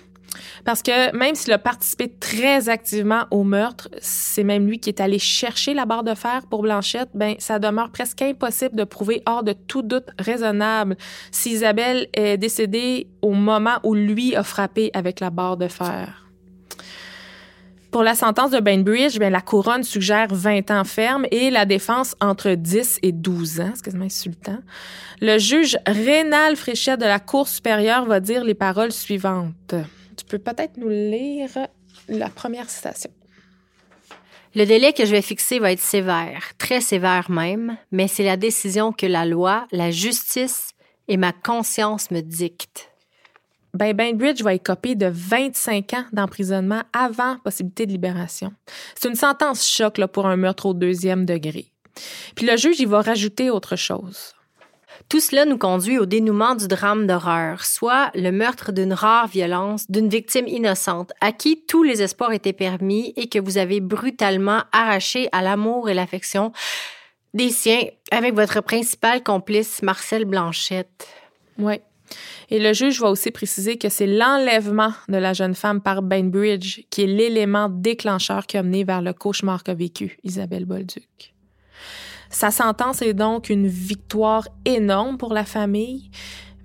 Parce 0.64 0.82
que 0.82 1.16
même 1.16 1.34
s'il 1.34 1.52
a 1.52 1.58
participé 1.58 2.08
très 2.08 2.68
activement 2.68 3.24
au 3.30 3.44
meurtre, 3.44 3.88
c'est 4.00 4.44
même 4.44 4.66
lui 4.66 4.78
qui 4.78 4.90
est 4.90 5.00
allé 5.00 5.18
chercher 5.18 5.74
la 5.74 5.86
barre 5.86 6.04
de 6.04 6.14
fer 6.14 6.42
pour 6.48 6.62
Blanchette, 6.62 7.10
ben 7.14 7.34
ça 7.38 7.58
demeure 7.58 7.90
presque 7.90 8.22
impossible 8.22 8.76
de 8.76 8.84
prouver 8.84 9.22
hors 9.26 9.42
de 9.42 9.52
tout 9.52 9.82
doute 9.82 10.08
raisonnable 10.18 10.96
si 11.30 11.52
Isabelle 11.52 12.08
est 12.12 12.36
décédée 12.36 13.08
au 13.22 13.32
moment 13.32 13.78
où 13.84 13.94
lui 13.94 14.36
a 14.36 14.42
frappé 14.42 14.90
avec 14.94 15.20
la 15.20 15.30
barre 15.30 15.56
de 15.56 15.68
fer. 15.68 16.24
Pour 17.90 18.02
la 18.02 18.14
sentence 18.14 18.50
de 18.50 18.60
Bainbridge, 18.60 19.18
bien, 19.18 19.30
la 19.30 19.40
couronne 19.40 19.82
suggère 19.82 20.28
20 20.30 20.70
ans 20.70 20.84
ferme 20.84 21.24
et 21.30 21.48
la 21.48 21.64
défense 21.64 22.14
entre 22.20 22.50
10 22.50 22.98
et 23.02 23.12
12 23.12 23.60
ans. 23.60 23.72
C'est 23.74 23.84
quasiment 23.84 24.04
insultant. 24.04 24.58
Le 25.22 25.38
juge 25.38 25.78
Rénal 25.86 26.56
Fréchette 26.56 27.00
de 27.00 27.06
la 27.06 27.18
Cour 27.18 27.48
supérieure 27.48 28.04
va 28.04 28.20
dire 28.20 28.44
les 28.44 28.54
paroles 28.54 28.92
suivantes. 28.92 29.74
Tu 30.18 30.24
peux 30.24 30.38
peut-être 30.38 30.76
nous 30.76 30.88
lire 30.88 31.50
la 32.08 32.28
première 32.28 32.68
citation. 32.68 33.10
Le 34.54 34.64
délai 34.64 34.92
que 34.92 35.04
je 35.04 35.12
vais 35.12 35.22
fixer 35.22 35.58
va 35.58 35.72
être 35.72 35.80
sévère, 35.80 36.42
très 36.58 36.80
sévère 36.80 37.30
même, 37.30 37.76
mais 37.92 38.08
c'est 38.08 38.24
la 38.24 38.36
décision 38.36 38.92
que 38.92 39.06
la 39.06 39.24
loi, 39.24 39.68
la 39.70 39.90
justice 39.90 40.72
et 41.06 41.16
ma 41.16 41.32
conscience 41.32 42.10
me 42.10 42.20
dictent. 42.20 42.90
Ben, 43.74 43.94
Bainbridge 43.94 44.42
va 44.42 44.54
écoper 44.54 44.96
de 44.96 45.06
25 45.06 45.94
ans 45.94 46.04
d'emprisonnement 46.12 46.82
avant 46.92 47.36
possibilité 47.44 47.86
de 47.86 47.92
libération. 47.92 48.52
C'est 48.96 49.08
une 49.08 49.14
sentence 49.14 49.68
choc 49.68 49.98
là, 49.98 50.08
pour 50.08 50.26
un 50.26 50.36
meurtre 50.36 50.66
au 50.66 50.74
deuxième 50.74 51.24
degré. 51.24 51.70
Puis 52.34 52.46
le 52.46 52.56
juge, 52.56 52.80
il 52.80 52.88
va 52.88 53.02
rajouter 53.02 53.50
autre 53.50 53.76
chose. 53.76 54.34
Tout 55.08 55.20
cela 55.20 55.46
nous 55.46 55.56
conduit 55.56 55.98
au 55.98 56.04
dénouement 56.04 56.54
du 56.54 56.68
drame 56.68 57.06
d'horreur, 57.06 57.64
soit 57.64 58.10
le 58.14 58.30
meurtre 58.30 58.72
d'une 58.72 58.92
rare 58.92 59.26
violence 59.26 59.90
d'une 59.90 60.10
victime 60.10 60.46
innocente 60.46 61.12
à 61.22 61.32
qui 61.32 61.64
tous 61.66 61.82
les 61.82 62.02
espoirs 62.02 62.32
étaient 62.32 62.52
permis 62.52 63.14
et 63.16 63.28
que 63.30 63.38
vous 63.38 63.56
avez 63.56 63.80
brutalement 63.80 64.64
arraché 64.70 65.30
à 65.32 65.40
l'amour 65.40 65.88
et 65.88 65.94
l'affection 65.94 66.52
des 67.32 67.48
siens 67.48 67.84
avec 68.10 68.34
votre 68.34 68.60
principal 68.60 69.22
complice 69.22 69.82
Marcel 69.82 70.26
Blanchette. 70.26 71.08
Oui. 71.58 71.80
Et 72.50 72.58
le 72.58 72.74
juge 72.74 73.00
va 73.00 73.10
aussi 73.10 73.30
préciser 73.30 73.78
que 73.78 73.88
c'est 73.88 74.06
l'enlèvement 74.06 74.92
de 75.08 75.16
la 75.16 75.32
jeune 75.32 75.54
femme 75.54 75.80
par 75.80 76.02
Bainbridge 76.02 76.82
qui 76.90 77.04
est 77.04 77.06
l'élément 77.06 77.70
déclencheur 77.70 78.46
qui 78.46 78.58
a 78.58 78.62
mené 78.62 78.84
vers 78.84 79.00
le 79.00 79.14
cauchemar 79.14 79.62
qu'a 79.64 79.74
vécu 79.74 80.18
Isabelle 80.22 80.66
Bolduc. 80.66 81.34
Sa 82.30 82.50
sentence 82.50 83.02
est 83.02 83.14
donc 83.14 83.50
une 83.50 83.66
victoire 83.66 84.48
énorme 84.64 85.18
pour 85.18 85.32
la 85.32 85.44
famille. 85.44 86.10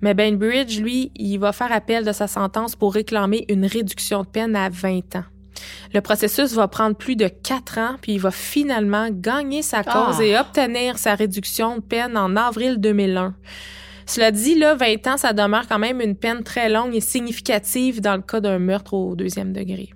Mais 0.02 0.14
Bainbridge, 0.14 0.80
lui, 0.80 1.10
il 1.16 1.38
va 1.38 1.52
faire 1.52 1.72
appel 1.72 2.04
de 2.04 2.12
sa 2.12 2.26
sentence 2.26 2.76
pour 2.76 2.92
réclamer 2.92 3.46
une 3.48 3.64
réduction 3.64 4.22
de 4.22 4.26
peine 4.26 4.54
à 4.54 4.68
20 4.68 5.16
ans. 5.16 5.24
Le 5.94 6.00
processus 6.00 6.52
va 6.52 6.68
prendre 6.68 6.96
plus 6.96 7.16
de 7.16 7.28
quatre 7.28 7.78
ans, 7.78 7.96
puis 8.02 8.14
il 8.14 8.20
va 8.20 8.30
finalement 8.30 9.08
gagner 9.10 9.62
sa 9.62 9.82
cause 9.82 10.20
et 10.20 10.34
ah. 10.34 10.42
obtenir 10.42 10.98
sa 10.98 11.14
réduction 11.14 11.76
de 11.76 11.82
peine 11.82 12.16
en 12.18 12.36
avril 12.36 12.78
2001. 12.78 13.34
Cela 14.06 14.30
dit, 14.30 14.58
là, 14.58 14.74
20 14.74 15.06
ans, 15.06 15.16
ça 15.16 15.32
demeure 15.32 15.66
quand 15.66 15.78
même 15.78 16.00
une 16.00 16.16
peine 16.16 16.42
très 16.42 16.68
longue 16.68 16.94
et 16.94 17.00
significative 17.00 18.00
dans 18.00 18.16
le 18.16 18.22
cas 18.22 18.40
d'un 18.40 18.58
meurtre 18.58 18.92
au 18.92 19.14
deuxième 19.14 19.52
degré. 19.52 19.90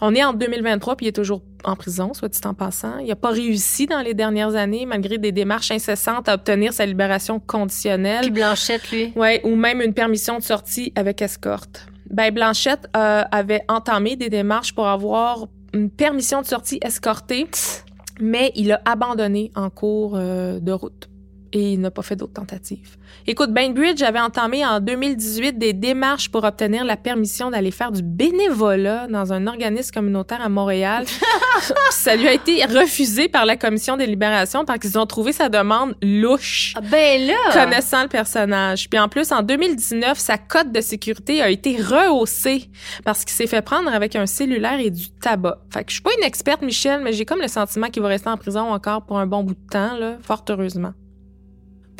On 0.00 0.14
est 0.14 0.24
en 0.24 0.32
2023 0.32 0.96
puis 0.96 1.06
il 1.06 1.08
est 1.10 1.12
toujours 1.12 1.42
en 1.64 1.76
prison, 1.76 2.14
soit 2.14 2.28
dit 2.28 2.40
en 2.44 2.54
passant. 2.54 2.98
Il 2.98 3.08
n'a 3.08 3.16
pas 3.16 3.30
réussi 3.30 3.86
dans 3.86 4.00
les 4.00 4.14
dernières 4.14 4.54
années, 4.54 4.86
malgré 4.86 5.18
des 5.18 5.30
démarches 5.30 5.70
incessantes, 5.70 6.28
à 6.28 6.34
obtenir 6.34 6.72
sa 6.72 6.86
libération 6.86 7.38
conditionnelle. 7.38 8.22
Puis 8.22 8.30
Blanchette, 8.30 8.90
lui? 8.90 9.12
Ouais, 9.14 9.42
ou 9.44 9.56
même 9.56 9.82
une 9.82 9.92
permission 9.92 10.38
de 10.38 10.42
sortie 10.42 10.92
avec 10.96 11.20
escorte. 11.20 11.86
Ben 12.08 12.32
Blanchette 12.32 12.88
euh, 12.96 13.22
avait 13.30 13.62
entamé 13.68 14.16
des 14.16 14.30
démarches 14.30 14.74
pour 14.74 14.88
avoir 14.88 15.46
une 15.74 15.90
permission 15.90 16.40
de 16.40 16.46
sortie 16.46 16.80
escortée, 16.82 17.46
mais 18.20 18.52
il 18.56 18.72
a 18.72 18.80
abandonné 18.86 19.52
en 19.54 19.68
cours 19.70 20.14
euh, 20.16 20.58
de 20.60 20.72
route 20.72 21.09
et 21.52 21.72
il 21.72 21.80
n'a 21.80 21.90
pas 21.90 22.02
fait 22.02 22.16
d'autres 22.16 22.34
tentatives. 22.34 22.96
Écoute, 23.26 23.52
Bainbridge 23.52 24.02
avait 24.02 24.20
entamé 24.20 24.64
en 24.64 24.80
2018 24.80 25.58
des 25.58 25.72
démarches 25.72 26.30
pour 26.30 26.44
obtenir 26.44 26.84
la 26.84 26.96
permission 26.96 27.50
d'aller 27.50 27.70
faire 27.70 27.92
du 27.92 28.02
bénévolat 28.02 29.08
dans 29.08 29.32
un 29.32 29.46
organisme 29.46 29.92
communautaire 29.92 30.40
à 30.40 30.48
Montréal. 30.48 31.04
ça 31.90 32.16
lui 32.16 32.28
a 32.28 32.32
été 32.32 32.64
refusé 32.64 33.28
par 33.28 33.46
la 33.46 33.56
commission 33.56 33.96
des 33.96 34.06
libérations 34.06 34.64
parce 34.64 34.78
qu'ils 34.78 34.98
ont 34.98 35.06
trouvé 35.06 35.32
sa 35.32 35.48
demande 35.48 35.94
louche. 36.02 36.74
Ah 36.76 36.80
ben 36.80 37.26
là! 37.26 37.34
Connaissant 37.52 38.02
le 38.02 38.08
personnage. 38.08 38.88
Puis 38.88 38.98
en 38.98 39.08
plus, 39.08 39.32
en 39.32 39.42
2019, 39.42 40.18
sa 40.18 40.38
cote 40.38 40.72
de 40.72 40.80
sécurité 40.80 41.42
a 41.42 41.50
été 41.50 41.76
rehaussée 41.76 42.70
parce 43.04 43.24
qu'il 43.24 43.34
s'est 43.34 43.46
fait 43.46 43.62
prendre 43.62 43.92
avec 43.92 44.16
un 44.16 44.26
cellulaire 44.26 44.78
et 44.78 44.90
du 44.90 45.10
tabac. 45.10 45.58
Fait 45.70 45.84
que 45.84 45.90
je 45.90 45.94
suis 45.94 46.02
pas 46.02 46.10
une 46.18 46.24
experte, 46.24 46.62
Michel, 46.62 47.00
mais 47.02 47.12
j'ai 47.12 47.24
comme 47.24 47.40
le 47.40 47.48
sentiment 47.48 47.88
qu'il 47.88 48.02
va 48.02 48.08
rester 48.08 48.28
en 48.28 48.36
prison 48.36 48.72
encore 48.72 49.04
pour 49.04 49.18
un 49.18 49.26
bon 49.26 49.42
bout 49.42 49.54
de 49.54 49.70
temps, 49.70 49.96
là, 49.98 50.16
fort 50.22 50.44
heureusement. 50.48 50.92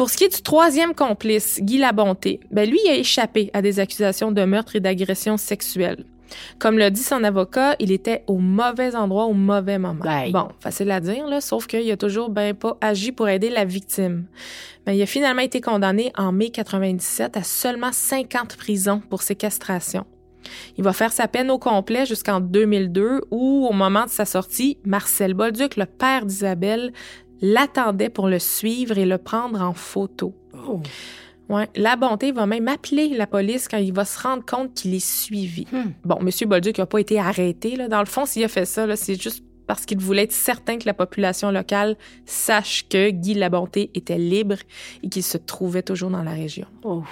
Pour 0.01 0.09
ce 0.09 0.17
qui 0.17 0.25
est 0.25 0.35
du 0.35 0.41
troisième 0.41 0.95
complice, 0.95 1.61
Guy 1.61 1.77
Labonté, 1.77 2.41
ben 2.51 2.67
lui 2.67 2.79
il 2.87 2.91
a 2.91 2.95
échappé 2.95 3.51
à 3.53 3.61
des 3.61 3.81
accusations 3.81 4.33
de 4.33 4.43
meurtre 4.47 4.75
et 4.75 4.81
d'agression 4.81 5.37
sexuelle. 5.37 6.07
Comme 6.59 6.79
l'a 6.79 6.89
dit 6.89 7.03
son 7.03 7.23
avocat, 7.23 7.77
il 7.81 7.93
était 7.93 8.25
au 8.27 8.39
mauvais 8.39 8.97
endroit 8.97 9.27
au 9.27 9.35
mauvais 9.35 9.77
moment. 9.77 10.03
Bon, 10.33 10.49
facile 10.59 10.91
à 10.91 11.01
dire, 11.01 11.27
là, 11.27 11.43
sauf 11.43 11.67
qu'il 11.67 11.91
a 11.91 11.99
toujours 11.99 12.31
ben 12.31 12.55
pas 12.55 12.79
agi 12.81 13.13
pour 13.13 13.29
aider 13.29 13.51
la 13.51 13.67
victime. 13.67 14.25
Mais 14.87 14.93
ben, 14.93 14.99
il 14.99 15.03
a 15.03 15.07
finalement 15.07 15.43
été 15.43 15.61
condamné 15.61 16.13
en 16.17 16.33
mai 16.33 16.49
97 16.49 17.37
à 17.37 17.43
seulement 17.43 17.93
50 17.93 18.57
prisons 18.57 19.03
pour 19.11 19.21
séquestration. 19.21 20.07
Il 20.79 20.85
va 20.85 20.95
faire 20.95 21.13
sa 21.13 21.29
peine 21.29 21.51
au 21.51 21.59
complet 21.59 22.07
jusqu'en 22.07 22.41
2002 22.41 23.21
où, 23.31 23.67
au 23.69 23.75
moment 23.75 24.07
de 24.07 24.11
sa 24.11 24.25
sortie, 24.25 24.79
Marcel 24.83 25.35
Bolduc, 25.35 25.77
le 25.77 25.85
père 25.85 26.25
d'Isabelle, 26.25 26.95
l'attendait 27.41 28.09
pour 28.09 28.28
le 28.28 28.38
suivre 28.38 28.99
et 28.99 29.07
le 29.07 29.18
prendre 29.18 29.61
en 29.61 29.72
photo. 29.72 30.34
Oh. 30.66 30.80
Ouais, 31.49 31.68
la 31.74 31.97
bonté 31.97 32.30
va 32.30 32.47
même 32.47 32.68
appeler 32.68 33.09
la 33.09 33.26
police 33.26 33.66
quand 33.66 33.78
il 33.78 33.93
va 33.93 34.05
se 34.05 34.20
rendre 34.22 34.45
compte 34.47 34.74
qu'il 34.74 34.95
est 34.95 35.05
suivi. 35.05 35.66
Hmm. 35.72 35.91
Bon, 36.05 36.18
M. 36.20 36.30
Bolduc 36.49 36.78
n'a 36.78 36.86
pas 36.86 37.01
été 37.01 37.18
arrêté. 37.18 37.74
Là. 37.74 37.88
Dans 37.88 37.99
le 37.99 38.07
fond, 38.07 38.24
s'il 38.24 38.45
a 38.45 38.49
fait 38.49 38.66
ça, 38.66 38.95
c'est 38.95 39.20
juste 39.20 39.45
parce 39.66 39.84
qu'il 39.84 39.99
voulait 39.99 40.24
être 40.24 40.32
certain 40.32 40.78
que 40.78 40.86
la 40.86 40.95
population 40.95 41.51
locale 41.51 41.97
sache 42.24 42.86
que 42.88 43.11
Guy 43.11 43.34
Labonté 43.34 43.91
était 43.95 44.18
libre 44.18 44.57
et 45.03 45.09
qu'il 45.09 45.24
se 45.24 45.38
trouvait 45.38 45.82
toujours 45.82 46.11
dans 46.11 46.22
la 46.22 46.32
région. 46.32 46.66
Oh. 46.84 47.03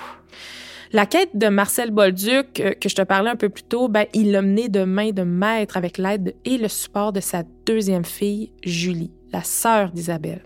La 0.92 1.04
quête 1.04 1.30
de 1.36 1.48
Marcel 1.48 1.90
Bolduc, 1.90 2.60
euh, 2.60 2.72
que 2.74 2.88
je 2.88 2.94
te 2.94 3.02
parlais 3.02 3.30
un 3.30 3.36
peu 3.36 3.48
plus 3.48 3.64
tôt, 3.64 3.88
ben, 3.88 4.06
il 4.14 4.30
l'a 4.30 4.40
mené 4.40 4.68
de 4.68 4.84
main 4.84 5.10
de 5.10 5.22
maître 5.22 5.76
avec 5.76 5.98
l'aide 5.98 6.34
et 6.44 6.58
le 6.58 6.68
support 6.68 7.12
de 7.12 7.20
sa 7.20 7.42
deuxième 7.66 8.04
fille, 8.04 8.52
Julie 8.64 9.10
la 9.32 9.42
sœur 9.42 9.90
d'Isabelle. 9.92 10.44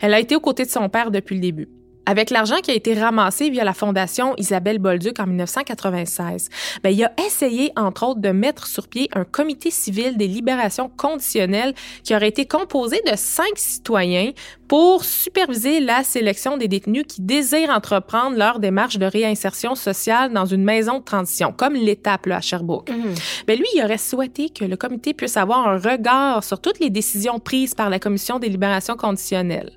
Elle 0.00 0.14
a 0.14 0.20
été 0.20 0.36
aux 0.36 0.40
côtés 0.40 0.64
de 0.64 0.70
son 0.70 0.88
père 0.88 1.10
depuis 1.10 1.34
le 1.34 1.40
début. 1.40 1.68
Avec 2.08 2.30
l'argent 2.30 2.56
qui 2.62 2.70
a 2.70 2.74
été 2.74 2.94
ramassé 2.94 3.50
via 3.50 3.64
la 3.64 3.74
fondation 3.74 4.34
Isabelle 4.38 4.78
Bolduc 4.78 5.20
en 5.20 5.26
1996, 5.26 6.48
ben, 6.82 6.88
il 6.88 7.04
a 7.04 7.12
essayé, 7.26 7.70
entre 7.76 8.06
autres, 8.06 8.20
de 8.20 8.30
mettre 8.30 8.66
sur 8.66 8.88
pied 8.88 9.10
un 9.14 9.24
comité 9.24 9.70
civil 9.70 10.16
des 10.16 10.26
libérations 10.26 10.90
conditionnelles 10.96 11.74
qui 12.04 12.16
aurait 12.16 12.28
été 12.28 12.46
composé 12.46 13.02
de 13.06 13.12
cinq 13.14 13.58
citoyens 13.58 14.30
pour 14.68 15.04
superviser 15.04 15.80
la 15.80 16.02
sélection 16.02 16.56
des 16.56 16.66
détenus 16.66 17.04
qui 17.06 17.20
désirent 17.20 17.68
entreprendre 17.68 18.38
leur 18.38 18.58
démarche 18.58 18.96
de 18.96 19.04
réinsertion 19.04 19.74
sociale 19.74 20.32
dans 20.32 20.46
une 20.46 20.64
maison 20.64 21.00
de 21.00 21.04
transition, 21.04 21.52
comme 21.54 21.74
l'étape 21.74 22.26
à 22.28 22.40
Sherbrooke. 22.40 22.88
Mhm. 22.88 23.14
Ben, 23.46 23.58
lui, 23.58 23.66
il 23.74 23.84
aurait 23.84 23.98
souhaité 23.98 24.48
que 24.48 24.64
le 24.64 24.78
comité 24.78 25.12
puisse 25.12 25.36
avoir 25.36 25.68
un 25.68 25.76
regard 25.76 26.42
sur 26.42 26.58
toutes 26.58 26.80
les 26.80 26.88
décisions 26.88 27.38
prises 27.38 27.74
par 27.74 27.90
la 27.90 27.98
Commission 27.98 28.38
des 28.38 28.48
libérations 28.48 28.96
conditionnelles. 28.96 29.72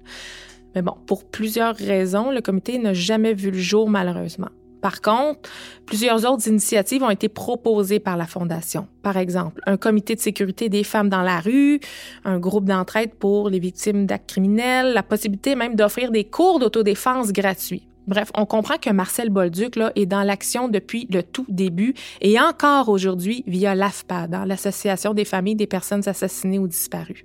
Mais 0.75 0.81
bon, 0.81 0.95
pour 1.05 1.25
plusieurs 1.25 1.75
raisons, 1.75 2.31
le 2.31 2.41
comité 2.41 2.77
n'a 2.77 2.93
jamais 2.93 3.33
vu 3.33 3.51
le 3.51 3.59
jour, 3.59 3.89
malheureusement. 3.89 4.49
Par 4.81 5.01
contre, 5.01 5.49
plusieurs 5.85 6.25
autres 6.29 6.47
initiatives 6.47 7.03
ont 7.03 7.09
été 7.11 7.29
proposées 7.29 7.99
par 7.99 8.17
la 8.17 8.25
Fondation. 8.25 8.87
Par 9.03 9.15
exemple, 9.17 9.61
un 9.67 9.77
comité 9.77 10.15
de 10.15 10.19
sécurité 10.19 10.69
des 10.69 10.83
femmes 10.83 11.07
dans 11.07 11.21
la 11.21 11.39
rue, 11.39 11.79
un 12.25 12.39
groupe 12.39 12.65
d'entraide 12.65 13.13
pour 13.13 13.49
les 13.49 13.59
victimes 13.59 14.07
d'actes 14.07 14.29
criminels, 14.29 14.93
la 14.93 15.03
possibilité 15.03 15.55
même 15.55 15.75
d'offrir 15.75 16.11
des 16.11 16.23
cours 16.23 16.57
d'autodéfense 16.59 17.31
gratuits. 17.31 17.87
Bref, 18.07 18.31
on 18.35 18.47
comprend 18.47 18.77
que 18.77 18.89
Marcel 18.89 19.29
Bolduc 19.29 19.75
là, 19.75 19.91
est 19.95 20.07
dans 20.07 20.23
l'action 20.23 20.67
depuis 20.67 21.07
le 21.11 21.21
tout 21.21 21.45
début 21.47 21.93
et 22.19 22.39
encore 22.39 22.89
aujourd'hui 22.89 23.43
via 23.45 23.75
l'AFPA, 23.75 24.27
dans 24.27 24.43
l'Association 24.43 25.13
des 25.13 25.25
familles 25.25 25.55
des 25.55 25.67
personnes 25.67 26.07
assassinées 26.09 26.57
ou 26.57 26.67
disparues. 26.67 27.23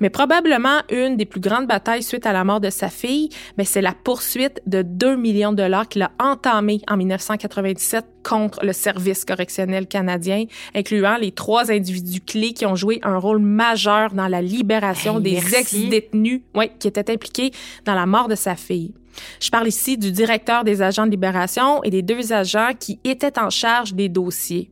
Mais 0.00 0.10
probablement 0.10 0.80
une 0.90 1.16
des 1.16 1.24
plus 1.24 1.40
grandes 1.40 1.66
batailles 1.66 2.02
suite 2.02 2.26
à 2.26 2.32
la 2.32 2.44
mort 2.44 2.60
de 2.60 2.70
sa 2.70 2.88
fille, 2.88 3.28
c'est 3.64 3.80
la 3.80 3.92
poursuite 3.92 4.60
de 4.66 4.82
2 4.82 5.16
millions 5.16 5.52
de 5.52 5.56
dollars 5.56 5.88
qu'il 5.88 6.02
a 6.02 6.12
entamé 6.20 6.80
en 6.88 6.96
1997 6.96 8.04
contre 8.22 8.64
le 8.64 8.72
service 8.72 9.24
correctionnel 9.24 9.86
canadien, 9.86 10.44
incluant 10.74 11.16
les 11.16 11.32
trois 11.32 11.70
individus 11.70 12.20
clés 12.20 12.52
qui 12.52 12.66
ont 12.66 12.76
joué 12.76 13.00
un 13.02 13.18
rôle 13.18 13.38
majeur 13.38 14.12
dans 14.14 14.28
la 14.28 14.42
libération 14.42 15.20
des 15.20 15.54
ex-détenus 15.54 16.42
ouais, 16.54 16.72
qui 16.78 16.88
étaient 16.88 17.10
impliqués 17.10 17.52
dans 17.84 17.94
la 17.94 18.06
mort 18.06 18.28
de 18.28 18.34
sa 18.34 18.56
fille. 18.56 18.94
Je 19.40 19.50
parle 19.50 19.68
ici 19.68 19.96
du 19.96 20.10
directeur 20.10 20.64
des 20.64 20.82
agents 20.82 21.06
de 21.06 21.10
libération 21.10 21.82
et 21.84 21.90
des 21.90 22.02
deux 22.02 22.32
agents 22.32 22.70
qui 22.78 22.98
étaient 23.04 23.38
en 23.38 23.50
charge 23.50 23.94
des 23.94 24.08
dossiers. 24.08 24.70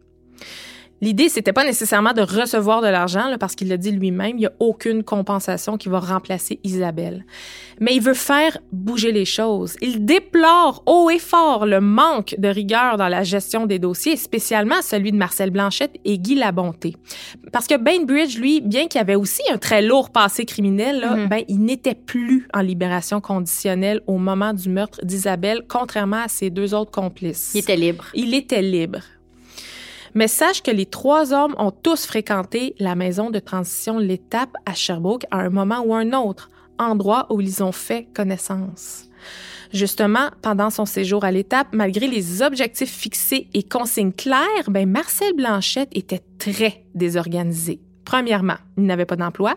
L'idée, 1.03 1.29
c'était 1.29 1.53
pas 1.53 1.65
nécessairement 1.65 2.13
de 2.13 2.23
recevoir 2.23 2.81
de 2.81 2.87
l'argent, 2.87 3.35
parce 3.41 3.57
qu'il 3.57 3.67
l'a 3.67 3.77
dit 3.77 3.91
lui-même, 3.91 4.37
il 4.37 4.41
n'y 4.41 4.47
a 4.47 4.53
aucune 4.61 5.03
compensation 5.03 5.77
qui 5.77 5.89
va 5.89 5.99
remplacer 5.99 6.61
Isabelle. 6.63 7.27
Mais 7.81 7.97
il 7.97 8.01
veut 8.01 8.15
faire 8.15 8.57
bouger 8.71 9.11
les 9.11 9.25
choses. 9.25 9.75
Il 9.81 10.05
déplore 10.05 10.85
haut 10.87 11.11
et 11.11 11.19
fort 11.19 11.67
le 11.67 11.81
manque 11.81 12.37
de 12.39 12.47
rigueur 12.47 12.99
dans 12.99 13.09
la 13.09 13.25
gestion 13.25 13.67
des 13.67 13.81
dossiers, 13.81 14.17
spécialement 14.17 14.81
celui 14.81 15.11
de 15.11 15.17
Marcel 15.17 15.51
Blanchette 15.51 15.97
et 16.05 16.21
Guy 16.21 16.37
Labonté. 16.37 16.95
Parce 17.53 17.67
que 17.67 17.77
Bainbridge, 17.77 18.39
lui, 18.39 18.61
bien 18.61 18.87
qu'il 18.87 19.01
avait 19.01 19.17
aussi 19.17 19.43
un 19.53 19.59
très 19.59 19.83
lourd 19.83 20.11
passé 20.11 20.45
criminel, 20.45 21.03
mm-hmm. 21.05 21.29
ben, 21.29 21.43
il 21.49 21.65
n'était 21.65 21.97
plus 21.97 22.47
en 22.55 22.61
libération 22.61 23.21
conditionnelle 23.21 24.03
au 24.07 24.19
moment 24.19 24.55
du 24.55 24.69
meurtre 24.69 25.05
d'Isabelle, 25.05 25.63
contrairement 25.69 26.23
à 26.23 26.29
ses 26.29 26.51
deux 26.51 26.75
autres 26.75 26.93
complices. 26.93 27.51
Il 27.55 27.59
était 27.59 27.77
libre. 27.77 28.05
Il 28.15 28.35
était 28.35 28.63
libre. 28.63 29.01
Mais 30.15 30.29
sache 30.29 30.63
que 30.63 30.71
les 30.71 30.87
trois 30.87 31.33
hommes 31.33 31.55
ont 31.59 31.71
tous 31.71 32.07
fréquenté 32.07 32.75
la 32.79 32.95
maison 32.95 33.31
de 33.31 33.39
transition 33.39 33.99
L'Étape 33.99 34.55
à 34.67 34.75
Sherbrooke 34.75 35.27
à 35.31 35.39
un 35.39 35.49
moment 35.51 35.81
ou 35.81 35.95
un 35.95 36.13
autre, 36.13 36.51
endroit 36.79 37.27
où 37.31 37.41
ils 37.41 37.63
ont 37.63 37.73
fait 37.73 38.07
connaissance. 38.15 39.05
Justement, 39.73 40.29
pendant 40.43 40.69
son 40.69 40.85
séjour 40.85 41.25
à 41.25 41.31
l'étape, 41.31 41.69
malgré 41.73 42.07
les 42.07 42.43
objectifs 42.43 42.91
fixés 42.91 43.49
et 43.55 43.63
consignes 43.63 44.13
claires, 44.13 44.69
ben 44.69 44.89
Marcel 44.89 45.33
Blanchette 45.35 45.89
était 45.93 46.21
très 46.39 46.85
désorganisé. 46.95 47.81
Premièrement, 48.05 48.57
il 48.77 48.85
n'avait 48.85 49.07
pas 49.07 49.17
d'emploi. 49.17 49.57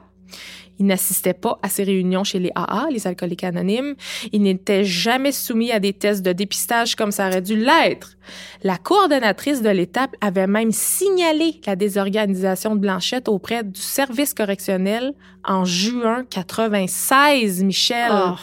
Il 0.79 0.85
n'assistait 0.87 1.33
pas 1.33 1.57
à 1.61 1.69
ses 1.69 1.83
réunions 1.83 2.23
chez 2.23 2.39
les 2.39 2.51
AA, 2.55 2.87
les 2.91 3.07
alcooliques 3.07 3.43
anonymes. 3.43 3.95
Il 4.31 4.41
n'était 4.43 4.83
jamais 4.83 5.31
soumis 5.31 5.71
à 5.71 5.79
des 5.79 5.93
tests 5.93 6.21
de 6.21 6.33
dépistage 6.33 6.95
comme 6.95 7.11
ça 7.11 7.27
aurait 7.27 7.41
dû 7.41 7.55
l'être. 7.55 8.17
La 8.63 8.77
coordonnatrice 8.77 9.61
de 9.61 9.69
l'étape 9.69 10.15
avait 10.21 10.47
même 10.47 10.71
signalé 10.71 11.61
la 11.65 11.75
désorganisation 11.75 12.75
de 12.75 12.79
Blanchette 12.79 13.29
auprès 13.29 13.63
du 13.63 13.79
service 13.79 14.33
correctionnel 14.33 15.13
en 15.47 15.63
juin 15.65 16.25
96, 16.29 17.63
Michel. 17.63 18.11
Oh. 18.11 18.35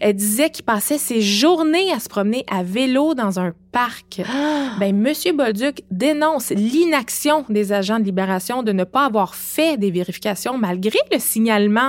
Elle 0.00 0.14
disait 0.14 0.50
qu'il 0.50 0.64
passait 0.64 0.98
ses 0.98 1.20
journées 1.20 1.92
à 1.92 1.98
se 1.98 2.08
promener 2.08 2.44
à 2.50 2.62
vélo 2.62 3.14
dans 3.14 3.40
un 3.40 3.52
parc. 3.72 4.22
Ah. 4.28 4.76
Ben, 4.78 4.96
Monsieur 4.96 5.32
Bolduc 5.32 5.82
dénonce 5.90 6.50
l'inaction 6.50 7.44
des 7.48 7.72
agents 7.72 7.98
de 7.98 8.04
libération 8.04 8.62
de 8.62 8.72
ne 8.72 8.84
pas 8.84 9.06
avoir 9.06 9.34
fait 9.34 9.76
des 9.76 9.90
vérifications 9.90 10.56
malgré 10.56 10.98
le 11.12 11.18
signalement 11.18 11.87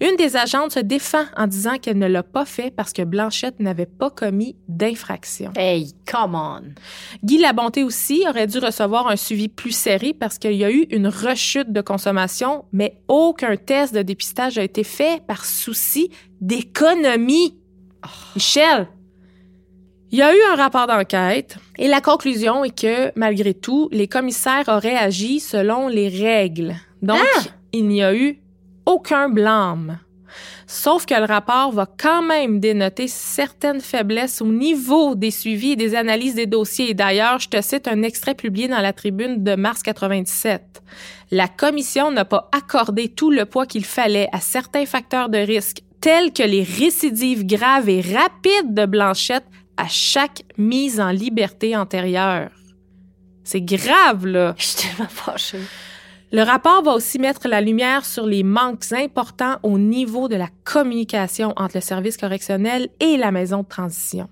une 0.00 0.16
des 0.16 0.36
agentes 0.36 0.72
se 0.72 0.80
défend 0.80 1.24
en 1.36 1.46
disant 1.46 1.78
qu'elle 1.78 1.98
ne 1.98 2.06
l'a 2.06 2.22
pas 2.22 2.44
fait 2.44 2.70
parce 2.70 2.92
que 2.92 3.02
Blanchette 3.02 3.60
n'avait 3.60 3.86
pas 3.86 4.10
commis 4.10 4.56
d'infraction. 4.68 5.52
Hey, 5.56 5.92
come 6.10 6.34
on! 6.34 6.62
Guy 7.22 7.38
Labonté 7.38 7.82
aussi 7.82 8.24
aurait 8.28 8.46
dû 8.46 8.58
recevoir 8.58 9.08
un 9.08 9.16
suivi 9.16 9.48
plus 9.48 9.72
serré 9.72 10.14
parce 10.14 10.38
qu'il 10.38 10.54
y 10.54 10.64
a 10.64 10.70
eu 10.70 10.86
une 10.90 11.08
rechute 11.08 11.72
de 11.72 11.80
consommation, 11.80 12.64
mais 12.72 12.98
aucun 13.08 13.56
test 13.56 13.94
de 13.94 14.02
dépistage 14.02 14.58
a 14.58 14.62
été 14.62 14.84
fait 14.84 15.22
par 15.26 15.44
souci 15.44 16.10
d'économie. 16.40 17.56
Oh. 18.04 18.08
Michel, 18.36 18.88
il 20.10 20.18
y 20.18 20.22
a 20.22 20.34
eu 20.34 20.40
un 20.52 20.54
rapport 20.54 20.86
d'enquête 20.86 21.56
et 21.78 21.88
la 21.88 22.00
conclusion 22.00 22.64
est 22.64 22.78
que, 22.78 23.10
malgré 23.16 23.54
tout, 23.54 23.88
les 23.90 24.06
commissaires 24.06 24.68
auraient 24.68 24.96
agi 24.96 25.40
selon 25.40 25.88
les 25.88 26.08
règles. 26.08 26.76
Donc, 27.02 27.18
ah! 27.20 27.42
il 27.72 27.88
n'y 27.88 28.02
a 28.02 28.14
eu 28.14 28.38
aucun 28.86 29.28
blâme. 29.28 29.98
Sauf 30.66 31.04
que 31.06 31.14
le 31.14 31.26
rapport 31.26 31.72
va 31.72 31.86
quand 31.86 32.22
même 32.22 32.58
dénoter 32.58 33.06
certaines 33.06 33.80
faiblesses 33.80 34.40
au 34.40 34.46
niveau 34.46 35.14
des 35.14 35.30
suivis 35.30 35.72
et 35.72 35.76
des 35.76 35.94
analyses 35.94 36.34
des 36.34 36.46
dossiers. 36.46 36.94
D'ailleurs, 36.94 37.38
je 37.38 37.48
te 37.48 37.60
cite 37.60 37.86
un 37.86 38.02
extrait 38.02 38.34
publié 38.34 38.66
dans 38.66 38.80
la 38.80 38.92
tribune 38.92 39.44
de 39.44 39.54
mars 39.54 39.82
97. 39.82 40.82
La 41.30 41.48
commission 41.48 42.10
n'a 42.10 42.24
pas 42.24 42.48
accordé 42.52 43.08
tout 43.08 43.30
le 43.30 43.44
poids 43.44 43.66
qu'il 43.66 43.84
fallait 43.84 44.28
à 44.32 44.40
certains 44.40 44.86
facteurs 44.86 45.28
de 45.28 45.38
risque, 45.38 45.82
tels 46.00 46.32
que 46.32 46.42
les 46.42 46.62
récidives 46.62 47.46
graves 47.46 47.88
et 47.88 48.00
rapides 48.00 48.74
de 48.74 48.86
Blanchette 48.86 49.46
à 49.76 49.88
chaque 49.88 50.42
mise 50.56 51.00
en 51.00 51.10
liberté 51.10 51.76
antérieure. 51.76 52.50
C'est 53.42 53.60
grave, 53.60 54.26
là. 54.26 54.54
Je 54.56 54.64
suis 54.64 54.88
tellement. 54.88 55.08
Le 56.34 56.42
rapport 56.42 56.82
va 56.82 56.94
aussi 56.94 57.20
mettre 57.20 57.46
la 57.46 57.60
lumière 57.60 58.04
sur 58.04 58.26
les 58.26 58.42
manques 58.42 58.90
importants 58.90 59.58
au 59.62 59.78
niveau 59.78 60.26
de 60.26 60.34
la 60.34 60.48
communication 60.64 61.52
entre 61.54 61.76
le 61.76 61.80
service 61.80 62.16
correctionnel 62.16 62.88
et 62.98 63.16
la 63.16 63.30
maison 63.30 63.62
de 63.62 63.68
transition. 63.68 64.28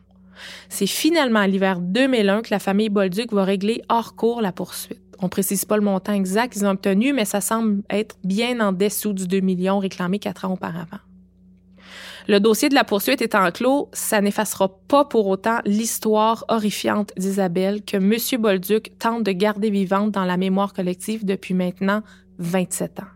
C'est 0.69 0.89
finalement 0.89 1.39
à 1.39 1.47
l'hiver 1.47 1.79
2001 1.79 2.43
que 2.43 2.49
la 2.51 2.59
famille 2.59 2.89
Bolduc 2.89 3.33
va 3.33 3.45
régler 3.45 3.83
hors 3.89 4.17
cours 4.17 4.43
la 4.43 4.51
poursuite. 4.51 5.01
On 5.21 5.29
précise 5.29 5.65
pas 5.65 5.77
le 5.77 5.85
montant 5.85 6.13
exact 6.13 6.53
qu'ils 6.53 6.67
ont 6.67 6.71
obtenu, 6.71 7.13
mais 7.13 7.25
ça 7.25 7.41
semble 7.41 7.85
être 7.89 8.17
bien 8.25 8.59
en 8.59 8.73
dessous 8.73 9.13
du 9.13 9.29
2 9.29 9.39
millions 9.39 9.79
réclamés 9.79 10.19
quatre 10.19 10.45
ans 10.45 10.55
auparavant. 10.55 10.99
Le 12.29 12.39
dossier 12.39 12.69
de 12.69 12.75
la 12.75 12.85
poursuite 12.85 13.21
étant 13.23 13.51
clos, 13.51 13.89
ça 13.93 14.21
n'effacera 14.21 14.69
pas 14.89 15.05
pour 15.05 15.27
autant 15.27 15.59
l'histoire 15.65 16.45
horrifiante 16.49 17.13
d'Isabelle 17.17 17.83
que 17.85 17.97
M. 17.97 18.41
Bolduc 18.41 18.97
tente 18.99 19.25
de 19.25 19.33
garder 19.33 19.71
vivante 19.71 20.13
dans 20.13 20.25
la 20.25 20.37
mémoire 20.37 20.73
collective 20.73 21.25
depuis 21.25 21.55
maintenant 21.55 22.03
27 22.39 23.01
ans. 23.01 23.13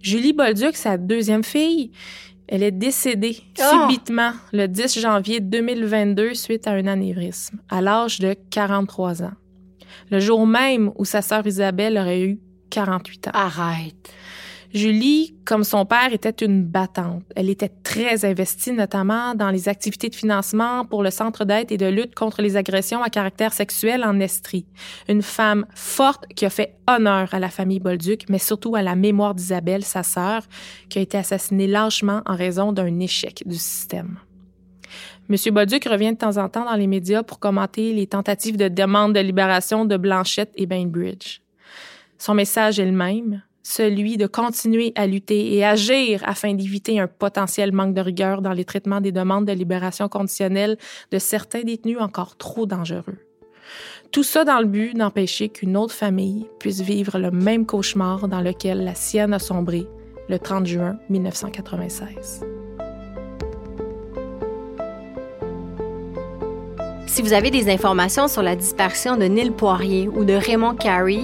Julie 0.00 0.32
Bolduc, 0.32 0.76
sa 0.76 0.98
deuxième 0.98 1.42
fille, 1.42 1.90
elle 2.48 2.62
est 2.62 2.70
décédée 2.70 3.38
ah! 3.58 3.88
subitement 3.88 4.32
le 4.52 4.68
10 4.68 5.00
janvier 5.00 5.40
2022 5.40 6.34
suite 6.34 6.68
à 6.68 6.72
un 6.72 6.86
anévrisme, 6.86 7.58
à 7.68 7.80
l'âge 7.80 8.20
de 8.20 8.36
43 8.50 9.22
ans. 9.24 9.32
Le 10.10 10.20
jour 10.20 10.46
même 10.46 10.92
où 10.96 11.04
sa 11.04 11.22
sœur 11.22 11.46
Isabelle 11.46 11.98
aurait 11.98 12.22
eu 12.22 12.38
48 12.70 13.28
ans. 13.28 13.30
Arrête. 13.34 14.12
Julie, 14.76 15.34
comme 15.46 15.64
son 15.64 15.86
père, 15.86 16.12
était 16.12 16.44
une 16.44 16.62
battante. 16.62 17.22
Elle 17.34 17.48
était 17.48 17.70
très 17.82 18.26
investie, 18.26 18.72
notamment 18.72 19.34
dans 19.34 19.48
les 19.48 19.70
activités 19.70 20.10
de 20.10 20.14
financement 20.14 20.84
pour 20.84 21.02
le 21.02 21.10
Centre 21.10 21.46
d'aide 21.46 21.72
et 21.72 21.78
de 21.78 21.86
lutte 21.86 22.14
contre 22.14 22.42
les 22.42 22.58
agressions 22.58 23.02
à 23.02 23.08
caractère 23.08 23.54
sexuel 23.54 24.04
en 24.04 24.20
Estrie. 24.20 24.66
Une 25.08 25.22
femme 25.22 25.64
forte 25.74 26.26
qui 26.34 26.44
a 26.44 26.50
fait 26.50 26.76
honneur 26.86 27.32
à 27.32 27.38
la 27.38 27.48
famille 27.48 27.80
Bolduc, 27.80 28.26
mais 28.28 28.38
surtout 28.38 28.76
à 28.76 28.82
la 28.82 28.96
mémoire 28.96 29.34
d'Isabelle, 29.34 29.82
sa 29.82 30.02
sœur, 30.02 30.42
qui 30.90 30.98
a 30.98 31.02
été 31.02 31.16
assassinée 31.16 31.66
lâchement 31.66 32.20
en 32.26 32.36
raison 32.36 32.72
d'un 32.72 33.00
échec 33.00 33.44
du 33.46 33.56
système. 33.56 34.18
M. 35.30 35.36
Bolduc 35.54 35.86
revient 35.86 36.12
de 36.12 36.18
temps 36.18 36.36
en 36.36 36.50
temps 36.50 36.66
dans 36.66 36.76
les 36.76 36.86
médias 36.86 37.22
pour 37.22 37.40
commenter 37.40 37.94
les 37.94 38.06
tentatives 38.06 38.58
de 38.58 38.68
demande 38.68 39.14
de 39.14 39.20
libération 39.20 39.86
de 39.86 39.96
Blanchette 39.96 40.52
et 40.54 40.66
Bainbridge. 40.66 41.40
Son 42.18 42.34
message 42.34 42.78
est 42.78 42.84
le 42.84 42.92
même 42.92 43.42
celui 43.66 44.16
de 44.16 44.28
continuer 44.28 44.92
à 44.94 45.08
lutter 45.08 45.54
et 45.54 45.64
agir 45.64 46.22
afin 46.24 46.54
d'éviter 46.54 47.00
un 47.00 47.08
potentiel 47.08 47.72
manque 47.72 47.94
de 47.94 48.00
rigueur 48.00 48.40
dans 48.40 48.52
les 48.52 48.64
traitements 48.64 49.00
des 49.00 49.10
demandes 49.10 49.44
de 49.44 49.52
libération 49.52 50.08
conditionnelle 50.08 50.78
de 51.10 51.18
certains 51.18 51.62
détenus 51.62 51.98
encore 51.98 52.36
trop 52.36 52.64
dangereux. 52.64 53.18
Tout 54.12 54.22
ça 54.22 54.44
dans 54.44 54.60
le 54.60 54.66
but 54.66 54.96
d'empêcher 54.96 55.48
qu'une 55.48 55.76
autre 55.76 55.94
famille 55.94 56.46
puisse 56.60 56.80
vivre 56.80 57.18
le 57.18 57.32
même 57.32 57.66
cauchemar 57.66 58.28
dans 58.28 58.40
lequel 58.40 58.84
la 58.84 58.94
sienne 58.94 59.34
a 59.34 59.40
sombré 59.40 59.88
le 60.28 60.38
30 60.38 60.64
juin 60.66 60.96
1996. 61.10 62.44
Si 67.06 67.22
vous 67.22 67.32
avez 67.32 67.50
des 67.50 67.70
informations 67.70 68.28
sur 68.28 68.42
la 68.42 68.54
disparition 68.56 69.16
de 69.16 69.24
Neil 69.24 69.50
Poirier 69.50 70.08
ou 70.08 70.24
de 70.24 70.34
Raymond 70.34 70.74
Carey, 70.74 71.22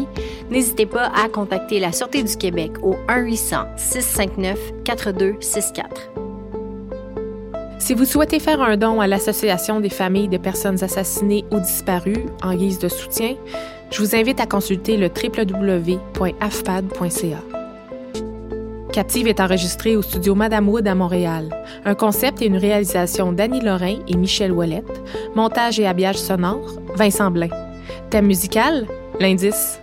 n'hésitez 0.50 0.86
pas 0.86 1.12
à 1.14 1.28
contacter 1.28 1.78
la 1.80 1.92
Sûreté 1.92 2.22
du 2.22 2.34
Québec 2.36 2.72
au 2.82 2.96
1-800-659-4264. 3.08 5.82
Si 7.80 7.94
vous 7.94 8.04
souhaitez 8.04 8.38
faire 8.38 8.62
un 8.62 8.76
don 8.76 9.00
à 9.00 9.08
l'Association 9.08 9.80
des 9.80 9.90
familles 9.90 10.28
des 10.28 10.38
personnes 10.38 10.84
assassinées 10.84 11.44
ou 11.50 11.58
disparues 11.58 12.26
en 12.42 12.54
guise 12.54 12.78
de 12.78 12.88
soutien, 12.88 13.34
je 13.90 14.00
vous 14.00 14.14
invite 14.14 14.38
à 14.38 14.46
consulter 14.46 14.96
le 14.96 15.08
www.afpad.ca. 15.08 17.61
Captive 18.92 19.26
est 19.26 19.40
enregistré 19.40 19.96
au 19.96 20.02
studio 20.02 20.34
Madame 20.34 20.68
Wood 20.68 20.86
à 20.86 20.94
Montréal. 20.94 21.48
Un 21.86 21.94
concept 21.94 22.42
et 22.42 22.46
une 22.46 22.58
réalisation 22.58 23.32
d'Annie 23.32 23.62
Lorrain 23.62 23.96
et 24.06 24.16
Michel 24.18 24.52
Ouellette. 24.52 25.00
Montage 25.34 25.80
et 25.80 25.86
habillage 25.86 26.18
sonore, 26.18 26.76
Vincent 26.94 27.30
Blain. 27.30 27.48
Thème 28.10 28.26
musical, 28.26 28.86
l'indice 29.18 29.80